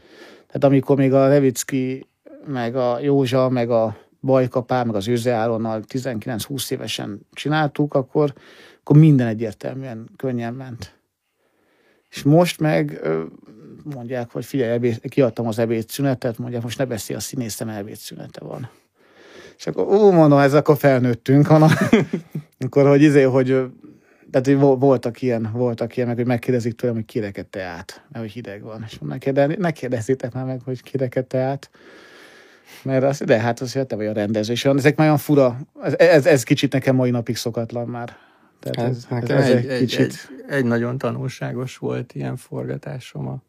Tehát 0.47 0.65
amikor 0.65 0.97
még 0.97 1.13
a 1.13 1.27
Levicki, 1.27 2.07
meg 2.47 2.77
a 2.77 2.99
Józsa, 3.01 3.49
meg 3.49 3.71
a 3.71 3.97
Bajkapá, 4.21 4.83
meg 4.83 4.95
az 4.95 5.09
Őze 5.09 5.33
Áronnal 5.33 5.83
19-20 5.89 6.71
évesen 6.71 7.21
csináltuk, 7.33 7.95
akkor, 7.95 8.33
akkor 8.81 8.97
minden 8.97 9.27
egyértelműen 9.27 10.09
könnyen 10.17 10.55
ment. 10.55 10.95
És 12.09 12.23
most 12.23 12.61
meg 12.61 13.01
mondják, 13.95 14.31
hogy 14.31 14.45
figyelj, 14.45 14.71
ebéd, 14.71 15.01
kiadtam 15.09 15.47
az 15.47 15.59
ebédszünetet, 15.59 16.39
mondják, 16.39 16.63
most 16.63 16.79
ne 16.79 16.85
beszélj, 16.85 17.19
a 17.19 17.23
színészem 17.23 17.69
ebédszünete 17.69 18.45
van. 18.45 18.69
És 19.57 19.67
akkor, 19.67 19.87
ó, 19.87 20.11
mondom, 20.11 20.39
ez 20.39 20.55
akkor 20.55 20.77
felnőttünk, 20.77 21.47
hanem, 21.47 21.69
akkor, 22.65 22.87
hogy 22.89 23.03
izé, 23.03 23.23
hogy 23.23 23.67
tehát 24.31 24.47
hogy 24.61 24.79
voltak 24.79 25.23
ilyen, 25.23 25.51
voltak 25.53 25.97
ilyen, 25.97 26.09
meg 26.09 26.17
hogy 26.17 26.27
megkérdezik 26.27 26.75
tőlem, 26.75 26.97
hogy 26.97 27.05
kirekedte 27.05 27.63
át, 27.63 28.05
mert 28.09 28.25
hogy 28.25 28.33
hideg 28.33 28.63
van. 28.63 28.85
És 28.87 28.99
mondom, 28.99 29.35
de 29.35 29.47
ne 29.59 29.71
kérdezzétek 29.71 30.33
már 30.33 30.45
meg, 30.45 30.61
hogy 30.65 30.83
kirekedte 30.83 31.39
át. 31.39 31.71
Mert 32.83 33.05
az, 33.05 33.23
de 33.25 33.41
hát 33.41 33.61
az, 33.61 33.79
te 33.87 33.97
vagy 33.97 34.07
a 34.07 34.13
rendező. 34.13 34.53
És 34.53 34.65
ezek 34.65 34.97
már 34.97 35.07
olyan 35.07 35.19
fura, 35.19 35.59
ez, 35.83 35.95
ez, 35.99 36.27
ez, 36.27 36.43
kicsit 36.43 36.73
nekem 36.73 36.95
mai 36.95 37.11
napig 37.11 37.37
szokatlan 37.37 37.89
már. 37.89 38.17
Tehát 38.61 38.91
ez, 38.91 39.07
ez, 39.11 39.31
ez, 39.31 39.49
egy, 39.49 39.67
egy, 39.67 39.79
kicsit... 39.79 40.01
egy, 40.01 40.55
egy, 40.55 40.65
nagyon 40.65 40.99
tanulságos 40.99 41.77
volt 41.77 42.13
ilyen 42.13 42.37
forgatásom 42.37 43.29
a, 43.29 43.43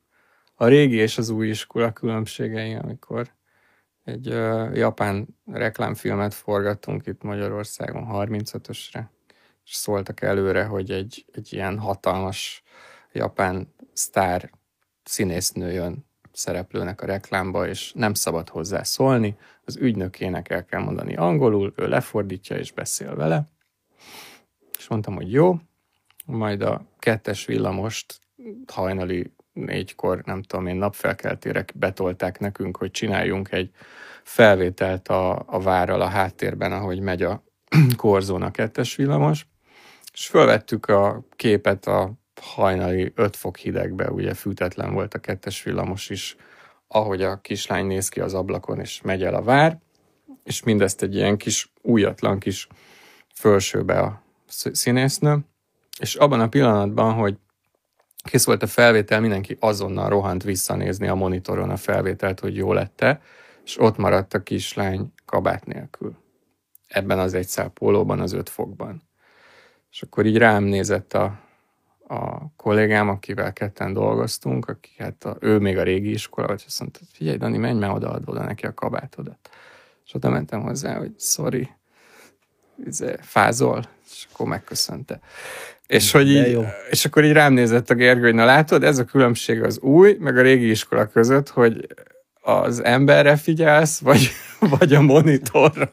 a 0.55 0.67
régi 0.67 0.95
és 0.95 1.17
az 1.17 1.29
új 1.29 1.47
iskola 1.47 1.91
különbségei, 1.91 2.73
amikor 2.73 3.27
egy 4.07 4.27
uh, 4.27 4.75
japán 4.75 5.27
reklámfilmet 5.45 6.33
forgattunk 6.33 7.05
itt 7.05 7.23
Magyarországon 7.23 8.07
35-ösre, 8.09 9.03
és 9.65 9.73
szóltak 9.73 10.21
előre, 10.21 10.63
hogy 10.63 10.91
egy, 10.91 11.25
egy 11.31 11.53
ilyen 11.53 11.79
hatalmas 11.79 12.63
japán 13.11 13.73
sztár 13.93 14.51
színésznő 15.03 15.71
jön 15.71 16.05
szereplőnek 16.31 17.01
a 17.01 17.05
reklámba, 17.05 17.67
és 17.67 17.91
nem 17.93 18.13
szabad 18.13 18.49
hozzá 18.49 18.83
szólni, 18.83 19.37
az 19.65 19.77
ügynökének 19.77 20.49
el 20.49 20.65
kell 20.65 20.81
mondani 20.81 21.15
angolul, 21.15 21.73
ő 21.75 21.87
lefordítja 21.87 22.57
és 22.57 22.71
beszél 22.71 23.15
vele. 23.15 23.49
És 24.77 24.87
mondtam, 24.87 25.15
hogy 25.15 25.31
jó, 25.31 25.55
majd 26.25 26.61
a 26.61 26.85
kettes 26.99 27.45
villamost 27.45 28.19
hajnali 28.67 29.33
négykor, 29.65 30.21
nem 30.25 30.41
tudom 30.41 30.67
én, 30.67 30.75
napfelkeltére 30.75 31.65
betolták 31.75 32.39
nekünk, 32.39 32.77
hogy 32.77 32.91
csináljunk 32.91 33.51
egy 33.51 33.69
felvételt 34.23 35.07
a, 35.07 35.43
a 35.45 35.59
várral 35.59 36.01
a 36.01 36.07
háttérben, 36.07 36.71
ahogy 36.71 36.99
megy 36.99 37.23
a 37.23 37.43
korzón 37.97 38.41
a 38.41 38.51
kettes 38.51 38.95
villamos, 38.95 39.47
és 40.13 40.27
fölvettük 40.27 40.85
a 40.85 41.23
képet 41.35 41.85
a 41.85 42.13
hajnali 42.41 43.11
5 43.15 43.35
fok 43.35 43.57
hidegbe, 43.57 44.11
ugye 44.11 44.33
fűtetlen 44.33 44.93
volt 44.93 45.13
a 45.13 45.19
kettes 45.19 45.63
villamos 45.63 46.09
is, 46.09 46.35
ahogy 46.87 47.21
a 47.21 47.41
kislány 47.41 47.85
néz 47.85 48.09
ki 48.09 48.19
az 48.19 48.33
ablakon, 48.33 48.79
és 48.79 49.01
megy 49.01 49.23
el 49.23 49.33
a 49.33 49.41
vár, 49.41 49.79
és 50.43 50.63
mindezt 50.63 51.01
egy 51.01 51.15
ilyen 51.15 51.37
kis, 51.37 51.71
újatlan 51.81 52.39
kis 52.39 52.67
fölsőbe 53.35 53.99
a 53.99 54.21
színésznő, 54.71 55.39
és 55.99 56.15
abban 56.15 56.39
a 56.39 56.49
pillanatban, 56.49 57.13
hogy 57.13 57.37
kész 58.27 58.45
volt 58.45 58.63
a 58.63 58.67
felvétel, 58.67 59.19
mindenki 59.19 59.57
azonnal 59.59 60.09
rohant 60.09 60.43
visszanézni 60.43 61.07
a 61.07 61.15
monitoron 61.15 61.69
a 61.69 61.77
felvételt, 61.77 62.39
hogy 62.39 62.55
jó 62.55 62.73
lette, 62.73 63.21
és 63.63 63.79
ott 63.79 63.97
maradt 63.97 64.33
a 64.33 64.43
kislány 64.43 65.13
kabát 65.25 65.65
nélkül. 65.65 66.15
Ebben 66.87 67.19
az 67.19 67.33
egy 67.33 67.47
szál 67.47 67.69
pólóban, 67.69 68.19
az 68.19 68.33
öt 68.33 68.49
fokban. 68.49 69.03
És 69.91 70.01
akkor 70.01 70.25
így 70.25 70.37
rám 70.37 70.63
nézett 70.63 71.13
a, 71.13 71.39
a 72.07 72.51
kollégám, 72.55 73.09
akivel 73.09 73.53
ketten 73.53 73.93
dolgoztunk, 73.93 74.67
aki 74.67 74.91
hát 74.97 75.23
a, 75.23 75.37
ő 75.39 75.59
még 75.59 75.77
a 75.77 75.83
régi 75.83 76.09
iskola, 76.09 76.47
vagy 76.47 76.63
azt 76.65 76.79
mondta, 76.79 76.99
figyelj 77.11 77.37
Dani, 77.37 77.57
menj 77.57 77.79
már 77.79 77.91
oda, 77.91 78.19
oda 78.25 78.43
neki 78.43 78.65
a 78.65 78.73
kabátodat. 78.73 79.49
És 80.05 80.13
oda 80.13 80.29
mentem 80.29 80.61
hozzá, 80.61 80.97
hogy 80.97 81.13
sorry, 81.19 81.69
izé, 82.85 83.15
fázol, 83.19 83.83
és 84.11 84.27
akkor 84.31 84.47
megköszönte. 84.47 85.19
És, 85.87 86.11
hogy 86.11 86.29
így, 86.29 86.59
és 86.89 87.05
akkor 87.05 87.23
így 87.23 87.31
rám 87.31 87.53
nézett 87.53 87.89
a 87.89 87.93
Gergő, 87.93 88.21
hogy 88.21 88.33
na 88.33 88.45
látod, 88.45 88.83
ez 88.83 88.97
a 88.97 89.03
különbség 89.03 89.63
az 89.63 89.79
új, 89.79 90.17
meg 90.19 90.37
a 90.37 90.41
régi 90.41 90.69
iskola 90.69 91.05
között, 91.05 91.49
hogy 91.49 91.87
az 92.41 92.83
emberre 92.83 93.35
figyelsz, 93.35 93.99
vagy, 93.99 94.29
vagy 94.79 94.93
a 94.93 95.01
monitorra. 95.01 95.91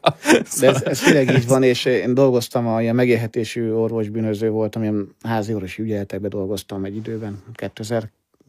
De 0.59 0.67
ez, 0.67 0.81
ez 0.81 0.99
tényleg 0.99 1.37
így 1.37 1.47
van, 1.47 1.63
és 1.63 1.85
én 1.85 2.13
dolgoztam, 2.13 2.67
a 2.67 2.81
ilyen 2.81 2.95
megélhetésű 2.95 3.71
orvosbűnöző 3.71 4.49
voltam, 4.49 4.81
ilyen 4.81 5.15
házi 5.23 5.53
orvosi 5.53 5.81
ügyeletekben 5.81 6.29
dolgoztam 6.29 6.85
egy 6.85 6.95
időben, 6.95 7.43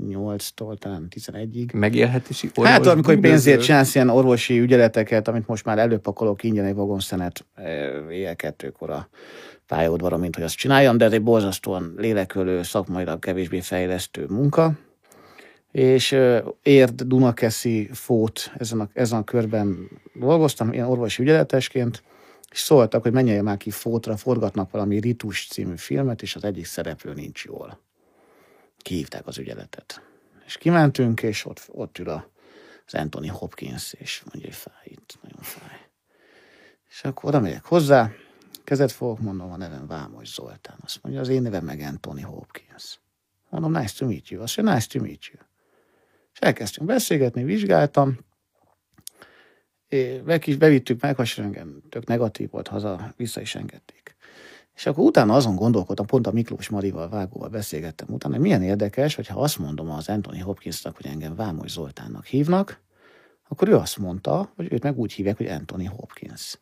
2008-tól 0.02 0.78
talán 0.78 1.08
11-ig. 1.10 1.72
Megélhetési 1.72 2.50
orvos 2.54 2.72
Hát 2.72 2.86
amikor 2.86 3.18
pénzért 3.18 3.62
csinálsz 3.62 3.94
ilyen 3.94 4.08
orvosi 4.08 4.58
ügyeleteket, 4.58 5.28
amit 5.28 5.46
most 5.46 5.64
már 5.64 5.78
előpakolok 5.78 6.42
ingyen 6.42 6.64
egy 6.64 6.74
vagonszenet 6.74 7.46
éjjel 8.10 8.36
kettőkor 8.36 8.90
a 8.90 9.08
pályaudvaron, 9.66 10.20
mint 10.20 10.34
hogy 10.34 10.44
azt 10.44 10.56
csináljam, 10.56 10.96
de 10.96 11.04
ez 11.04 11.12
egy 11.12 11.22
borzasztóan 11.22 11.94
lélekölő, 11.96 12.62
szakmailag 12.62 13.18
kevésbé 13.18 13.60
fejlesztő 13.60 14.26
munka 14.28 14.72
és 15.76 16.16
Érd, 16.62 17.02
Dunakeszi, 17.02 17.88
Fót 17.92 18.52
ezen 18.58 18.80
a, 18.80 18.88
ezen 18.92 19.18
a 19.18 19.24
körben 19.24 19.90
dolgoztam, 20.14 20.72
ilyen 20.72 20.86
orvosi 20.86 21.22
ügyeletesként, 21.22 22.02
és 22.50 22.58
szóltak, 22.58 23.02
hogy 23.02 23.12
menjen 23.12 23.44
már 23.44 23.56
ki 23.56 23.70
Fótra, 23.70 24.16
forgatnak 24.16 24.70
valami 24.70 25.00
Ritus 25.00 25.46
című 25.50 25.76
filmet, 25.76 26.22
és 26.22 26.36
az 26.36 26.44
egyik 26.44 26.64
szereplő 26.64 27.14
nincs 27.14 27.44
jól. 27.44 27.85
Kihívták 28.86 29.26
az 29.26 29.38
ügyeletet. 29.38 30.02
És 30.44 30.56
kimentünk, 30.56 31.22
és 31.22 31.44
ott, 31.44 31.66
ott 31.68 31.98
ül 31.98 32.08
a, 32.08 32.30
az 32.86 32.94
Anthony 32.94 33.30
Hopkins, 33.30 33.92
és 33.92 34.22
mondja, 34.24 34.50
hogy 34.50 34.58
fáj 34.58 34.84
itt, 34.84 35.18
nagyon 35.22 35.42
fáj. 35.42 35.78
És 36.88 37.04
akkor 37.04 37.28
oda 37.28 37.40
megyek 37.40 37.64
hozzá, 37.64 38.10
kezet 38.64 38.92
fogok, 38.92 39.20
mondom, 39.20 39.52
a 39.52 39.56
nevem 39.56 39.86
Vámos 39.86 40.34
Zoltán. 40.34 40.76
Azt 40.82 41.02
mondja, 41.02 41.20
az 41.20 41.28
én 41.28 41.42
nevem 41.42 41.64
meg 41.64 41.80
Anthony 41.80 42.24
Hopkins. 42.24 43.00
Mondom, 43.48 43.72
nice 43.72 43.94
to 43.98 44.06
meet 44.06 44.28
you. 44.28 44.42
Azt 44.42 44.56
mondja, 44.56 44.74
nice 44.74 44.86
to 44.86 45.00
meet 45.00 45.24
you. 45.24 45.42
És 46.32 46.38
elkezdtünk 46.38 46.88
beszélgetni, 46.88 47.44
vizsgáltam, 47.44 48.18
és 49.88 50.56
bevittük 50.56 51.00
meg, 51.00 51.20
engem 51.36 51.82
tök 51.88 52.06
negatív 52.06 52.50
volt, 52.50 52.68
haza 52.68 53.14
vissza 53.16 53.40
is 53.40 53.54
engedték. 53.54 54.15
És 54.76 54.86
akkor 54.86 55.04
utána 55.04 55.34
azon 55.34 55.54
gondolkodtam, 55.54 56.06
pont 56.06 56.26
a 56.26 56.32
Miklós 56.32 56.68
Marival, 56.68 57.08
Vágóval 57.08 57.48
beszélgettem 57.48 58.06
utána, 58.10 58.34
hogy 58.34 58.42
milyen 58.42 58.62
érdekes, 58.62 59.14
hogyha 59.14 59.40
azt 59.40 59.58
mondom 59.58 59.90
az 59.90 60.08
Anthony 60.08 60.42
Hopkinsnak, 60.42 60.96
hogy 60.96 61.06
engem 61.06 61.34
Vámos 61.34 61.70
Zoltánnak 61.70 62.24
hívnak, 62.24 62.80
akkor 63.48 63.68
ő 63.68 63.76
azt 63.76 63.98
mondta, 63.98 64.52
hogy 64.56 64.72
őt 64.72 64.82
meg 64.82 64.98
úgy 64.98 65.12
hívják, 65.12 65.36
hogy 65.36 65.46
Anthony 65.46 65.88
Hopkins. 65.88 66.58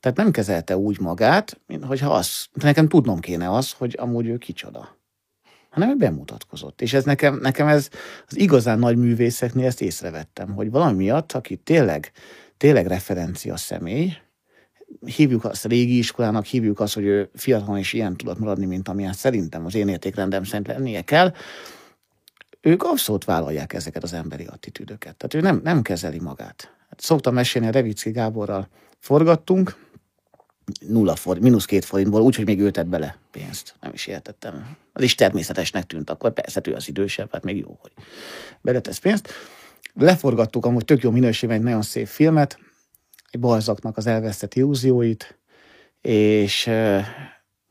Tehát 0.00 0.16
nem 0.16 0.30
kezelte 0.30 0.76
úgy 0.76 1.00
magát, 1.00 1.60
mint 1.66 1.84
hogyha 1.84 2.14
az, 2.14 2.46
nekem 2.52 2.88
tudnom 2.88 3.20
kéne 3.20 3.52
az, 3.52 3.72
hogy 3.72 3.96
amúgy 3.98 4.26
ő 4.26 4.38
kicsoda 4.38 4.96
hanem 5.76 5.90
ő 5.90 5.96
bemutatkozott. 5.96 6.80
És 6.80 6.92
ez 6.92 7.04
nekem, 7.04 7.38
nekem 7.42 7.66
ez 7.66 7.88
az 8.26 8.38
igazán 8.38 8.78
nagy 8.78 8.96
művészeknél 8.96 9.66
ezt 9.66 9.80
észrevettem, 9.80 10.54
hogy 10.54 10.70
valami 10.70 10.96
miatt, 10.96 11.32
aki 11.32 11.56
tényleg, 11.56 12.12
tényleg 12.56 12.86
referencia 12.86 13.56
személy, 13.56 14.12
hívjuk 15.04 15.44
azt 15.44 15.64
a 15.64 15.68
régi 15.68 15.98
iskolának, 15.98 16.44
hívjuk 16.44 16.80
azt, 16.80 16.94
hogy 16.94 17.04
ő 17.04 17.30
fiatalon 17.34 17.78
is 17.78 17.92
ilyen 17.92 18.16
tudott 18.16 18.38
maradni, 18.38 18.66
mint 18.66 18.88
amilyen 18.88 19.12
szerintem 19.12 19.64
az 19.64 19.74
én 19.74 19.88
értékrendem 19.88 20.44
szerint 20.44 20.66
lennie 20.66 21.02
kell, 21.02 21.32
ők 22.60 22.82
abszolút 22.82 23.24
vállalják 23.24 23.72
ezeket 23.72 24.02
az 24.02 24.12
emberi 24.12 24.44
attitűdöket. 24.44 25.16
Tehát 25.16 25.34
ő 25.34 25.40
nem, 25.40 25.60
nem 25.64 25.82
kezeli 25.82 26.20
magát. 26.20 26.74
Hát 26.88 27.00
szoktam 27.00 27.34
mesélni, 27.34 27.68
a 27.68 27.70
Revicki 27.70 28.10
Gáborral 28.10 28.68
forgattunk, 28.98 29.76
nulla 30.88 31.16
forint, 31.16 31.44
mínusz 31.44 31.64
két 31.64 31.84
forintból, 31.84 32.20
úgyhogy 32.20 32.44
még 32.44 32.60
ő 32.60 32.70
tett 32.70 32.86
bele 32.86 33.18
pénzt. 33.30 33.74
Nem 33.80 33.92
is 33.92 34.06
értettem. 34.06 34.76
Az 34.92 35.02
is 35.02 35.14
természetesnek 35.14 35.84
tűnt 35.84 36.10
akkor, 36.10 36.32
persze 36.32 36.60
ő 36.64 36.74
az 36.74 36.88
idősebb, 36.88 37.32
hát 37.32 37.44
még 37.44 37.56
jó, 37.56 37.78
hogy 37.80 37.92
beletesz 38.60 38.98
pénzt. 38.98 39.28
Leforgattuk 39.94 40.66
amúgy 40.66 40.84
tök 40.84 41.02
jó 41.02 41.10
minőségben 41.10 41.58
egy 41.58 41.64
nagyon 41.64 41.82
szép 41.82 42.06
filmet, 42.06 42.58
Balzaknak 43.36 43.96
az 43.96 44.06
elvesztett 44.06 44.54
illúzióit, 44.54 45.38
és 46.00 46.64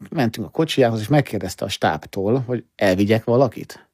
mentünk 0.09 0.47
a 0.47 0.49
kocsijához, 0.49 0.99
és 0.99 1.07
megkérdezte 1.07 1.66
a 1.66 1.70
stábtól, 1.70 2.39
hogy 2.39 2.63
elvigyek 2.76 3.24
valakit. 3.24 3.89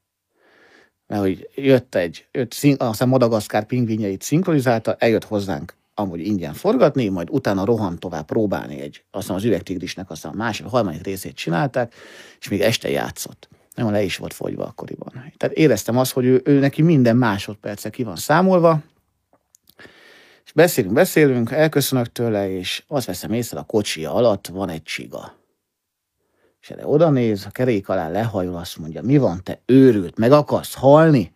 Mert 1.06 1.22
hogy 1.22 1.48
jött 1.54 1.94
egy, 1.94 2.26
jött, 2.30 2.54
aztán 2.78 3.08
Madagaszkár 3.08 3.64
pingvinjeit 3.64 4.22
szinkronizálta, 4.22 4.94
eljött 4.98 5.24
hozzánk 5.24 5.74
amúgy 5.94 6.20
ingyen 6.20 6.54
forgatni, 6.54 7.08
majd 7.08 7.28
utána 7.30 7.64
rohan 7.64 7.98
tovább 7.98 8.24
próbálni 8.24 8.80
egy, 8.80 9.04
aztán 9.10 9.36
az 9.36 9.44
üvegtigrisnek 9.44 10.10
aztán 10.10 10.32
a 10.32 10.36
másik, 10.36 10.66
a 10.66 10.68
harmadik 10.68 11.02
részét 11.02 11.34
csinálták, 11.34 11.94
és 12.40 12.48
még 12.48 12.60
este 12.60 12.90
játszott. 12.90 13.48
nagyon 13.74 13.92
le 13.92 14.02
is 14.02 14.16
volt 14.16 14.32
fogyva 14.32 14.64
akkoriban. 14.64 15.12
Tehát 15.36 15.56
éreztem 15.56 15.98
azt, 15.98 16.12
hogy 16.12 16.24
ő, 16.24 16.40
ő 16.44 16.58
neki 16.58 16.82
minden 16.82 17.16
másodperce 17.16 17.90
ki 17.90 18.02
van 18.02 18.16
számolva, 18.16 18.82
beszélünk, 20.54 20.94
beszélünk, 20.94 21.50
elköszönök 21.50 22.12
tőle, 22.12 22.50
és 22.50 22.84
azt 22.86 23.06
veszem 23.06 23.32
észre, 23.32 23.58
a 23.58 23.62
kocsi 23.62 24.04
alatt 24.04 24.46
van 24.46 24.68
egy 24.68 24.82
csiga. 24.82 25.40
És 26.60 26.70
erre 26.70 26.86
oda 26.86 27.10
néz, 27.10 27.46
a 27.46 27.50
kerék 27.50 27.88
alá 27.88 28.08
lehajol, 28.08 28.56
azt 28.56 28.78
mondja, 28.78 29.02
mi 29.02 29.18
van, 29.18 29.42
te 29.42 29.60
őrült, 29.66 30.18
meg 30.18 30.32
akarsz 30.32 30.74
halni? 30.74 31.34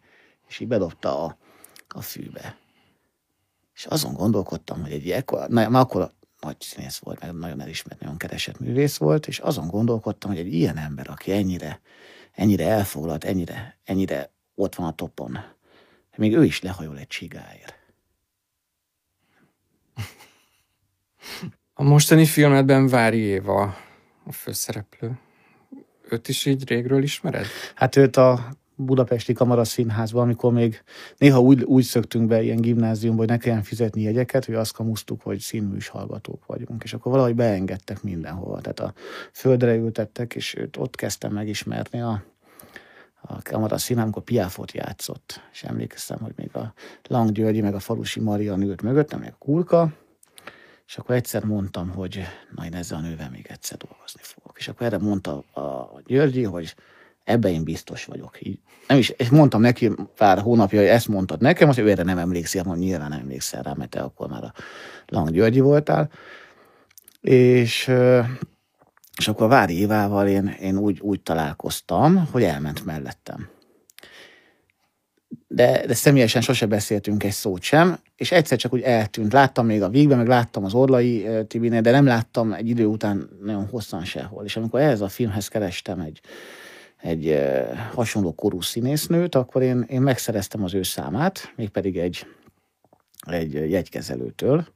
És 0.49 0.61
így 0.61 0.69
bedobta 0.69 1.25
a, 1.25 1.39
a 1.89 2.01
fűbe. 2.01 2.57
És 3.75 3.85
azon 3.85 4.12
gondolkodtam, 4.12 4.83
hogy 4.83 4.93
egy 4.93 5.11
ekkor, 5.11 5.49
na, 5.49 5.69
na 5.69 5.81
akkor 5.81 6.12
nagy 6.41 6.57
színész 6.61 6.99
volt, 6.99 7.21
meg 7.21 7.33
nagyon 7.33 7.61
elismert, 7.61 8.01
nagyon 8.01 8.17
keresett 8.17 8.59
művész 8.59 8.97
volt, 8.97 9.27
és 9.27 9.39
azon 9.39 9.67
gondolkodtam, 9.67 10.31
hogy 10.31 10.41
egy 10.41 10.53
ilyen 10.55 10.77
ember, 10.77 11.11
aki 11.11 11.33
ennyire, 11.33 11.81
ennyire 12.33 12.69
elfoglalt, 12.69 13.25
ennyire, 13.25 13.79
ennyire 13.85 14.31
ott 14.55 14.75
van 14.75 14.87
a 14.87 14.95
topon, 14.95 15.39
még 16.17 16.37
ő 16.37 16.45
is 16.45 16.62
lehajol 16.62 16.99
egy 16.99 17.07
csigáért. 17.07 17.86
A 21.74 21.83
mostani 21.83 22.24
filmedben 22.24 22.87
Vári 22.87 23.18
Éva 23.18 23.77
a 24.27 24.33
főszereplő. 24.33 25.18
Őt 26.09 26.29
is 26.29 26.47
így 26.47 26.68
régről 26.68 27.03
ismered? 27.03 27.47
Hát 27.74 27.97
őt 27.97 28.16
a 28.16 28.49
Budapesti 28.77 29.33
Kamara 29.33 29.64
Színházban, 29.64 30.22
amikor 30.22 30.53
még 30.53 30.83
néha 31.18 31.41
úgy, 31.41 31.62
úgy 31.62 31.85
szöktünk 31.85 32.29
be 32.29 32.43
ilyen 32.43 32.61
gimnáziumba, 32.61 33.18
hogy 33.18 33.29
ne 33.29 33.37
kelljen 33.37 33.62
fizetni 33.62 34.03
jegyeket, 34.03 34.45
hogy 34.45 34.55
azt 34.55 34.72
kamusztuk, 34.72 35.22
hogy 35.22 35.39
színműs 35.39 35.89
hallgatók 35.89 36.47
vagyunk, 36.47 36.83
és 36.83 36.93
akkor 36.93 37.12
valahogy 37.12 37.35
beengedtek 37.35 38.03
mindenhol. 38.03 38.61
Tehát 38.61 38.81
a 38.81 38.93
földre 39.33 39.74
ültettek, 39.74 40.35
és 40.35 40.55
őt 40.55 40.77
ott 40.77 40.97
kezdtem 40.97 41.33
megismerni 41.33 42.01
a, 42.01 42.22
a 43.20 43.43
Kamara 43.43 43.79
Színházban, 43.79 44.03
amikor 44.03 44.22
Piafot 44.22 44.72
játszott. 44.72 45.41
És 45.53 45.62
emlékeztem, 45.62 46.18
hogy 46.20 46.33
még 46.37 46.57
a 46.57 46.72
Lang 47.09 47.33
Györgyi, 47.33 47.61
meg 47.61 47.74
a 47.74 47.81
Falusi 47.81 48.20
Maria 48.20 48.57
ült 48.57 48.83
mögöttem, 48.83 49.20
meg 49.20 49.33
a 49.33 49.37
Kulka, 49.39 49.93
és 50.87 50.97
akkor 50.99 51.14
egyszer 51.14 51.45
mondtam, 51.45 51.91
hogy 51.91 52.26
na 52.55 52.64
én 52.64 52.74
ezzel 52.74 52.99
a 52.99 53.01
nővel 53.01 53.30
még 53.30 53.47
egyszer 53.49 53.78
dolgozni 53.78 54.20
fogok. 54.22 54.59
És 54.59 54.68
akkor 54.68 54.87
erre 54.87 54.99
mondta 54.99 55.37
a 55.39 56.01
Györgyi, 56.07 56.43
hogy 56.43 56.74
ebben 57.24 57.53
én 57.53 57.64
biztos 57.64 58.05
vagyok. 58.05 58.47
Így, 58.47 58.59
nem 58.89 58.99
is, 58.99 59.09
és 59.09 59.28
mondtam 59.28 59.61
neki 59.61 59.93
pár 60.16 60.39
hónapja, 60.39 60.78
hogy 60.78 60.89
ezt 60.89 61.09
mondtad 61.09 61.41
nekem, 61.41 61.68
azt 61.68 61.78
ő 61.78 61.91
erre 61.91 62.03
nem 62.03 62.18
emlékszik, 62.18 62.62
mondom, 62.62 62.84
nyilván 62.84 63.09
nem 63.09 63.20
emlékszel 63.20 63.62
rá, 63.62 63.72
mert 63.72 63.91
te 63.91 64.01
akkor 64.01 64.28
már 64.28 64.45
a 64.45 64.53
Lang 65.07 65.30
Györgyi 65.30 65.61
voltál. 65.61 66.11
És, 67.20 67.93
és 69.16 69.28
akkor 69.28 69.47
a 69.47 69.49
Vári 69.49 69.78
Évával 69.78 70.28
én, 70.28 70.47
én 70.47 70.76
úgy, 70.76 71.01
úgy 71.01 71.20
találkoztam, 71.20 72.28
hogy 72.30 72.43
elment 72.43 72.84
mellettem 72.84 73.49
de, 75.49 75.86
de 75.86 75.94
személyesen 75.94 76.42
sose 76.42 76.66
beszéltünk 76.66 77.24
egy 77.24 77.32
szót 77.32 77.62
sem, 77.62 77.99
és 78.16 78.32
egyszer 78.32 78.59
csak 78.59 78.72
úgy 78.72 78.80
eltűnt. 78.80 79.32
Láttam 79.32 79.66
még 79.66 79.82
a 79.82 79.88
végben, 79.88 80.18
meg 80.18 80.26
láttam 80.26 80.64
az 80.64 80.74
Orlai 80.74 81.26
Tibinél, 81.47 81.80
de 81.80 81.90
nem 81.90 82.07
láttam 82.07 82.53
egy 82.53 82.68
idő 82.68 82.86
után 82.86 83.28
nagyon 83.42 83.66
hosszan 83.66 84.05
sehol. 84.05 84.44
És 84.44 84.57
amikor 84.57 84.80
ehhez 84.80 85.01
a 85.01 85.09
filmhez 85.09 85.49
kerestem 85.49 86.01
egy, 86.01 86.20
egy 86.97 87.38
hasonló 87.92 88.34
korú 88.34 88.61
színésznőt, 88.61 89.34
akkor 89.34 89.62
én, 89.62 89.84
én 89.88 90.01
megszereztem 90.01 90.64
az 90.64 90.74
ő 90.74 90.82
számát, 90.82 91.53
mégpedig 91.57 91.99
egy, 91.99 92.26
egy 93.26 93.53
jegykezelőtől, 93.53 94.66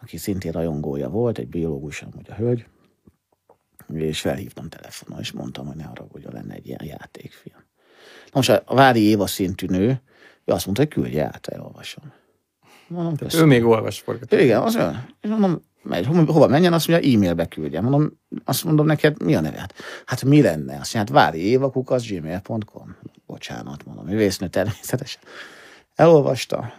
aki 0.00 0.16
szintén 0.16 0.52
rajongója 0.52 1.08
volt, 1.08 1.38
egy 1.38 1.48
biológus 1.48 2.02
amúgy 2.02 2.30
a 2.30 2.34
hölgy, 2.34 2.66
és 3.94 4.20
felhívtam 4.20 4.68
telefonon, 4.68 5.20
és 5.20 5.32
mondtam, 5.32 5.66
hogy 5.66 5.76
ne 5.76 5.84
haragudja, 5.84 6.30
lenne 6.32 6.54
egy 6.54 6.66
ilyen 6.66 6.84
játékfilm. 6.84 7.70
Most 8.32 8.48
a 8.48 8.74
Vári 8.74 9.00
Éva 9.00 9.26
szintű 9.26 9.66
nő, 9.66 10.02
ő 10.44 10.52
azt 10.52 10.64
mondta, 10.64 10.82
hogy 10.82 10.92
küldje 10.92 11.24
át, 11.24 11.46
elolvasom. 11.46 12.12
Mondom, 12.88 13.16
köszönöm. 13.16 13.46
Ő 13.46 13.48
még 13.48 13.64
olvas 13.64 14.00
forgatókönyvet. 14.00 14.46
Igen, 14.46 14.62
az 14.62 14.76
olyan. 14.76 15.06
És 15.20 15.28
mondom, 15.28 15.62
megy, 15.82 16.06
hova 16.06 16.46
menjen, 16.46 16.72
azt 16.72 16.88
mondja, 16.88 17.12
e-mailbe 17.12 17.46
küldje. 17.46 17.80
Mondom, 17.80 18.18
azt 18.44 18.64
mondom 18.64 18.86
neked, 18.86 19.22
mi 19.22 19.34
a 19.34 19.40
neve? 19.40 19.58
Hát, 19.58 19.74
hát 20.06 20.24
mi 20.24 20.42
lenne? 20.42 20.78
Azt 20.78 20.94
mondja, 20.94 20.98
hát 20.98 21.24
vári 21.24 21.46
évakukasz 21.46 22.06
gmail.com. 22.06 22.96
Bocsánat, 23.26 23.84
mondom, 23.84 24.04
művésznő 24.04 24.48
természetesen. 24.48 25.22
Elolvasta, 25.94 26.72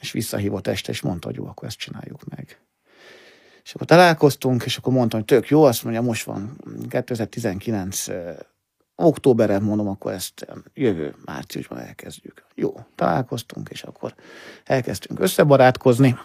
és 0.00 0.12
visszahívott 0.12 0.66
este, 0.66 0.92
és 0.92 1.00
mondta, 1.00 1.26
hogy 1.26 1.36
jó, 1.36 1.46
akkor 1.46 1.68
ezt 1.68 1.78
csináljuk 1.78 2.24
meg. 2.24 2.60
És 3.64 3.74
akkor 3.74 3.86
találkoztunk, 3.86 4.64
és 4.64 4.76
akkor 4.76 4.92
mondtam, 4.92 5.18
hogy 5.18 5.28
tök 5.28 5.48
jó, 5.48 5.62
azt 5.62 5.82
mondja, 5.84 6.02
most 6.02 6.24
van 6.24 6.60
2019 6.88 8.06
októberben 8.96 9.62
mondom, 9.62 9.88
akkor 9.88 10.12
ezt 10.12 10.46
jövő 10.74 11.14
márciusban 11.24 11.78
elkezdjük. 11.78 12.44
Jó, 12.54 12.74
találkoztunk, 12.94 13.68
és 13.68 13.82
akkor 13.82 14.14
elkezdtünk 14.64 15.20
összebarátkozni, 15.20 16.18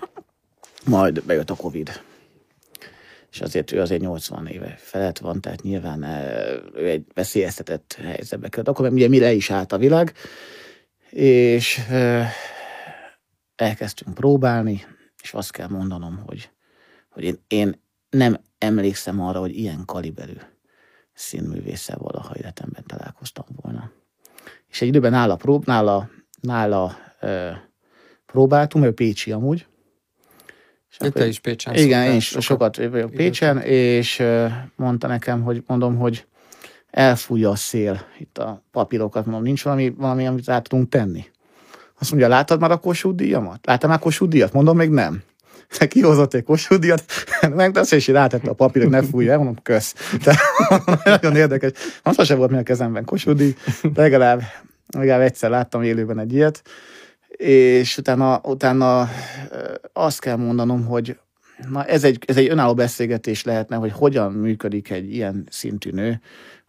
majd 0.86 1.24
bejött 1.24 1.50
a 1.50 1.56
Covid. 1.56 2.02
És 3.32 3.42
azért 3.42 3.72
ő 3.72 3.82
azért 3.82 4.02
80 4.02 4.48
éve 4.48 4.76
felett 4.78 5.18
van, 5.18 5.42
tehát 5.42 5.62
nyilván 5.62 6.04
ő 6.74 6.90
egy 6.90 7.06
veszélyeztetett 7.14 7.98
helyzetbe 8.04 8.50
került. 8.50 8.68
Akkor 8.68 8.92
ugye 8.92 9.08
mire 9.08 9.32
is 9.32 9.52
állt 9.52 9.72
a 9.72 9.78
világ, 9.78 10.14
és 11.10 11.82
elkezdtünk 13.56 14.16
próbálni, 14.16 14.86
és 15.24 15.34
azt 15.34 15.52
kell 15.52 15.68
mondanom, 15.68 16.24
hogy, 16.26 16.50
hogy 17.10 17.24
én, 17.24 17.40
én 17.48 17.82
nem 18.10 18.38
emlékszem 18.58 19.22
arra, 19.22 19.40
hogy 19.40 19.58
ilyen 19.58 19.86
kaliberű 19.86 20.34
színművésszel 21.22 21.98
valaha 22.00 22.36
életemben 22.38 22.84
találkoztam 22.86 23.46
volna. 23.62 23.92
És 24.70 24.82
egy 24.82 24.88
időben 24.88 25.12
nála, 25.12 25.36
prób, 25.36 25.66
nála, 25.66 26.10
nála 26.42 26.98
ö, 27.20 27.50
próbáltunk, 28.26 28.86
ő 28.86 28.94
Pécsi 28.94 29.32
amúgy. 29.32 29.66
És 30.90 30.98
De 30.98 31.10
te 31.10 31.28
is 31.28 31.40
Pécsen 31.40 31.76
Igen, 31.76 32.04
én 32.04 32.16
is 32.16 32.28
sokat, 32.28 32.44
sokat 32.44 32.76
vagyok 32.76 33.12
Pécsen, 33.12 33.58
és 33.62 34.20
ö, 34.20 34.48
mondta 34.76 35.08
nekem, 35.08 35.42
hogy 35.42 35.64
mondom, 35.68 35.98
hogy 35.98 36.26
elfújja 36.90 37.50
a 37.50 37.56
szél 37.56 38.06
itt 38.20 38.38
a 38.38 38.64
papírokat, 38.72 39.26
mondom, 39.26 39.44
nincs 39.44 39.64
valami, 39.64 39.90
valami 39.90 40.28
amit 40.28 40.50
át 40.50 40.70
tudunk 40.70 40.90
tenni. 40.90 41.26
Azt 42.00 42.10
mondja, 42.10 42.30
láttad 42.30 42.60
már 42.60 42.72
a 42.72 42.78
Kossuth 42.78 43.16
díjamat? 43.16 43.66
Láttad 43.66 43.90
már 43.90 44.00
Kossuth 44.00 44.32
díjat? 44.32 44.54
Mondom, 44.54 44.78
még 44.78 44.90
nem. 44.90 45.24
Kihozott 45.88 46.34
egy 46.34 46.44
kosúdiat, 46.44 47.04
megtesz, 47.56 47.92
és 47.92 48.08
rátette 48.08 48.50
a 48.50 48.54
papírt, 48.54 48.90
ne 48.90 49.02
fújja, 49.02 49.38
mondom, 49.38 49.56
kösz. 49.64 49.96
De, 50.24 50.36
nagyon 51.04 51.36
érdekes. 51.36 51.72
Most 52.04 52.18
sosem 52.18 52.38
volt 52.38 52.50
még 52.50 52.60
a 52.60 52.64
kezemben 52.64 53.06
kosúdi, 53.06 53.56
legalább, 53.96 54.42
legalább 54.98 55.22
egyszer 55.22 55.50
láttam 55.50 55.84
élőben 55.84 56.20
egy 56.20 56.34
ilyet, 56.34 56.62
és 57.38 57.98
utána, 57.98 58.42
utána 58.44 59.10
azt 59.94 60.20
kell 60.20 60.36
mondanom, 60.36 60.86
hogy 60.86 61.18
na 61.70 61.86
ez 61.86 62.04
egy, 62.04 62.24
ez 62.28 62.38
egy 62.38 62.50
önálló 62.50 62.74
beszélgetés 62.74 63.44
lehetne, 63.44 63.76
hogy 63.76 63.92
hogyan 63.92 64.32
működik 64.32 64.90
egy 64.90 65.14
ilyen 65.14 65.48
szintű 65.50 65.92
nő, 65.92 66.22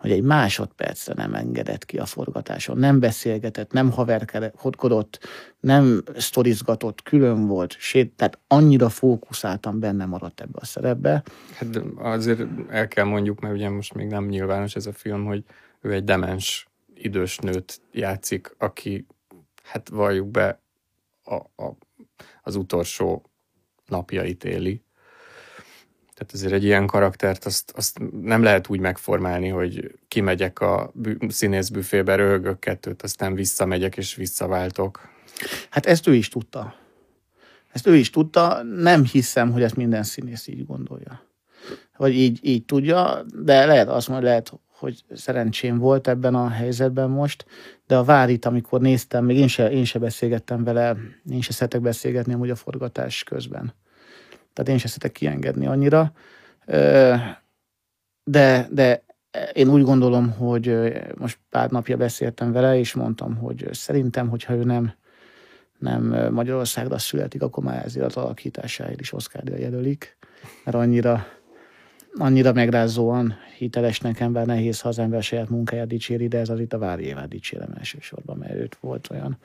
hogy 0.03 0.11
egy 0.11 0.23
másodpercre 0.23 1.15
nem 1.17 1.35
engedett 1.35 1.85
ki 1.85 1.99
a 1.99 2.05
forgatáson, 2.05 2.79
nem 2.79 3.01
beszélgetett, 3.01 3.73
nem 3.73 3.91
haverkodott, 3.91 5.19
nem 5.61 6.03
sztorizgatott, 6.17 7.03
külön 7.03 7.47
volt, 7.47 7.77
sét, 7.79 8.13
tehát 8.13 8.39
annyira 8.47 8.89
fókuszáltan 8.89 9.81
benne 9.81 10.05
maradt 10.05 10.41
ebbe 10.41 10.59
a 10.61 10.65
szerepbe. 10.65 11.23
Hát 11.55 11.77
azért 11.99 12.41
el 12.69 12.89
kell 12.89 13.05
mondjuk, 13.05 13.41
mert 13.41 13.55
ugye 13.55 13.69
most 13.69 13.95
még 13.95 14.07
nem 14.07 14.27
nyilvános 14.27 14.77
ez 14.77 14.87
a 14.87 14.93
film, 14.93 15.25
hogy 15.25 15.45
ő 15.81 15.93
egy 15.93 16.05
demens 16.05 16.69
idős 16.95 17.39
nőt 17.39 17.81
játszik, 17.93 18.55
aki, 18.59 19.07
hát 19.63 19.89
valljuk 19.89 20.29
be, 20.29 20.61
a, 21.25 21.35
a, 21.35 21.77
az 22.43 22.57
utolsó 22.57 23.31
napjait 23.87 24.45
éli 24.45 24.83
tehát 26.23 26.37
azért 26.37 26.53
egy 26.53 26.65
ilyen 26.65 26.87
karaktert 26.87 27.45
azt, 27.45 27.73
azt 27.77 27.99
nem 28.23 28.43
lehet 28.43 28.69
úgy 28.69 28.81
megformálni, 28.81 29.49
hogy 29.49 29.95
kimegyek 30.09 30.61
a 30.61 30.91
bü- 30.95 31.33
színészbüfébe, 31.33 32.15
röhögök 32.15 32.59
kettőt, 32.59 33.03
aztán 33.03 33.35
visszamegyek 33.35 33.97
és 33.97 34.15
visszaváltok. 34.15 35.09
Hát 35.71 35.87
ezt 35.87 36.07
ő 36.07 36.15
is 36.15 36.29
tudta. 36.29 36.75
Ezt 37.73 37.87
ő 37.87 37.97
is 37.97 38.11
tudta. 38.11 38.63
Nem 38.63 39.05
hiszem, 39.05 39.53
hogy 39.53 39.63
ezt 39.63 39.77
minden 39.77 40.03
színész 40.03 40.47
így 40.47 40.67
gondolja. 40.67 41.23
Vagy 41.97 42.15
így, 42.15 42.39
így 42.43 42.65
tudja, 42.65 43.25
de 43.45 43.67
lehet 43.67 43.89
azt 43.89 44.09
mondani, 44.09 44.29
lehet, 44.29 44.53
hogy 44.69 45.05
szerencsém 45.13 45.79
volt 45.79 46.09
ebben 46.09 46.35
a 46.35 46.49
helyzetben 46.49 47.11
most, 47.11 47.47
de 47.87 47.97
a 47.97 48.05
Várit, 48.05 48.45
amikor 48.45 48.81
néztem, 48.81 49.25
még 49.25 49.37
én 49.37 49.49
se, 49.49 49.71
én 49.71 49.85
se 49.85 49.99
beszélgettem 49.99 50.65
vele, 50.65 50.97
én 51.31 51.41
se 51.41 51.53
szeretek 51.53 51.81
beszélgetni 51.81 52.33
amúgy 52.33 52.51
a 52.51 52.57
forgatás 52.57 53.25
közben 53.25 53.75
tehát 54.53 54.71
én 54.71 54.79
sem 54.79 54.91
szeretek 54.91 55.13
kiengedni 55.13 55.67
annyira. 55.67 56.13
De, 58.25 58.69
de 58.71 59.05
én 59.53 59.69
úgy 59.69 59.83
gondolom, 59.83 60.31
hogy 60.31 60.93
most 61.17 61.39
pár 61.51 61.71
napja 61.71 61.97
beszéltem 61.97 62.53
vele, 62.53 62.79
és 62.79 62.95
mondtam, 62.95 63.37
hogy 63.37 63.69
szerintem, 63.73 64.29
hogyha 64.29 64.55
ő 64.55 64.65
nem, 64.65 64.95
nem 65.79 66.33
Magyarországra 66.33 66.99
születik, 66.99 67.43
akkor 67.43 67.65
már 67.65 67.85
ezért 67.85 68.07
az 68.07 68.17
alakításáért 68.17 69.01
is 69.01 69.13
Oszkárja 69.13 69.57
jelölik, 69.57 70.17
mert 70.65 70.77
annyira, 70.77 71.27
annyira 72.15 72.53
megrázóan 72.53 73.35
hiteles 73.59 74.01
nekem, 74.01 74.33
bár 74.33 74.47
nehéz, 74.47 74.81
ha 74.81 74.89
az 74.89 74.99
ember 74.99 75.23
saját 75.23 75.49
munkáját 75.49 75.87
dicséri, 75.87 76.29
de 76.29 76.39
ez 76.39 76.49
az 76.49 76.61
itt 76.61 76.73
a 76.73 76.79
Vári 76.79 77.05
Évát 77.05 77.29
dicsérem 77.29 77.75
elsősorban, 77.79 78.37
mert 78.37 78.55
őt 78.55 78.77
volt 78.81 79.09
olyan. 79.11 79.39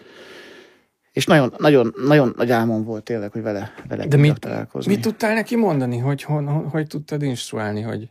És 1.18 1.26
nagyon, 1.26 1.53
nagyon, 1.57 1.93
nagyon 2.07 2.34
nagy 2.38 2.51
álmom 2.51 2.84
volt 2.84 3.03
tényleg, 3.03 3.32
hogy 3.32 3.41
vele, 3.41 3.74
vele 3.88 4.05
De 4.07 4.18
mit, 4.18 4.39
találkozni. 4.39 4.93
mit 4.93 5.01
tudtál 5.01 5.34
neki 5.34 5.55
mondani, 5.55 5.97
hogy, 5.97 6.24
hogy, 6.24 6.43
hogy, 6.47 6.63
hogy 6.72 6.88
tudtad 6.88 7.22
instruálni, 7.22 7.82
hogy 7.82 8.09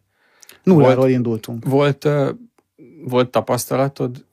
Nulláról 0.63 0.97
volt- 0.97 1.11
indultunk. 1.11 1.65
volt, 1.65 2.09
volt 3.05 3.31
tapasztalatod 3.31 4.25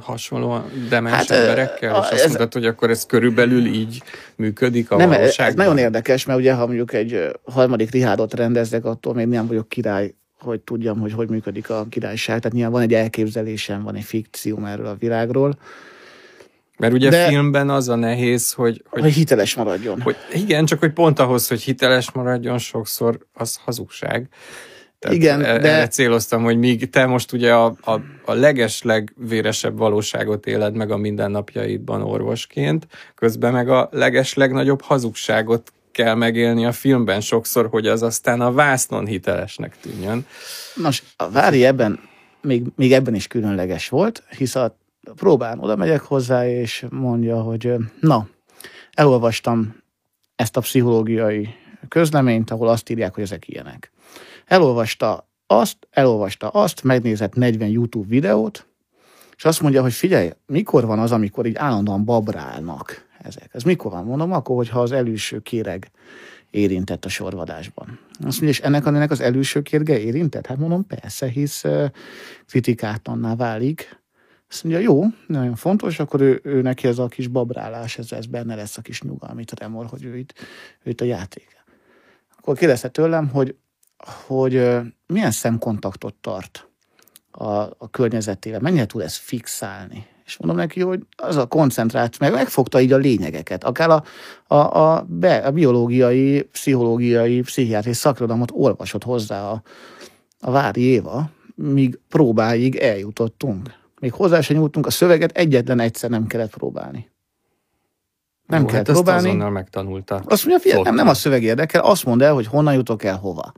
hasonló 0.00 0.58
demens 0.88 1.14
Hát, 1.16 1.28
hát, 1.28 1.38
emberekkel, 1.38 1.94
a- 1.94 1.98
és 1.98 2.02
azt 2.04 2.12
ez- 2.12 2.24
mondtad, 2.26 2.52
hogy 2.52 2.66
akkor 2.66 2.90
ez 2.90 3.06
körülbelül 3.06 3.66
így 3.66 4.02
működik 4.36 4.90
a 4.90 4.96
Nem, 4.96 5.08
valóságban? 5.08 5.46
ez 5.46 5.54
nagyon 5.54 5.78
érdekes, 5.78 6.24
mert 6.26 6.38
ugye, 6.38 6.52
ha 6.54 6.66
mondjuk 6.66 6.92
egy 6.92 7.30
harmadik 7.44 7.90
Richardot 7.90 8.34
rendezek, 8.34 8.84
attól 8.84 9.14
még 9.14 9.26
nem 9.26 9.46
vagyok 9.46 9.68
király, 9.68 10.14
hogy 10.38 10.60
tudjam, 10.60 11.00
hogy 11.00 11.12
hogy 11.12 11.28
működik 11.28 11.70
a 11.70 11.86
királyság. 11.88 12.38
Tehát 12.38 12.52
nyilván 12.52 12.72
van 12.72 12.82
egy 12.82 12.94
elképzelésem, 12.94 13.82
van 13.82 13.94
egy 13.94 14.04
fikcióm 14.04 14.64
erről 14.64 14.86
a 14.86 14.94
világról, 14.98 15.58
Mert 16.78 16.92
ugye 16.92 17.08
De- 17.08 17.16
De... 17.16 17.28
filmben 17.28 17.70
az 17.70 17.88
a 17.88 17.94
nehéz, 17.94 18.52
hogy, 18.52 18.84
hogy, 18.88 19.02
hogy, 19.02 19.12
hiteles 19.12 19.54
maradjon. 19.54 20.00
hogy 20.00 20.16
igen, 20.32 20.64
csak 20.64 20.78
hogy 20.78 20.92
pont 20.92 21.18
ahhoz, 21.18 21.48
hogy 21.48 21.62
hiteles 21.62 22.10
maradjon, 22.10 22.58
sokszor 22.58 23.18
az 23.32 23.58
hazugság. 23.64 24.28
Tehát 24.98 25.16
Igen, 25.16 25.44
e- 25.44 25.58
de- 25.58 25.72
Erre 25.72 25.88
céloztam, 25.88 26.42
hogy 26.42 26.58
míg 26.58 26.90
te 26.90 27.06
most 27.06 27.32
ugye 27.32 27.54
a, 27.54 27.74
a, 27.80 28.00
a 28.24 28.32
legeslegvéresebb 28.32 29.78
valóságot 29.78 30.46
éled 30.46 30.74
meg 30.74 30.90
a 30.90 30.96
mindennapjaidban 30.96 32.02
orvosként, 32.02 32.86
közben 33.14 33.52
meg 33.52 33.68
a 33.68 33.88
legeslegnagyobb 33.92 34.82
hazugságot 34.82 35.72
kell 35.92 36.14
megélni 36.14 36.66
a 36.66 36.72
filmben 36.72 37.20
sokszor, 37.20 37.68
hogy 37.70 37.86
az 37.86 38.02
aztán 38.02 38.40
a 38.40 38.52
vásznon 38.52 39.06
hitelesnek 39.06 39.76
tűnjön. 39.80 40.26
Nos, 40.74 41.02
a 41.16 41.30
Vári 41.30 41.64
ebben, 41.64 42.00
még, 42.42 42.62
még 42.76 42.92
ebben 42.92 43.14
is 43.14 43.26
különleges 43.26 43.88
volt, 43.88 44.22
hisz 44.36 44.54
a 44.54 44.76
próbán 45.14 45.58
oda 45.58 45.76
megyek 45.76 46.00
hozzá, 46.00 46.48
és 46.48 46.86
mondja, 46.90 47.40
hogy 47.40 47.74
na, 48.00 48.28
elolvastam 48.92 49.76
ezt 50.36 50.56
a 50.56 50.60
pszichológiai 50.60 51.48
közleményt, 51.88 52.50
ahol 52.50 52.68
azt 52.68 52.90
írják, 52.90 53.14
hogy 53.14 53.22
ezek 53.22 53.48
ilyenek. 53.48 53.92
Elolvasta 54.46 55.28
azt, 55.46 55.76
elolvasta 55.90 56.48
azt, 56.48 56.82
megnézett 56.82 57.34
40 57.34 57.68
YouTube 57.68 58.08
videót, 58.08 58.66
és 59.36 59.44
azt 59.44 59.60
mondja, 59.60 59.82
hogy 59.82 59.92
figyelj, 59.92 60.30
mikor 60.46 60.86
van 60.86 60.98
az, 60.98 61.12
amikor 61.12 61.46
így 61.46 61.56
állandóan 61.56 62.04
babrálnak 62.04 63.06
ezek? 63.22 63.48
Ez 63.52 63.62
mikor 63.62 63.90
van? 63.90 64.04
Mondom, 64.04 64.32
akkor, 64.32 64.56
hogyha 64.56 64.80
az 64.80 64.92
előső 64.92 65.38
kéreg 65.38 65.90
érintett 66.50 67.04
a 67.04 67.08
sorvadásban. 67.08 67.98
Azt 68.10 68.40
mondja, 68.40 68.48
és 68.48 68.60
ennek 68.60 68.86
a 68.86 68.90
nőnek 68.90 69.10
az 69.10 69.20
előső 69.20 69.62
kérge 69.62 69.98
érintett? 69.98 70.46
Hát 70.46 70.58
mondom, 70.58 70.86
persze, 70.86 71.26
hisz 71.26 71.64
kritikátlanná 72.46 73.36
válik. 73.36 73.97
Azt 74.50 74.64
mondja, 74.64 74.82
jó, 74.82 75.04
nagyon 75.26 75.54
fontos, 75.54 75.98
akkor 75.98 76.20
ő, 76.20 76.40
ő 76.42 76.62
neki 76.62 76.86
ez 76.86 76.98
a 76.98 77.06
kis 77.06 77.26
babrálás, 77.26 77.98
ez, 77.98 78.12
ez 78.12 78.26
benne 78.26 78.54
lesz 78.54 78.76
a 78.76 78.82
kis 78.82 79.02
nyugalmi 79.02 79.44
tremor, 79.44 79.86
hogy 79.86 80.04
ő 80.04 80.16
itt, 80.16 80.34
ő 80.82 80.90
itt 80.90 81.00
a 81.00 81.04
játék. 81.04 81.56
Akkor 82.38 82.56
kérdezte 82.56 82.88
tőlem, 82.88 83.28
hogy, 83.28 83.56
hogy 84.26 84.52
milyen 85.06 85.30
szemkontaktot 85.30 86.14
tart 86.14 86.68
a, 87.30 87.52
a 87.54 87.88
környezetével, 87.90 88.60
mennyire 88.60 88.86
tud 88.86 89.00
ezt 89.00 89.16
fixálni. 89.16 90.06
És 90.24 90.36
mondom 90.36 90.58
neki, 90.58 90.80
hogy 90.80 91.06
az 91.16 91.36
a 91.36 91.46
koncentrált, 91.46 92.18
meg 92.18 92.32
megfogta 92.32 92.80
így 92.80 92.92
a 92.92 92.96
lényegeket, 92.96 93.64
akár 93.64 93.90
a, 93.90 94.04
a, 94.46 94.54
a, 94.54 95.06
be, 95.08 95.36
a 95.36 95.50
biológiai, 95.50 96.42
pszichológiai, 96.42 97.40
pszichiátri 97.40 97.92
szakirodalmat 97.92 98.50
olvasott 98.52 99.04
hozzá 99.04 99.50
a, 99.50 99.62
a 100.40 100.50
Vári 100.50 100.80
Éva, 100.80 101.30
míg 101.54 101.98
próbáig 102.08 102.76
eljutottunk. 102.76 103.70
Még 104.00 104.12
hozzá 104.12 104.40
sem 104.40 104.56
nyújtunk, 104.56 104.86
a 104.86 104.90
szöveget 104.90 105.36
egyetlen 105.36 105.80
egyszer 105.80 106.10
nem 106.10 106.26
kellett 106.26 106.50
próbálni. 106.50 107.10
Nem 108.46 108.60
Jó, 108.60 108.66
kell 108.66 108.76
hát 108.76 108.84
próbálni. 108.84 109.28
azonnal 109.28 109.50
megtanulta. 109.50 110.22
Azt 110.26 110.44
mondja, 110.46 110.62
figyelj, 110.62 110.82
nem, 110.82 110.94
nem 110.94 111.08
a 111.08 111.14
szöveg 111.14 111.42
érdekel, 111.42 111.82
azt 111.82 112.04
mondd 112.04 112.22
el, 112.22 112.34
hogy 112.34 112.46
honnan 112.46 112.74
jutok 112.74 113.04
el 113.04 113.16
hova. 113.16 113.52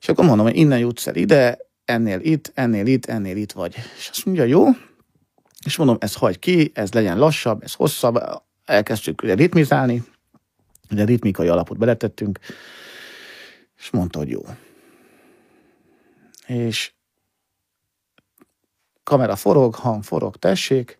És 0.00 0.08
akkor 0.08 0.24
mondom, 0.24 0.46
hogy 0.46 0.56
innen 0.56 0.78
jutsz 0.78 1.06
el 1.06 1.14
ide, 1.14 1.58
ennél 1.84 2.20
itt, 2.20 2.52
ennél 2.54 2.86
itt, 2.86 3.06
ennél 3.06 3.36
itt 3.36 3.52
vagy. 3.52 3.74
És 3.98 4.08
azt 4.10 4.24
mondja, 4.24 4.44
jó, 4.44 4.64
és 5.64 5.76
mondom, 5.76 5.96
ez 6.00 6.14
hagy 6.14 6.38
ki, 6.38 6.70
ez 6.74 6.92
legyen 6.92 7.18
lassabb, 7.18 7.62
ez 7.62 7.74
hosszabb, 7.74 8.18
elkezdtük 8.64 9.22
ugye 9.22 9.34
ritmizálni, 9.34 10.02
ugye 10.90 11.04
ritmikai 11.04 11.48
alapot 11.48 11.78
beletettünk, 11.78 12.38
és 13.78 13.90
mondta, 13.90 14.18
hogy 14.18 14.28
jó. 14.28 14.40
És 16.46 16.92
kamera 19.06 19.36
forog, 19.36 19.74
hang 19.74 20.02
forog, 20.02 20.36
tessék, 20.36 20.98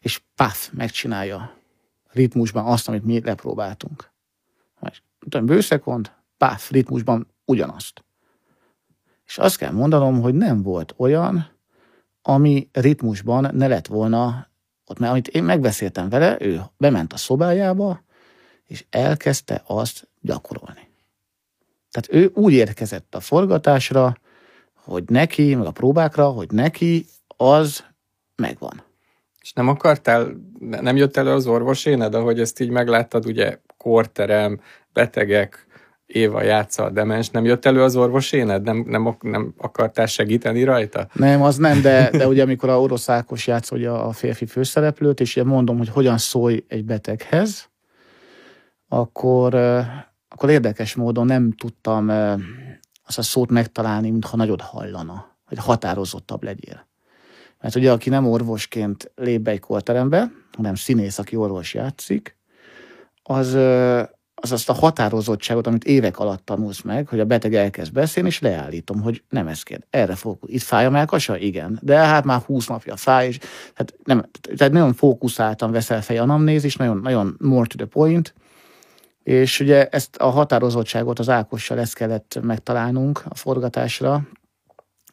és 0.00 0.22
paf, 0.34 0.70
megcsinálja 0.72 1.54
ritmusban 2.12 2.66
azt, 2.66 2.88
amit 2.88 3.04
mi 3.04 3.20
lepróbáltunk. 3.20 4.10
Vagy, 4.80 5.02
tudom, 5.18 5.46
bőszekond, 5.46 6.12
páf, 6.36 6.70
ritmusban 6.70 7.26
ugyanazt. 7.44 8.04
És 9.26 9.38
azt 9.38 9.56
kell 9.56 9.72
mondanom, 9.72 10.20
hogy 10.20 10.34
nem 10.34 10.62
volt 10.62 10.94
olyan, 10.96 11.50
ami 12.22 12.68
ritmusban 12.72 13.54
ne 13.54 13.66
lett 13.66 13.86
volna 13.86 14.48
ott, 14.86 14.98
mert 14.98 15.12
amit 15.12 15.28
én 15.28 15.44
megbeszéltem 15.44 16.08
vele, 16.08 16.36
ő 16.40 16.62
bement 16.76 17.12
a 17.12 17.16
szobájába, 17.16 18.02
és 18.64 18.84
elkezdte 18.90 19.62
azt 19.66 20.08
gyakorolni. 20.20 20.88
Tehát 21.90 22.24
ő 22.24 22.30
úgy 22.34 22.52
érkezett 22.52 23.14
a 23.14 23.20
forgatásra, 23.20 24.16
hogy 24.74 25.04
neki, 25.06 25.54
meg 25.54 25.66
a 25.66 25.70
próbákra, 25.70 26.28
hogy 26.28 26.50
neki 26.50 27.06
az 27.36 27.84
megvan. 28.36 28.82
És 29.40 29.52
nem 29.52 29.68
akartál, 29.68 30.28
ne- 30.58 30.80
nem 30.80 30.96
jött 30.96 31.16
elő 31.16 31.30
az 31.30 31.46
orvoséned, 31.46 32.14
ahogy 32.14 32.40
ezt 32.40 32.60
így 32.60 32.70
megláttad, 32.70 33.26
ugye 33.26 33.58
korterem, 33.76 34.60
betegek, 34.92 35.66
Éva 36.06 36.42
játsza 36.42 36.84
a 36.84 36.90
demens, 36.90 37.30
nem 37.30 37.44
jött 37.44 37.64
elő 37.64 37.82
az 37.82 37.96
orvoséned? 37.96 38.62
Nem, 38.62 38.84
nem, 38.86 39.16
nem 39.20 39.54
akartál 39.58 40.06
segíteni 40.06 40.64
rajta? 40.64 41.06
Nem, 41.12 41.42
az 41.42 41.56
nem, 41.56 41.80
de, 41.80 42.10
de 42.10 42.28
ugye 42.28 42.42
amikor 42.42 42.68
a 42.68 42.80
orosz 42.80 43.08
Ákos 43.08 43.46
játsz 43.46 43.70
ugye 43.70 43.90
a 43.90 44.12
férfi 44.12 44.46
főszereplőt, 44.46 45.20
és 45.20 45.36
ugye 45.36 45.44
mondom, 45.44 45.78
hogy 45.78 45.88
hogyan 45.88 46.18
szólj 46.18 46.64
egy 46.68 46.84
beteghez, 46.84 47.70
akkor, 48.88 49.54
akkor 50.28 50.50
érdekes 50.50 50.94
módon 50.94 51.26
nem 51.26 51.52
tudtam 51.52 52.08
azt 53.06 53.18
a 53.18 53.22
szót 53.22 53.50
megtalálni, 53.50 54.10
mintha 54.10 54.36
nagyot 54.36 54.60
hallana, 54.60 55.36
hogy 55.44 55.58
határozottabb 55.58 56.42
legyél. 56.42 56.86
Mert 57.64 57.76
ugye, 57.76 57.92
aki 57.92 58.08
nem 58.08 58.26
orvosként 58.26 59.10
lép 59.16 59.40
be 59.40 59.50
egy 59.50 59.60
korterembe, 59.60 60.30
hanem 60.52 60.74
színész, 60.74 61.18
aki 61.18 61.36
orvos 61.36 61.74
játszik, 61.74 62.36
az, 63.22 63.54
az 64.34 64.52
azt 64.52 64.68
a 64.68 64.72
határozottságot, 64.72 65.66
amit 65.66 65.84
évek 65.84 66.18
alatt 66.18 66.44
tanulsz 66.44 66.82
meg, 66.82 67.08
hogy 67.08 67.20
a 67.20 67.24
beteg 67.24 67.54
elkezd 67.54 67.92
beszélni, 67.92 68.28
és 68.28 68.40
leállítom, 68.40 69.00
hogy 69.00 69.22
nem 69.28 69.46
ezt 69.46 69.64
kérd. 69.64 69.82
Erre 69.90 70.14
fog. 70.14 70.38
Itt 70.46 70.62
fáj 70.62 70.86
a 70.86 70.90
melkasa? 70.90 71.38
Igen. 71.38 71.78
De 71.82 71.96
hát 71.96 72.24
már 72.24 72.40
20 72.40 72.66
napja 72.66 72.96
fáj, 72.96 73.26
és 73.26 73.38
tehát, 73.38 73.94
nem, 74.04 74.24
tehát 74.56 74.72
nagyon 74.72 74.94
fókuszáltan 74.94 75.70
veszel 75.70 76.02
fel 76.02 76.22
anamnézis, 76.22 76.76
nagyon, 76.76 76.96
nagyon 76.96 77.36
more 77.38 77.66
to 77.66 77.76
the 77.76 77.86
point, 77.86 78.34
és 79.22 79.60
ugye 79.60 79.88
ezt 79.88 80.16
a 80.16 80.28
határozottságot 80.28 81.18
az 81.18 81.28
Ákossal 81.28 81.78
ezt 81.78 81.94
kellett 81.94 82.38
megtalálnunk 82.42 83.22
a 83.28 83.34
forgatásra, 83.34 84.22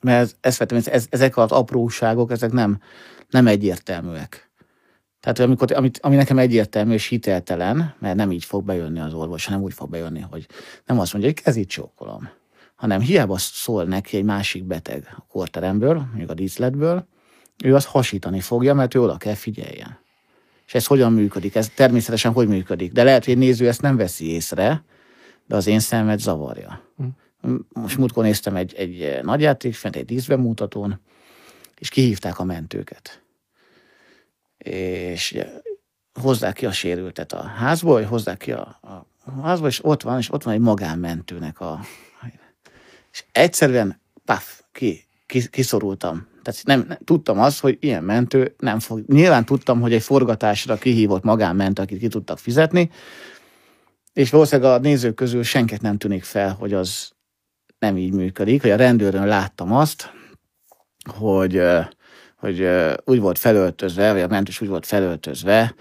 mert 0.01 0.21
ez, 0.21 0.35
ezt 0.41 0.57
vettem, 0.57 0.81
ez, 0.85 1.05
ezek 1.09 1.37
az 1.37 1.51
apróságok, 1.51 2.31
ezek 2.31 2.51
nem, 2.51 2.79
nem 3.29 3.47
egyértelműek. 3.47 4.49
Tehát 5.19 5.39
amikor, 5.39 5.71
amit, 5.71 5.99
ami 6.01 6.15
nekem 6.15 6.37
egyértelmű 6.37 6.93
és 6.93 7.07
hiteltelen, 7.07 7.93
mert 7.99 8.15
nem 8.15 8.31
így 8.31 8.45
fog 8.45 8.63
bejönni 8.63 8.99
az 8.99 9.13
orvos, 9.13 9.45
hanem 9.45 9.61
úgy 9.61 9.73
fog 9.73 9.89
bejönni, 9.89 10.19
hogy 10.29 10.47
nem 10.85 10.99
azt 10.99 11.13
mondja, 11.13 11.31
hogy 11.31 11.43
kezét 11.43 11.69
csókolom, 11.69 12.29
hanem 12.75 13.01
hiába 13.01 13.37
szól 13.37 13.83
neki 13.83 14.17
egy 14.17 14.23
másik 14.23 14.63
beteg 14.63 15.13
a 15.17 15.25
korteremből, 15.27 15.95
mondjuk 15.95 16.29
a 16.29 16.33
díszletből, 16.33 17.07
ő 17.63 17.75
azt 17.75 17.87
hasítani 17.87 18.39
fogja, 18.39 18.73
mert 18.73 18.95
ő 18.95 19.01
oda 19.01 19.17
kell 19.17 19.33
figyeljen. 19.33 19.99
És 20.65 20.73
ez 20.73 20.85
hogyan 20.85 21.13
működik? 21.13 21.55
Ez 21.55 21.69
természetesen 21.69 22.31
hogy 22.31 22.47
működik? 22.47 22.91
De 22.91 23.03
lehet, 23.03 23.25
hogy 23.25 23.33
egy 23.33 23.39
néző 23.39 23.67
ezt 23.67 23.81
nem 23.81 23.97
veszi 23.97 24.31
észre, 24.31 24.83
de 25.47 25.55
az 25.55 25.67
én 25.67 25.79
szememet 25.79 26.19
zavarja. 26.19 26.81
Most 27.73 27.97
múltkor 27.97 28.23
néztem 28.23 28.55
egy, 28.55 28.73
egy 28.73 29.19
nagyjátékfilmet, 29.23 29.99
egy 29.99 30.05
díszbemutatón, 30.05 30.99
és 31.77 31.89
kihívták 31.89 32.39
a 32.39 32.43
mentőket. 32.43 33.23
És 34.57 35.31
ugye, 35.31 35.47
hozzák 36.21 36.53
ki 36.53 36.65
a 36.65 36.71
sérültet 36.71 37.33
a 37.33 37.41
házból, 37.41 38.03
hozzák 38.03 38.37
ki 38.37 38.51
a, 38.51 38.79
a 38.81 39.41
házból, 39.41 39.67
és 39.67 39.83
ott 39.83 40.01
van, 40.01 40.17
és 40.17 40.31
ott 40.31 40.43
van 40.43 40.53
egy 40.53 40.59
magánmentőnek 40.59 41.59
a... 41.59 41.79
És 43.11 43.23
egyszerűen, 43.31 44.01
paf, 44.25 44.61
ki, 44.71 45.07
ki, 45.25 45.49
kiszorultam. 45.49 46.27
Tehát 46.41 46.61
nem, 46.63 46.85
nem, 46.87 46.97
tudtam 47.03 47.39
azt, 47.39 47.59
hogy 47.59 47.77
ilyen 47.79 48.03
mentő 48.03 48.55
nem 48.57 48.79
fog... 48.79 49.03
Nyilván 49.07 49.45
tudtam, 49.45 49.81
hogy 49.81 49.93
egy 49.93 50.03
forgatásra 50.03 50.77
kihívott 50.77 51.23
magánmentő, 51.23 51.81
akit 51.81 51.99
ki 51.99 52.07
tudtak 52.07 52.39
fizetni, 52.39 52.89
és 54.13 54.29
valószínűleg 54.29 54.71
a 54.71 54.79
nézők 54.79 55.15
közül 55.15 55.43
senket 55.43 55.81
nem 55.81 55.97
tűnik 55.97 56.23
fel, 56.23 56.53
hogy 56.53 56.73
az 56.73 57.11
nem 57.81 57.97
így 57.97 58.13
működik, 58.13 58.61
hogy 58.61 58.71
a 58.71 58.75
rendőrön 58.75 59.27
láttam 59.27 59.73
azt, 59.73 60.11
hogy, 61.17 61.61
hogy 62.35 62.67
úgy 63.05 63.19
volt 63.19 63.37
felöltözve, 63.37 64.13
vagy 64.13 64.21
a 64.21 64.27
mentős 64.27 64.61
úgy 64.61 64.67
volt 64.67 64.85
felöltözve, 64.85 65.75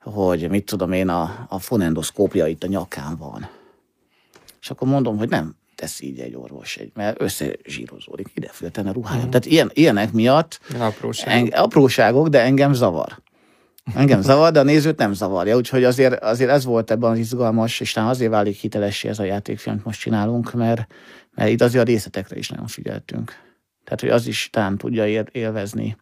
hogy 0.00 0.48
mit 0.48 0.64
tudom 0.64 0.92
én, 0.92 1.08
a, 1.08 1.46
a 1.48 1.58
fonendoszkópia 1.58 2.46
itt 2.46 2.62
a 2.62 2.66
nyakán 2.66 3.16
van. 3.16 3.48
És 4.60 4.70
akkor 4.70 4.88
mondom, 4.88 5.18
hogy 5.18 5.28
nem 5.28 5.56
tesz 5.74 6.00
így 6.00 6.18
egy 6.18 6.34
orvos, 6.34 6.76
egy, 6.76 6.90
mert 6.94 7.20
összezsírozódik, 7.20 8.30
ide 8.34 8.48
fülten 8.48 8.86
a 8.86 8.92
ruhája. 8.92 9.28
Tehát 9.28 9.46
ilyen, 9.46 9.70
ilyenek 9.72 10.12
miatt 10.12 10.60
Apróság. 10.78 11.34
eng, 11.34 11.48
apróságok, 11.52 12.28
de 12.28 12.40
engem 12.40 12.72
zavar. 12.72 13.22
Engem 13.94 14.20
zavar, 14.20 14.52
de 14.52 14.60
a 14.60 14.62
nézőt 14.62 14.98
nem 14.98 15.12
zavarja. 15.12 15.56
Úgyhogy 15.56 15.84
azért, 15.84 16.22
azért 16.22 16.50
ez 16.50 16.64
volt 16.64 16.90
ebben 16.90 17.10
az 17.10 17.18
izgalmas, 17.18 17.80
és 17.80 17.92
talán 17.92 18.08
azért 18.08 18.30
válik 18.30 18.56
hitelessé 18.56 19.08
ez 19.08 19.18
a 19.18 19.24
játékfilm, 19.24 19.80
most 19.84 20.00
csinálunk, 20.00 20.52
mert, 20.52 20.86
mert 21.34 21.50
itt 21.50 21.60
azért 21.60 21.82
a 21.82 21.86
részletekre 21.86 22.36
is 22.36 22.48
nagyon 22.48 22.66
figyeltünk. 22.66 23.32
Tehát, 23.84 24.00
hogy 24.00 24.08
az 24.08 24.26
is 24.26 24.48
talán 24.52 24.78
tudja 24.78 25.06
él, 25.06 25.24
élvezni, 25.32 25.96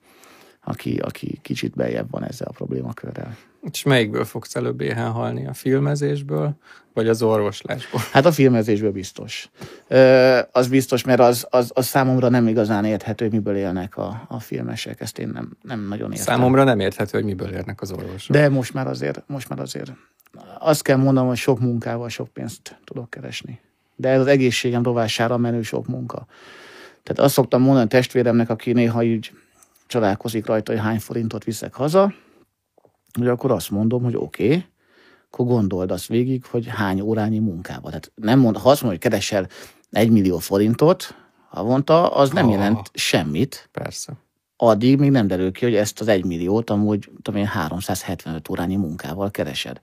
aki, 0.64 0.97
aki 0.97 1.39
kicsit 1.43 1.74
beljebb 1.74 2.11
van 2.11 2.24
ezzel 2.24 2.49
a 2.51 2.53
problémakörrel. 2.53 3.37
És 3.70 3.83
melyikből 3.83 4.24
fogsz 4.24 4.55
előbb 4.57 4.81
éhen 4.81 5.11
halni? 5.11 5.47
A 5.47 5.53
filmezésből, 5.53 6.57
vagy 6.93 7.09
az 7.09 7.22
orvoslásból? 7.22 8.01
Hát 8.12 8.26
a 8.26 8.33
filmezésből 8.33 8.93
biztos. 8.93 9.51
Ö, 9.89 10.39
az 10.53 10.68
biztos, 10.68 11.05
mert 11.05 11.20
az, 11.20 11.47
az, 11.51 11.70
az 11.74 11.87
számomra 11.87 12.29
nem 12.29 12.49
igazán 12.49 12.85
érthető, 12.85 13.24
hogy 13.24 13.35
miből 13.35 13.57
élnek 13.57 13.97
a, 13.97 14.24
a 14.29 14.41
filmesek. 14.41 15.01
Ezt 15.01 15.18
én 15.18 15.29
nem, 15.29 15.57
nem 15.62 15.87
nagyon 15.89 16.11
értem. 16.12 16.26
Számomra 16.26 16.64
nem 16.64 16.81
érthető, 16.81 17.18
hogy 17.18 17.26
miből 17.26 17.53
érnek 17.53 17.81
az 17.81 17.93
orvosok. 17.93 18.37
De 18.37 18.49
most 18.49 18.74
már 18.74 18.87
azért, 18.87 19.22
most 19.26 19.49
már 19.49 19.61
azért 19.61 19.93
azt 20.59 20.83
kell 20.83 20.97
mondanom, 20.97 21.29
hogy 21.29 21.37
sok 21.37 21.61
munkával 21.61 22.09
sok 22.09 22.29
pénzt 22.29 22.79
tudok 22.85 23.11
keresni. 23.11 23.61
De 23.99 24.09
ez 24.09 24.20
az 24.20 24.26
egészségem 24.26 24.82
rovására 24.82 25.36
menő 25.36 25.62
sok 25.62 25.86
munka. 25.86 26.26
Tehát 27.03 27.22
azt 27.22 27.34
szoktam 27.34 27.62
mondani 27.62 27.84
a 27.84 27.88
testvéremnek, 27.88 28.51
aki 28.51 28.72
néha 28.72 29.03
így 29.03 29.32
csodálkozik 29.86 30.46
rajta, 30.46 30.72
hogy 30.72 30.80
hány 30.80 30.99
forintot 30.99 31.44
viszek 31.44 31.74
haza, 31.74 32.12
hogy 33.18 33.28
akkor 33.28 33.51
azt 33.51 33.70
mondom, 33.70 34.03
hogy 34.03 34.16
oké, 34.16 34.46
okay, 34.46 34.64
akkor 35.30 35.46
gondold 35.46 35.90
azt 35.90 36.07
végig, 36.07 36.44
hogy 36.44 36.66
hány 36.66 37.01
órányi 37.01 37.38
munkával. 37.38 37.90
Tehát 37.90 38.12
nem 38.14 38.38
mond, 38.38 38.57
ha 38.57 38.70
azt 38.70 38.82
mondom, 38.82 39.01
hogy 39.01 39.11
keresel 39.11 39.49
egy 39.90 40.11
millió 40.11 40.38
forintot 40.38 41.14
havonta, 41.49 42.09
az 42.09 42.30
nem 42.30 42.46
Ah. 42.46 42.53
jelent 42.53 42.90
semmit, 42.92 43.68
Persze. 43.72 44.12
addig 44.57 44.99
még 44.99 45.11
nem 45.11 45.26
derül 45.26 45.53
ki, 45.53 45.64
hogy 45.64 45.74
ezt 45.74 46.01
az 46.01 46.09
egy 46.09 46.24
milliót 46.24 46.70
amúgy 46.70 47.11
tudom 47.22 47.40
én, 47.40 47.46
375 47.46 48.49
órányi 48.49 48.76
munkával 48.76 49.30
keresed. 49.30 49.80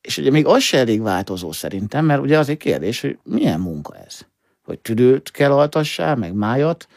És 0.00 0.18
ugye 0.18 0.30
még 0.30 0.46
az 0.46 0.62
se 0.62 0.78
elég 0.78 1.02
változó 1.02 1.52
szerintem, 1.52 2.04
mert 2.04 2.20
ugye 2.20 2.38
az 2.38 2.48
egy 2.48 2.56
kérdés, 2.56 3.00
hogy 3.00 3.18
milyen 3.22 3.60
munka 3.60 3.96
ez? 3.96 4.26
Hogy 4.62 4.78
tüdőt 4.78 5.30
kell 5.30 5.52
altassál, 5.52 6.16
meg 6.16 6.34
májat, 6.34 6.88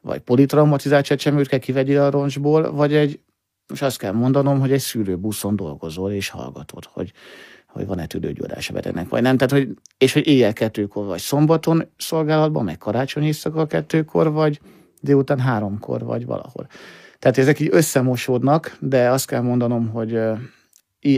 vagy 0.00 0.20
politraumatizált 0.20 1.04
csecsemőt 1.04 1.48
kell 1.48 1.58
kivegyél 1.58 2.00
a 2.00 2.10
roncsból, 2.10 2.72
vagy 2.72 2.94
egy, 2.94 3.20
most 3.68 3.82
azt 3.82 3.98
kell 3.98 4.12
mondanom, 4.12 4.60
hogy 4.60 4.72
egy 4.72 4.80
szűrőbuszon 4.80 5.56
dolgozol 5.56 6.12
és 6.12 6.28
hallgatod, 6.28 6.84
hogy, 6.92 7.12
hogy 7.66 7.86
van-e 7.86 8.06
tüdőgyógyulás 8.06 8.70
a 8.70 8.72
betegnek, 8.72 9.08
vagy 9.08 9.22
nem. 9.22 9.36
Tehát, 9.36 9.52
hogy, 9.52 9.68
és 9.98 10.12
hogy 10.12 10.26
éjjel 10.26 10.52
kettőkor, 10.52 11.06
vagy 11.06 11.20
szombaton 11.20 11.90
szolgálatban, 11.96 12.64
meg 12.64 12.78
karácsony 12.78 13.24
éjszaka 13.24 13.66
kettőkor, 13.66 14.32
vagy 14.32 14.60
délután 15.00 15.38
háromkor, 15.38 16.04
vagy 16.04 16.26
valahol. 16.26 16.66
Tehát 17.18 17.38
ezek 17.38 17.60
így 17.60 17.68
összemosódnak, 17.70 18.76
de 18.80 19.10
azt 19.10 19.26
kell 19.26 19.40
mondanom, 19.40 19.88
hogy 19.88 20.20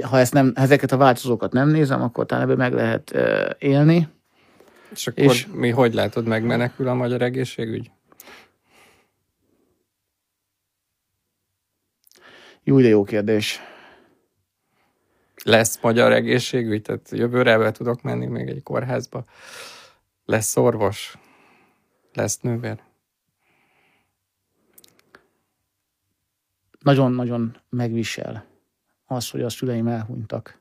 ha, 0.03 0.18
ezt 0.18 0.33
nem, 0.33 0.53
ezeket 0.55 0.93
a 0.93 0.97
változókat 0.97 1.53
nem 1.53 1.68
nézem, 1.68 2.03
akkor 2.03 2.26
talán 2.26 2.45
ebből 2.45 2.57
meg 2.57 2.72
lehet 2.72 3.14
élni. 3.59 4.09
És 4.91 5.07
akkor 5.07 5.24
és... 5.24 5.47
mi 5.47 5.70
hogy 5.70 5.95
látod, 5.95 6.26
megmenekül 6.26 6.89
a 6.89 6.95
magyar 6.95 7.22
egészségügy? 7.22 7.91
Jó, 12.64 12.80
de 12.80 12.89
jó 12.89 13.05
kérdés. 13.05 13.61
Lesz 15.45 15.80
magyar 15.80 16.12
egészségügy? 16.12 16.83
Tehát 16.83 17.11
jövőre 17.11 17.59
be 17.59 17.70
tudok 17.70 18.03
menni 18.03 18.26
még 18.26 18.49
egy 18.49 18.62
kórházba? 18.62 19.24
Lesz 20.24 20.57
orvos? 20.57 21.18
Lesz 22.12 22.41
nővér? 22.41 22.83
nagyon-nagyon 26.83 27.57
megvisel 27.68 28.51
az, 29.12 29.30
hogy 29.30 29.42
a 29.42 29.48
szüleim 29.48 29.86
elhunytak. 29.86 30.60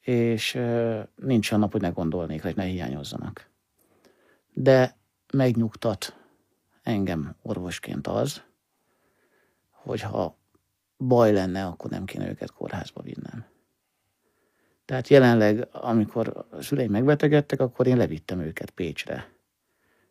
És 0.00 0.52
nincs 1.14 1.50
olyan 1.50 1.62
nap, 1.62 1.72
hogy 1.72 1.80
ne 1.80 1.88
gondolnék, 1.88 2.42
hogy 2.42 2.56
ne 2.56 2.64
hiányozzanak. 2.64 3.50
De 4.52 4.96
megnyugtat 5.32 6.16
engem 6.82 7.36
orvosként 7.42 8.06
az, 8.06 8.42
hogyha 9.70 10.38
baj 10.98 11.32
lenne, 11.32 11.66
akkor 11.66 11.90
nem 11.90 12.04
kéne 12.04 12.28
őket 12.28 12.50
kórházba 12.50 13.02
vinnem. 13.02 13.44
Tehát 14.84 15.08
jelenleg, 15.08 15.68
amikor 15.72 16.46
a 16.50 16.62
szüleim 16.62 16.90
megbetegedtek, 16.90 17.60
akkor 17.60 17.86
én 17.86 17.96
levittem 17.96 18.40
őket 18.40 18.70
Pécsre. 18.70 19.32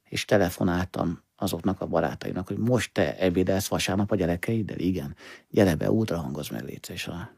És 0.04 0.26
telefonáltam 0.26 1.24
azoknak 1.42 1.82
a 1.82 1.86
barátaimnak, 1.86 2.48
hogy 2.48 2.58
most 2.58 2.94
te 2.94 3.18
ebédelsz 3.18 3.68
vasárnap 3.68 4.12
a 4.12 4.16
gyerekeiddel? 4.16 4.80
Igen. 4.80 5.16
Gyere 5.50 5.76
be, 5.76 5.92
ultrahangoz 5.92 6.50
meg 6.50 6.64
légy 6.64 6.90
és 6.90 7.08
a 7.08 7.32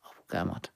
apukámat. 0.00 0.72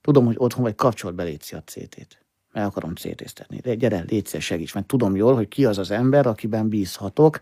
Tudom, 0.00 0.24
hogy 0.24 0.34
otthon 0.38 0.62
vagy, 0.62 0.74
kapcsolt 0.74 1.14
be 1.14 1.22
légy 1.22 1.42
a 1.50 1.62
CT-t. 1.62 2.24
Meg 2.52 2.64
akarom 2.64 2.94
CT-ztetni. 2.94 3.76
Gyere, 3.76 4.04
szíves, 4.08 4.44
segíts, 4.44 4.74
mert 4.74 4.86
tudom 4.86 5.16
jól, 5.16 5.34
hogy 5.34 5.48
ki 5.48 5.64
az 5.64 5.78
az 5.78 5.90
ember, 5.90 6.26
akiben 6.26 6.68
bízhatok, 6.68 7.40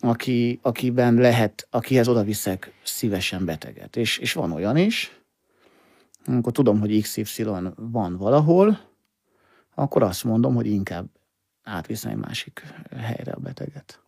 aki, 0.00 0.58
akiben 0.62 1.14
lehet, 1.14 1.66
akihez 1.70 2.08
oda 2.08 2.22
viszek 2.22 2.72
szívesen 2.84 3.44
beteget. 3.44 3.96
És, 3.96 4.18
és 4.18 4.32
van 4.32 4.52
olyan 4.52 4.76
is, 4.76 5.20
amikor 6.26 6.52
tudom, 6.52 6.80
hogy 6.80 7.00
XY 7.00 7.44
van 7.76 8.16
valahol, 8.16 8.80
akkor 9.74 10.02
azt 10.02 10.24
mondom, 10.24 10.54
hogy 10.54 10.66
inkább 10.66 11.06
átviszem 11.70 12.10
egy 12.10 12.16
másik 12.16 12.62
helyre 12.96 13.32
a 13.32 13.38
beteget. 13.38 14.00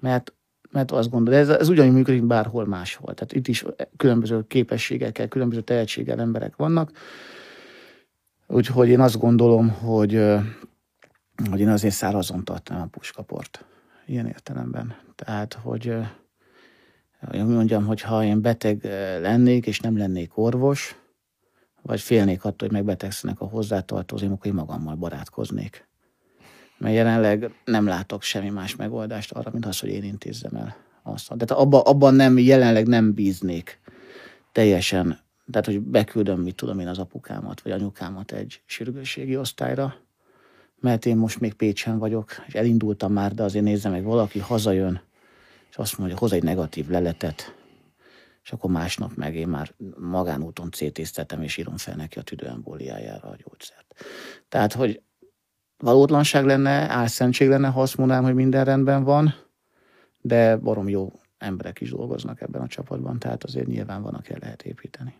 Mert, 0.00 0.32
mert 0.70 0.90
azt 0.90 1.10
gondolom, 1.10 1.40
ez, 1.40 1.48
ez 1.48 1.68
ugyanúgy 1.68 1.92
működik, 1.92 2.24
bárhol 2.24 2.66
máshol. 2.66 3.14
Tehát 3.14 3.32
itt 3.32 3.48
is 3.48 3.64
különböző 3.96 4.46
képességekkel, 4.46 5.28
különböző 5.28 5.60
tehetséggel 5.60 6.20
emberek 6.20 6.56
vannak. 6.56 6.90
Úgyhogy 8.46 8.88
én 8.88 9.00
azt 9.00 9.18
gondolom, 9.18 9.70
hogy, 9.70 10.12
hogy 11.50 11.60
én 11.60 11.68
azért 11.68 11.94
szárazon 11.94 12.44
tartanám 12.44 12.82
a 12.82 12.86
puskaport. 12.86 13.64
Ilyen 14.06 14.26
értelemben. 14.26 14.96
Tehát, 15.14 15.54
hogy 15.54 15.96
hogy 17.26 17.46
mondjam, 17.46 17.86
hogy 17.86 18.00
ha 18.00 18.24
én 18.24 18.40
beteg 18.40 18.84
lennék, 19.20 19.66
és 19.66 19.80
nem 19.80 19.96
lennék 19.96 20.38
orvos, 20.38 20.96
vagy 21.82 22.00
félnék 22.00 22.44
attól, 22.44 22.68
hogy 22.68 22.76
megbetegszenek 22.76 23.40
a 23.40 23.44
hozzátartozóim, 23.44 24.32
akkor 24.32 24.46
én 24.46 24.54
magammal 24.54 24.94
barátkoznék. 24.94 25.88
Mert 26.78 26.94
jelenleg 26.94 27.50
nem 27.64 27.86
látok 27.86 28.22
semmi 28.22 28.50
más 28.50 28.76
megoldást 28.76 29.32
arra, 29.32 29.50
mint 29.50 29.66
az, 29.66 29.80
hogy 29.80 29.88
én 29.88 30.04
intézzem 30.04 30.54
el 30.54 30.76
azt. 31.02 31.36
De 31.36 31.54
abba, 31.54 31.80
abban 31.80 32.14
nem, 32.14 32.38
jelenleg 32.38 32.86
nem 32.86 33.14
bíznék 33.14 33.80
teljesen, 34.52 35.18
tehát 35.50 35.66
hogy 35.66 35.80
beküldöm, 35.80 36.40
mit 36.40 36.54
tudom 36.54 36.78
én, 36.78 36.88
az 36.88 36.98
apukámat 36.98 37.60
vagy 37.60 37.72
anyukámat 37.72 38.32
egy 38.32 38.62
sürgősségi 38.66 39.36
osztályra, 39.36 39.94
mert 40.80 41.06
én 41.06 41.16
most 41.16 41.40
még 41.40 41.54
Pécsen 41.54 41.98
vagyok, 41.98 42.30
és 42.46 42.54
elindultam 42.54 43.12
már, 43.12 43.34
de 43.34 43.42
azért 43.42 43.64
nézze 43.64 43.88
meg, 43.88 44.04
valaki 44.04 44.38
hazajön, 44.38 45.02
és 45.70 45.76
azt 45.76 45.98
mondja, 45.98 46.16
hoz 46.16 46.32
egy 46.32 46.42
negatív 46.42 46.88
leletet, 46.88 47.54
és 48.44 48.52
akkor 48.52 48.70
másnap 48.70 49.14
meg 49.14 49.34
én 49.34 49.48
már 49.48 49.74
magánúton 49.98 50.70
CT-ztetem, 50.70 51.42
és 51.42 51.56
írom 51.56 51.76
fel 51.76 51.94
neki 51.94 52.18
a 52.18 52.22
tüdőembóliájára 52.22 53.28
a 53.28 53.36
gyógyszert. 53.44 53.94
Tehát, 54.48 54.72
hogy 54.72 55.02
valótlanság 55.78 56.44
lenne, 56.44 56.90
álszentség 56.90 57.48
lenne, 57.48 57.68
ha 57.68 57.82
azt 57.82 57.96
mondanám, 57.96 58.22
hogy 58.22 58.34
minden 58.34 58.64
rendben 58.64 59.04
van, 59.04 59.34
de 60.20 60.56
barom 60.56 60.88
jó 60.88 61.12
emberek 61.38 61.80
is 61.80 61.90
dolgoznak 61.90 62.40
ebben 62.40 62.62
a 62.62 62.66
csapatban, 62.66 63.18
tehát 63.18 63.44
azért 63.44 63.66
nyilván 63.66 64.02
van, 64.02 64.14
akire 64.14 64.38
lehet 64.40 64.62
építeni. 64.62 65.14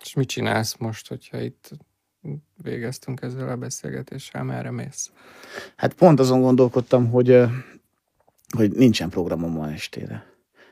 És 0.00 0.14
mit 0.14 0.28
csinálsz 0.28 0.76
most, 0.76 1.08
hogyha 1.08 1.40
itt 1.40 1.70
végeztünk 2.62 3.22
ezzel 3.22 3.48
a 3.48 3.56
beszélgetéssel, 3.56 4.44
merre 4.44 4.70
mész? 4.70 5.10
Hát 5.76 5.94
pont 5.94 6.20
azon 6.20 6.40
gondolkodtam, 6.40 7.10
hogy, 7.10 7.44
hogy 8.56 8.72
nincsen 8.72 9.08
programom 9.08 9.52
ma 9.52 9.70
estére. 9.70 10.28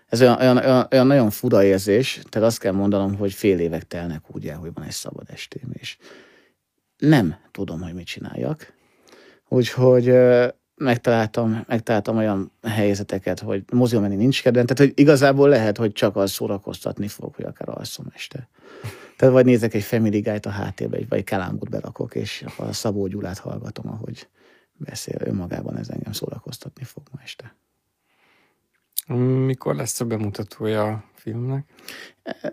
Ez 0.07 0.21
olyan, 0.21 0.39
olyan, 0.39 0.57
olyan, 0.57 0.87
olyan 0.91 1.07
nagyon 1.07 1.31
fura 1.31 1.65
érzés, 1.65 2.21
tehát 2.29 2.49
azt 2.49 2.59
kell 2.59 2.73
mondanom, 2.73 3.17
hogy 3.17 3.33
fél 3.33 3.59
évek 3.59 3.87
telnek 3.87 4.35
úgy 4.35 4.49
el, 4.49 4.59
hogy 4.59 4.73
van 4.73 4.85
egy 4.85 4.91
szabad 4.91 5.27
estém, 5.31 5.71
és 5.73 5.97
nem 6.99 7.37
tudom, 7.51 7.81
hogy 7.81 7.95
mit 7.95 8.07
csináljak. 8.07 8.73
Úgyhogy 9.49 10.13
megtaláltam, 10.75 11.65
megtaláltam 11.67 12.17
olyan 12.17 12.53
helyzeteket, 12.63 13.41
hogy 13.41 13.65
moziba 13.73 14.01
menni 14.01 14.17
nincs 14.17 14.43
kedvem, 14.43 14.67
tehát 14.67 14.93
hogy 14.93 15.01
igazából 15.01 15.49
lehet, 15.49 15.77
hogy 15.77 15.93
csak 15.93 16.17
az 16.17 16.31
szórakoztatni 16.31 17.09
fog, 17.09 17.35
hogy 17.35 17.45
akár 17.45 17.69
alszom 17.69 18.07
este. 18.15 18.49
Tehát 19.17 19.35
vagy 19.35 19.45
nézek 19.45 19.75
egy 19.75 19.83
Family 19.83 20.21
Guy-t 20.21 20.47
a 20.47 20.51
háttérbe, 20.51 20.99
vagy 21.09 21.25
Kalámot 21.25 21.71
berakok, 21.71 22.15
és 22.15 22.45
a 22.57 22.73
Szabó 22.73 23.07
Gyulát 23.07 23.39
hallgatom, 23.39 23.89
ahogy 23.89 24.29
beszél 24.73 25.17
önmagában, 25.19 25.77
ez 25.77 25.89
engem 25.89 26.13
szórakoztatni 26.13 26.85
fog 26.85 27.03
ma 27.13 27.21
este. 27.23 27.57
Mikor 29.45 29.75
lesz 29.75 30.01
a 30.01 30.05
bemutatója 30.05 30.83
a 30.83 31.05
filmnek? 31.19 31.65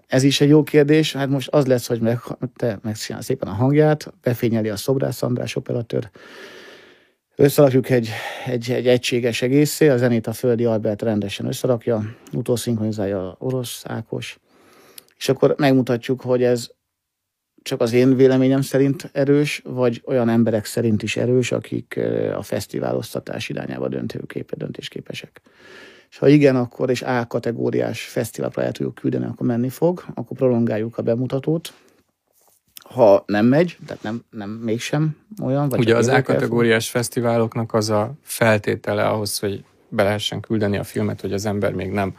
Ez 0.07 0.23
is 0.23 0.41
egy 0.41 0.49
jó 0.49 0.63
kérdés. 0.63 1.13
Hát 1.13 1.29
most 1.29 1.49
az 1.49 1.65
lesz, 1.65 1.87
hogy 1.87 1.99
meg, 1.99 2.19
te 2.55 2.79
megcsinál 2.81 3.21
szépen 3.21 3.47
a 3.47 3.53
hangját, 3.53 4.13
befényeli 4.21 4.69
a 4.69 4.75
szobrász 4.75 5.21
András 5.21 5.55
operatőr, 5.55 6.09
összerakjuk 7.35 7.89
egy, 7.89 8.09
egy, 8.45 8.71
egy 8.71 8.87
egységes 8.87 9.41
egészé, 9.41 9.89
a 9.89 9.97
zenét 9.97 10.27
a 10.27 10.33
Földi 10.33 10.65
Albert 10.65 11.01
rendesen 11.01 11.45
összerakja, 11.45 12.15
utószinkronizálja 12.33 13.35
orosz 13.39 13.81
Ákos, 13.85 14.39
és 15.17 15.29
akkor 15.29 15.55
megmutatjuk, 15.57 16.21
hogy 16.21 16.43
ez 16.43 16.69
csak 17.61 17.81
az 17.81 17.93
én 17.93 18.15
véleményem 18.15 18.61
szerint 18.61 19.09
erős, 19.11 19.61
vagy 19.63 20.01
olyan 20.05 20.29
emberek 20.29 20.65
szerint 20.65 21.03
is 21.03 21.17
erős, 21.17 21.51
akik 21.51 21.99
a 22.35 22.41
fesztiválosztatás 22.41 23.49
irányába 23.49 23.87
döntőképe, 23.87 24.55
döntésképesek. 24.55 25.41
És 26.15 26.21
ha 26.21 26.27
igen, 26.27 26.55
akkor 26.55 26.89
és 26.89 27.01
A 27.01 27.27
kategóriás 27.27 28.01
fesztiválra 28.01 28.63
el 28.63 28.71
tudjuk 28.71 28.95
küldeni, 28.95 29.25
akkor 29.25 29.47
menni 29.47 29.69
fog, 29.69 30.05
akkor 30.13 30.37
prolongáljuk 30.37 30.97
a 30.97 31.01
bemutatót. 31.01 31.73
Ha 32.89 33.23
nem 33.25 33.45
megy, 33.45 33.77
tehát 33.85 34.03
nem, 34.03 34.23
nem 34.29 34.49
mégsem 34.49 35.17
olyan. 35.41 35.69
Vagy 35.69 35.79
Ugye 35.79 35.95
az 35.95 36.07
A 36.07 36.21
kategóriás 36.21 36.89
fesztiváloknak 36.89 37.73
az 37.73 37.89
a 37.89 38.13
feltétele 38.21 39.03
ahhoz, 39.03 39.39
hogy 39.39 39.63
be 39.89 40.03
lehessen 40.03 40.39
küldeni 40.39 40.77
a 40.77 40.83
filmet, 40.83 41.21
hogy 41.21 41.33
az 41.33 41.45
ember 41.45 41.73
még 41.73 41.91
nem 41.91 42.15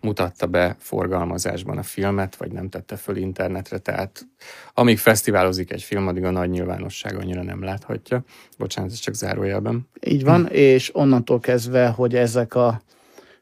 mutatta 0.00 0.46
be 0.46 0.76
forgalmazásban 0.78 1.78
a 1.78 1.82
filmet, 1.82 2.36
vagy 2.36 2.52
nem 2.52 2.68
tette 2.68 2.96
föl 2.96 3.16
internetre, 3.16 3.78
tehát 3.78 4.26
amíg 4.74 4.98
fesztiválozik 4.98 5.72
egy 5.72 5.82
film, 5.82 6.06
addig 6.06 6.24
a 6.24 6.30
nagy 6.30 6.50
nyilvánosság 6.50 7.16
annyira 7.16 7.42
nem 7.42 7.62
láthatja. 7.62 8.22
Bocsánat, 8.58 8.90
ez 8.90 8.98
csak 8.98 9.14
zárójelben. 9.14 9.88
Így 10.06 10.24
van, 10.24 10.46
hm. 10.46 10.52
és 10.52 10.90
onnantól 10.94 11.40
kezdve, 11.40 11.88
hogy 11.88 12.14
ezek 12.14 12.54
a 12.54 12.80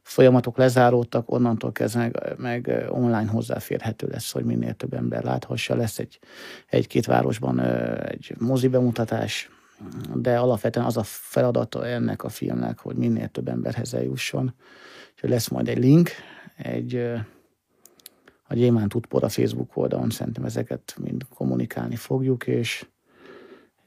folyamatok 0.08 0.56
lezáródtak, 0.56 1.30
onnantól 1.30 1.72
kezdve 1.72 2.00
meg, 2.00 2.34
meg 2.38 2.86
online 2.88 3.26
hozzáférhető 3.26 4.06
lesz, 4.06 4.32
hogy 4.32 4.44
minél 4.44 4.74
több 4.74 4.94
ember 4.94 5.24
láthassa. 5.24 5.74
Lesz 5.74 5.98
egy, 5.98 6.18
egy-két 6.66 7.06
városban 7.06 7.60
egy 8.00 8.34
mozi 8.38 8.68
bemutatás, 8.68 9.50
de 10.14 10.38
alapvetően 10.38 10.86
az 10.86 10.96
a 10.96 11.02
feladata 11.02 11.86
ennek 11.86 12.24
a 12.24 12.28
filmnek, 12.28 12.78
hogy 12.78 12.96
minél 12.96 13.28
több 13.28 13.48
emberhez 13.48 13.94
eljusson. 13.94 14.54
Úgyhogy 15.12 15.30
lesz 15.30 15.48
majd 15.48 15.68
egy 15.68 15.78
link, 15.78 16.10
egy 16.56 16.94
a 18.48 18.54
Gyémánt 18.54 18.94
útpor 18.94 19.24
a 19.24 19.28
Facebook 19.28 19.76
oldalon, 19.76 20.10
szerintem 20.10 20.44
ezeket 20.44 20.96
mind 21.00 21.22
kommunikálni 21.34 21.96
fogjuk, 21.96 22.46
és 22.46 22.86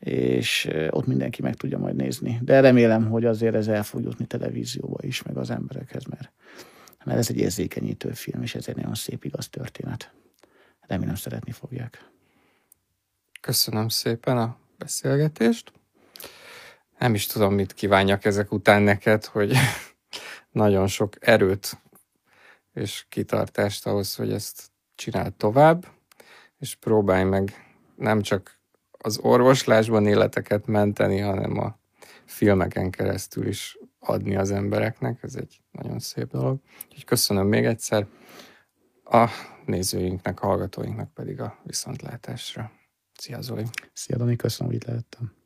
és 0.02 0.70
ott 0.90 1.06
mindenki 1.06 1.42
meg 1.42 1.56
tudja 1.56 1.78
majd 1.78 1.96
nézni. 1.96 2.40
De 2.42 2.60
remélem, 2.60 3.10
hogy 3.10 3.26
azért 3.26 3.56
ez 3.56 3.68
el 3.68 3.84
fog 3.84 4.04
jutni 4.04 4.26
televízióba 4.26 4.98
is, 5.02 5.22
meg 5.22 5.38
az 5.38 5.50
emberekhez, 5.50 6.06
mert, 6.06 6.32
mert 7.04 7.18
ez 7.18 7.30
egy 7.30 7.38
érzékenyítő 7.38 8.12
film, 8.12 8.42
és 8.42 8.56
ez 8.56 8.68
egy 8.68 8.76
nagyon 8.76 8.96
szép 8.96 9.24
igaz 9.24 9.50
történet. 9.50 10.14
Remélem 10.80 11.16
szeretni 11.16 11.52
fogják. 11.52 12.10
Köszönöm 13.42 13.88
szépen 13.88 14.38
a 14.38 14.58
beszélgetést. 14.78 15.72
Nem 17.00 17.14
is 17.14 17.26
tudom, 17.26 17.54
mit 17.54 17.74
kívánjak 17.74 18.26
ezek 18.26 18.52
után 18.52 18.82
neked, 18.82 19.26
hogy 19.26 19.54
nagyon 20.52 20.88
sok 20.88 21.16
erőt 21.20 21.82
és 22.74 23.06
kitartást 23.10 23.86
ahhoz, 23.86 24.16
hogy 24.16 24.32
ezt 24.32 24.72
csinál 24.96 25.32
tovább, 25.38 25.86
és 26.60 26.76
próbálj 26.76 27.24
meg 27.24 27.74
nem 27.96 28.22
csak 28.22 28.61
az 29.02 29.18
orvoslásban 29.22 30.06
életeket 30.06 30.66
menteni, 30.66 31.20
hanem 31.20 31.58
a 31.58 31.80
filmeken 32.26 32.90
keresztül 32.90 33.48
is 33.48 33.78
adni 34.00 34.36
az 34.36 34.52
embereknek. 34.52 35.24
Ez 35.24 35.36
egy 35.36 35.62
nagyon 35.72 36.00
szép 36.00 36.28
dolog. 36.28 36.60
Úgyhogy 36.86 37.06
köszönöm 37.06 37.48
még 37.48 37.66
egyszer. 37.66 38.08
A 39.04 39.30
nézőinknek, 39.66 40.40
hallgatóinknak 40.40 41.14
pedig 41.14 41.42
a 41.42 41.60
viszontlátásra. 41.64 42.72
Szia 43.14 43.42
Zoli! 43.42 43.66
Szia 43.94 44.18
Dani, 44.18 44.36
köszönöm, 44.36 44.72
hogy 44.72 44.82
itt 44.82 44.88
lehettem. 44.88 45.41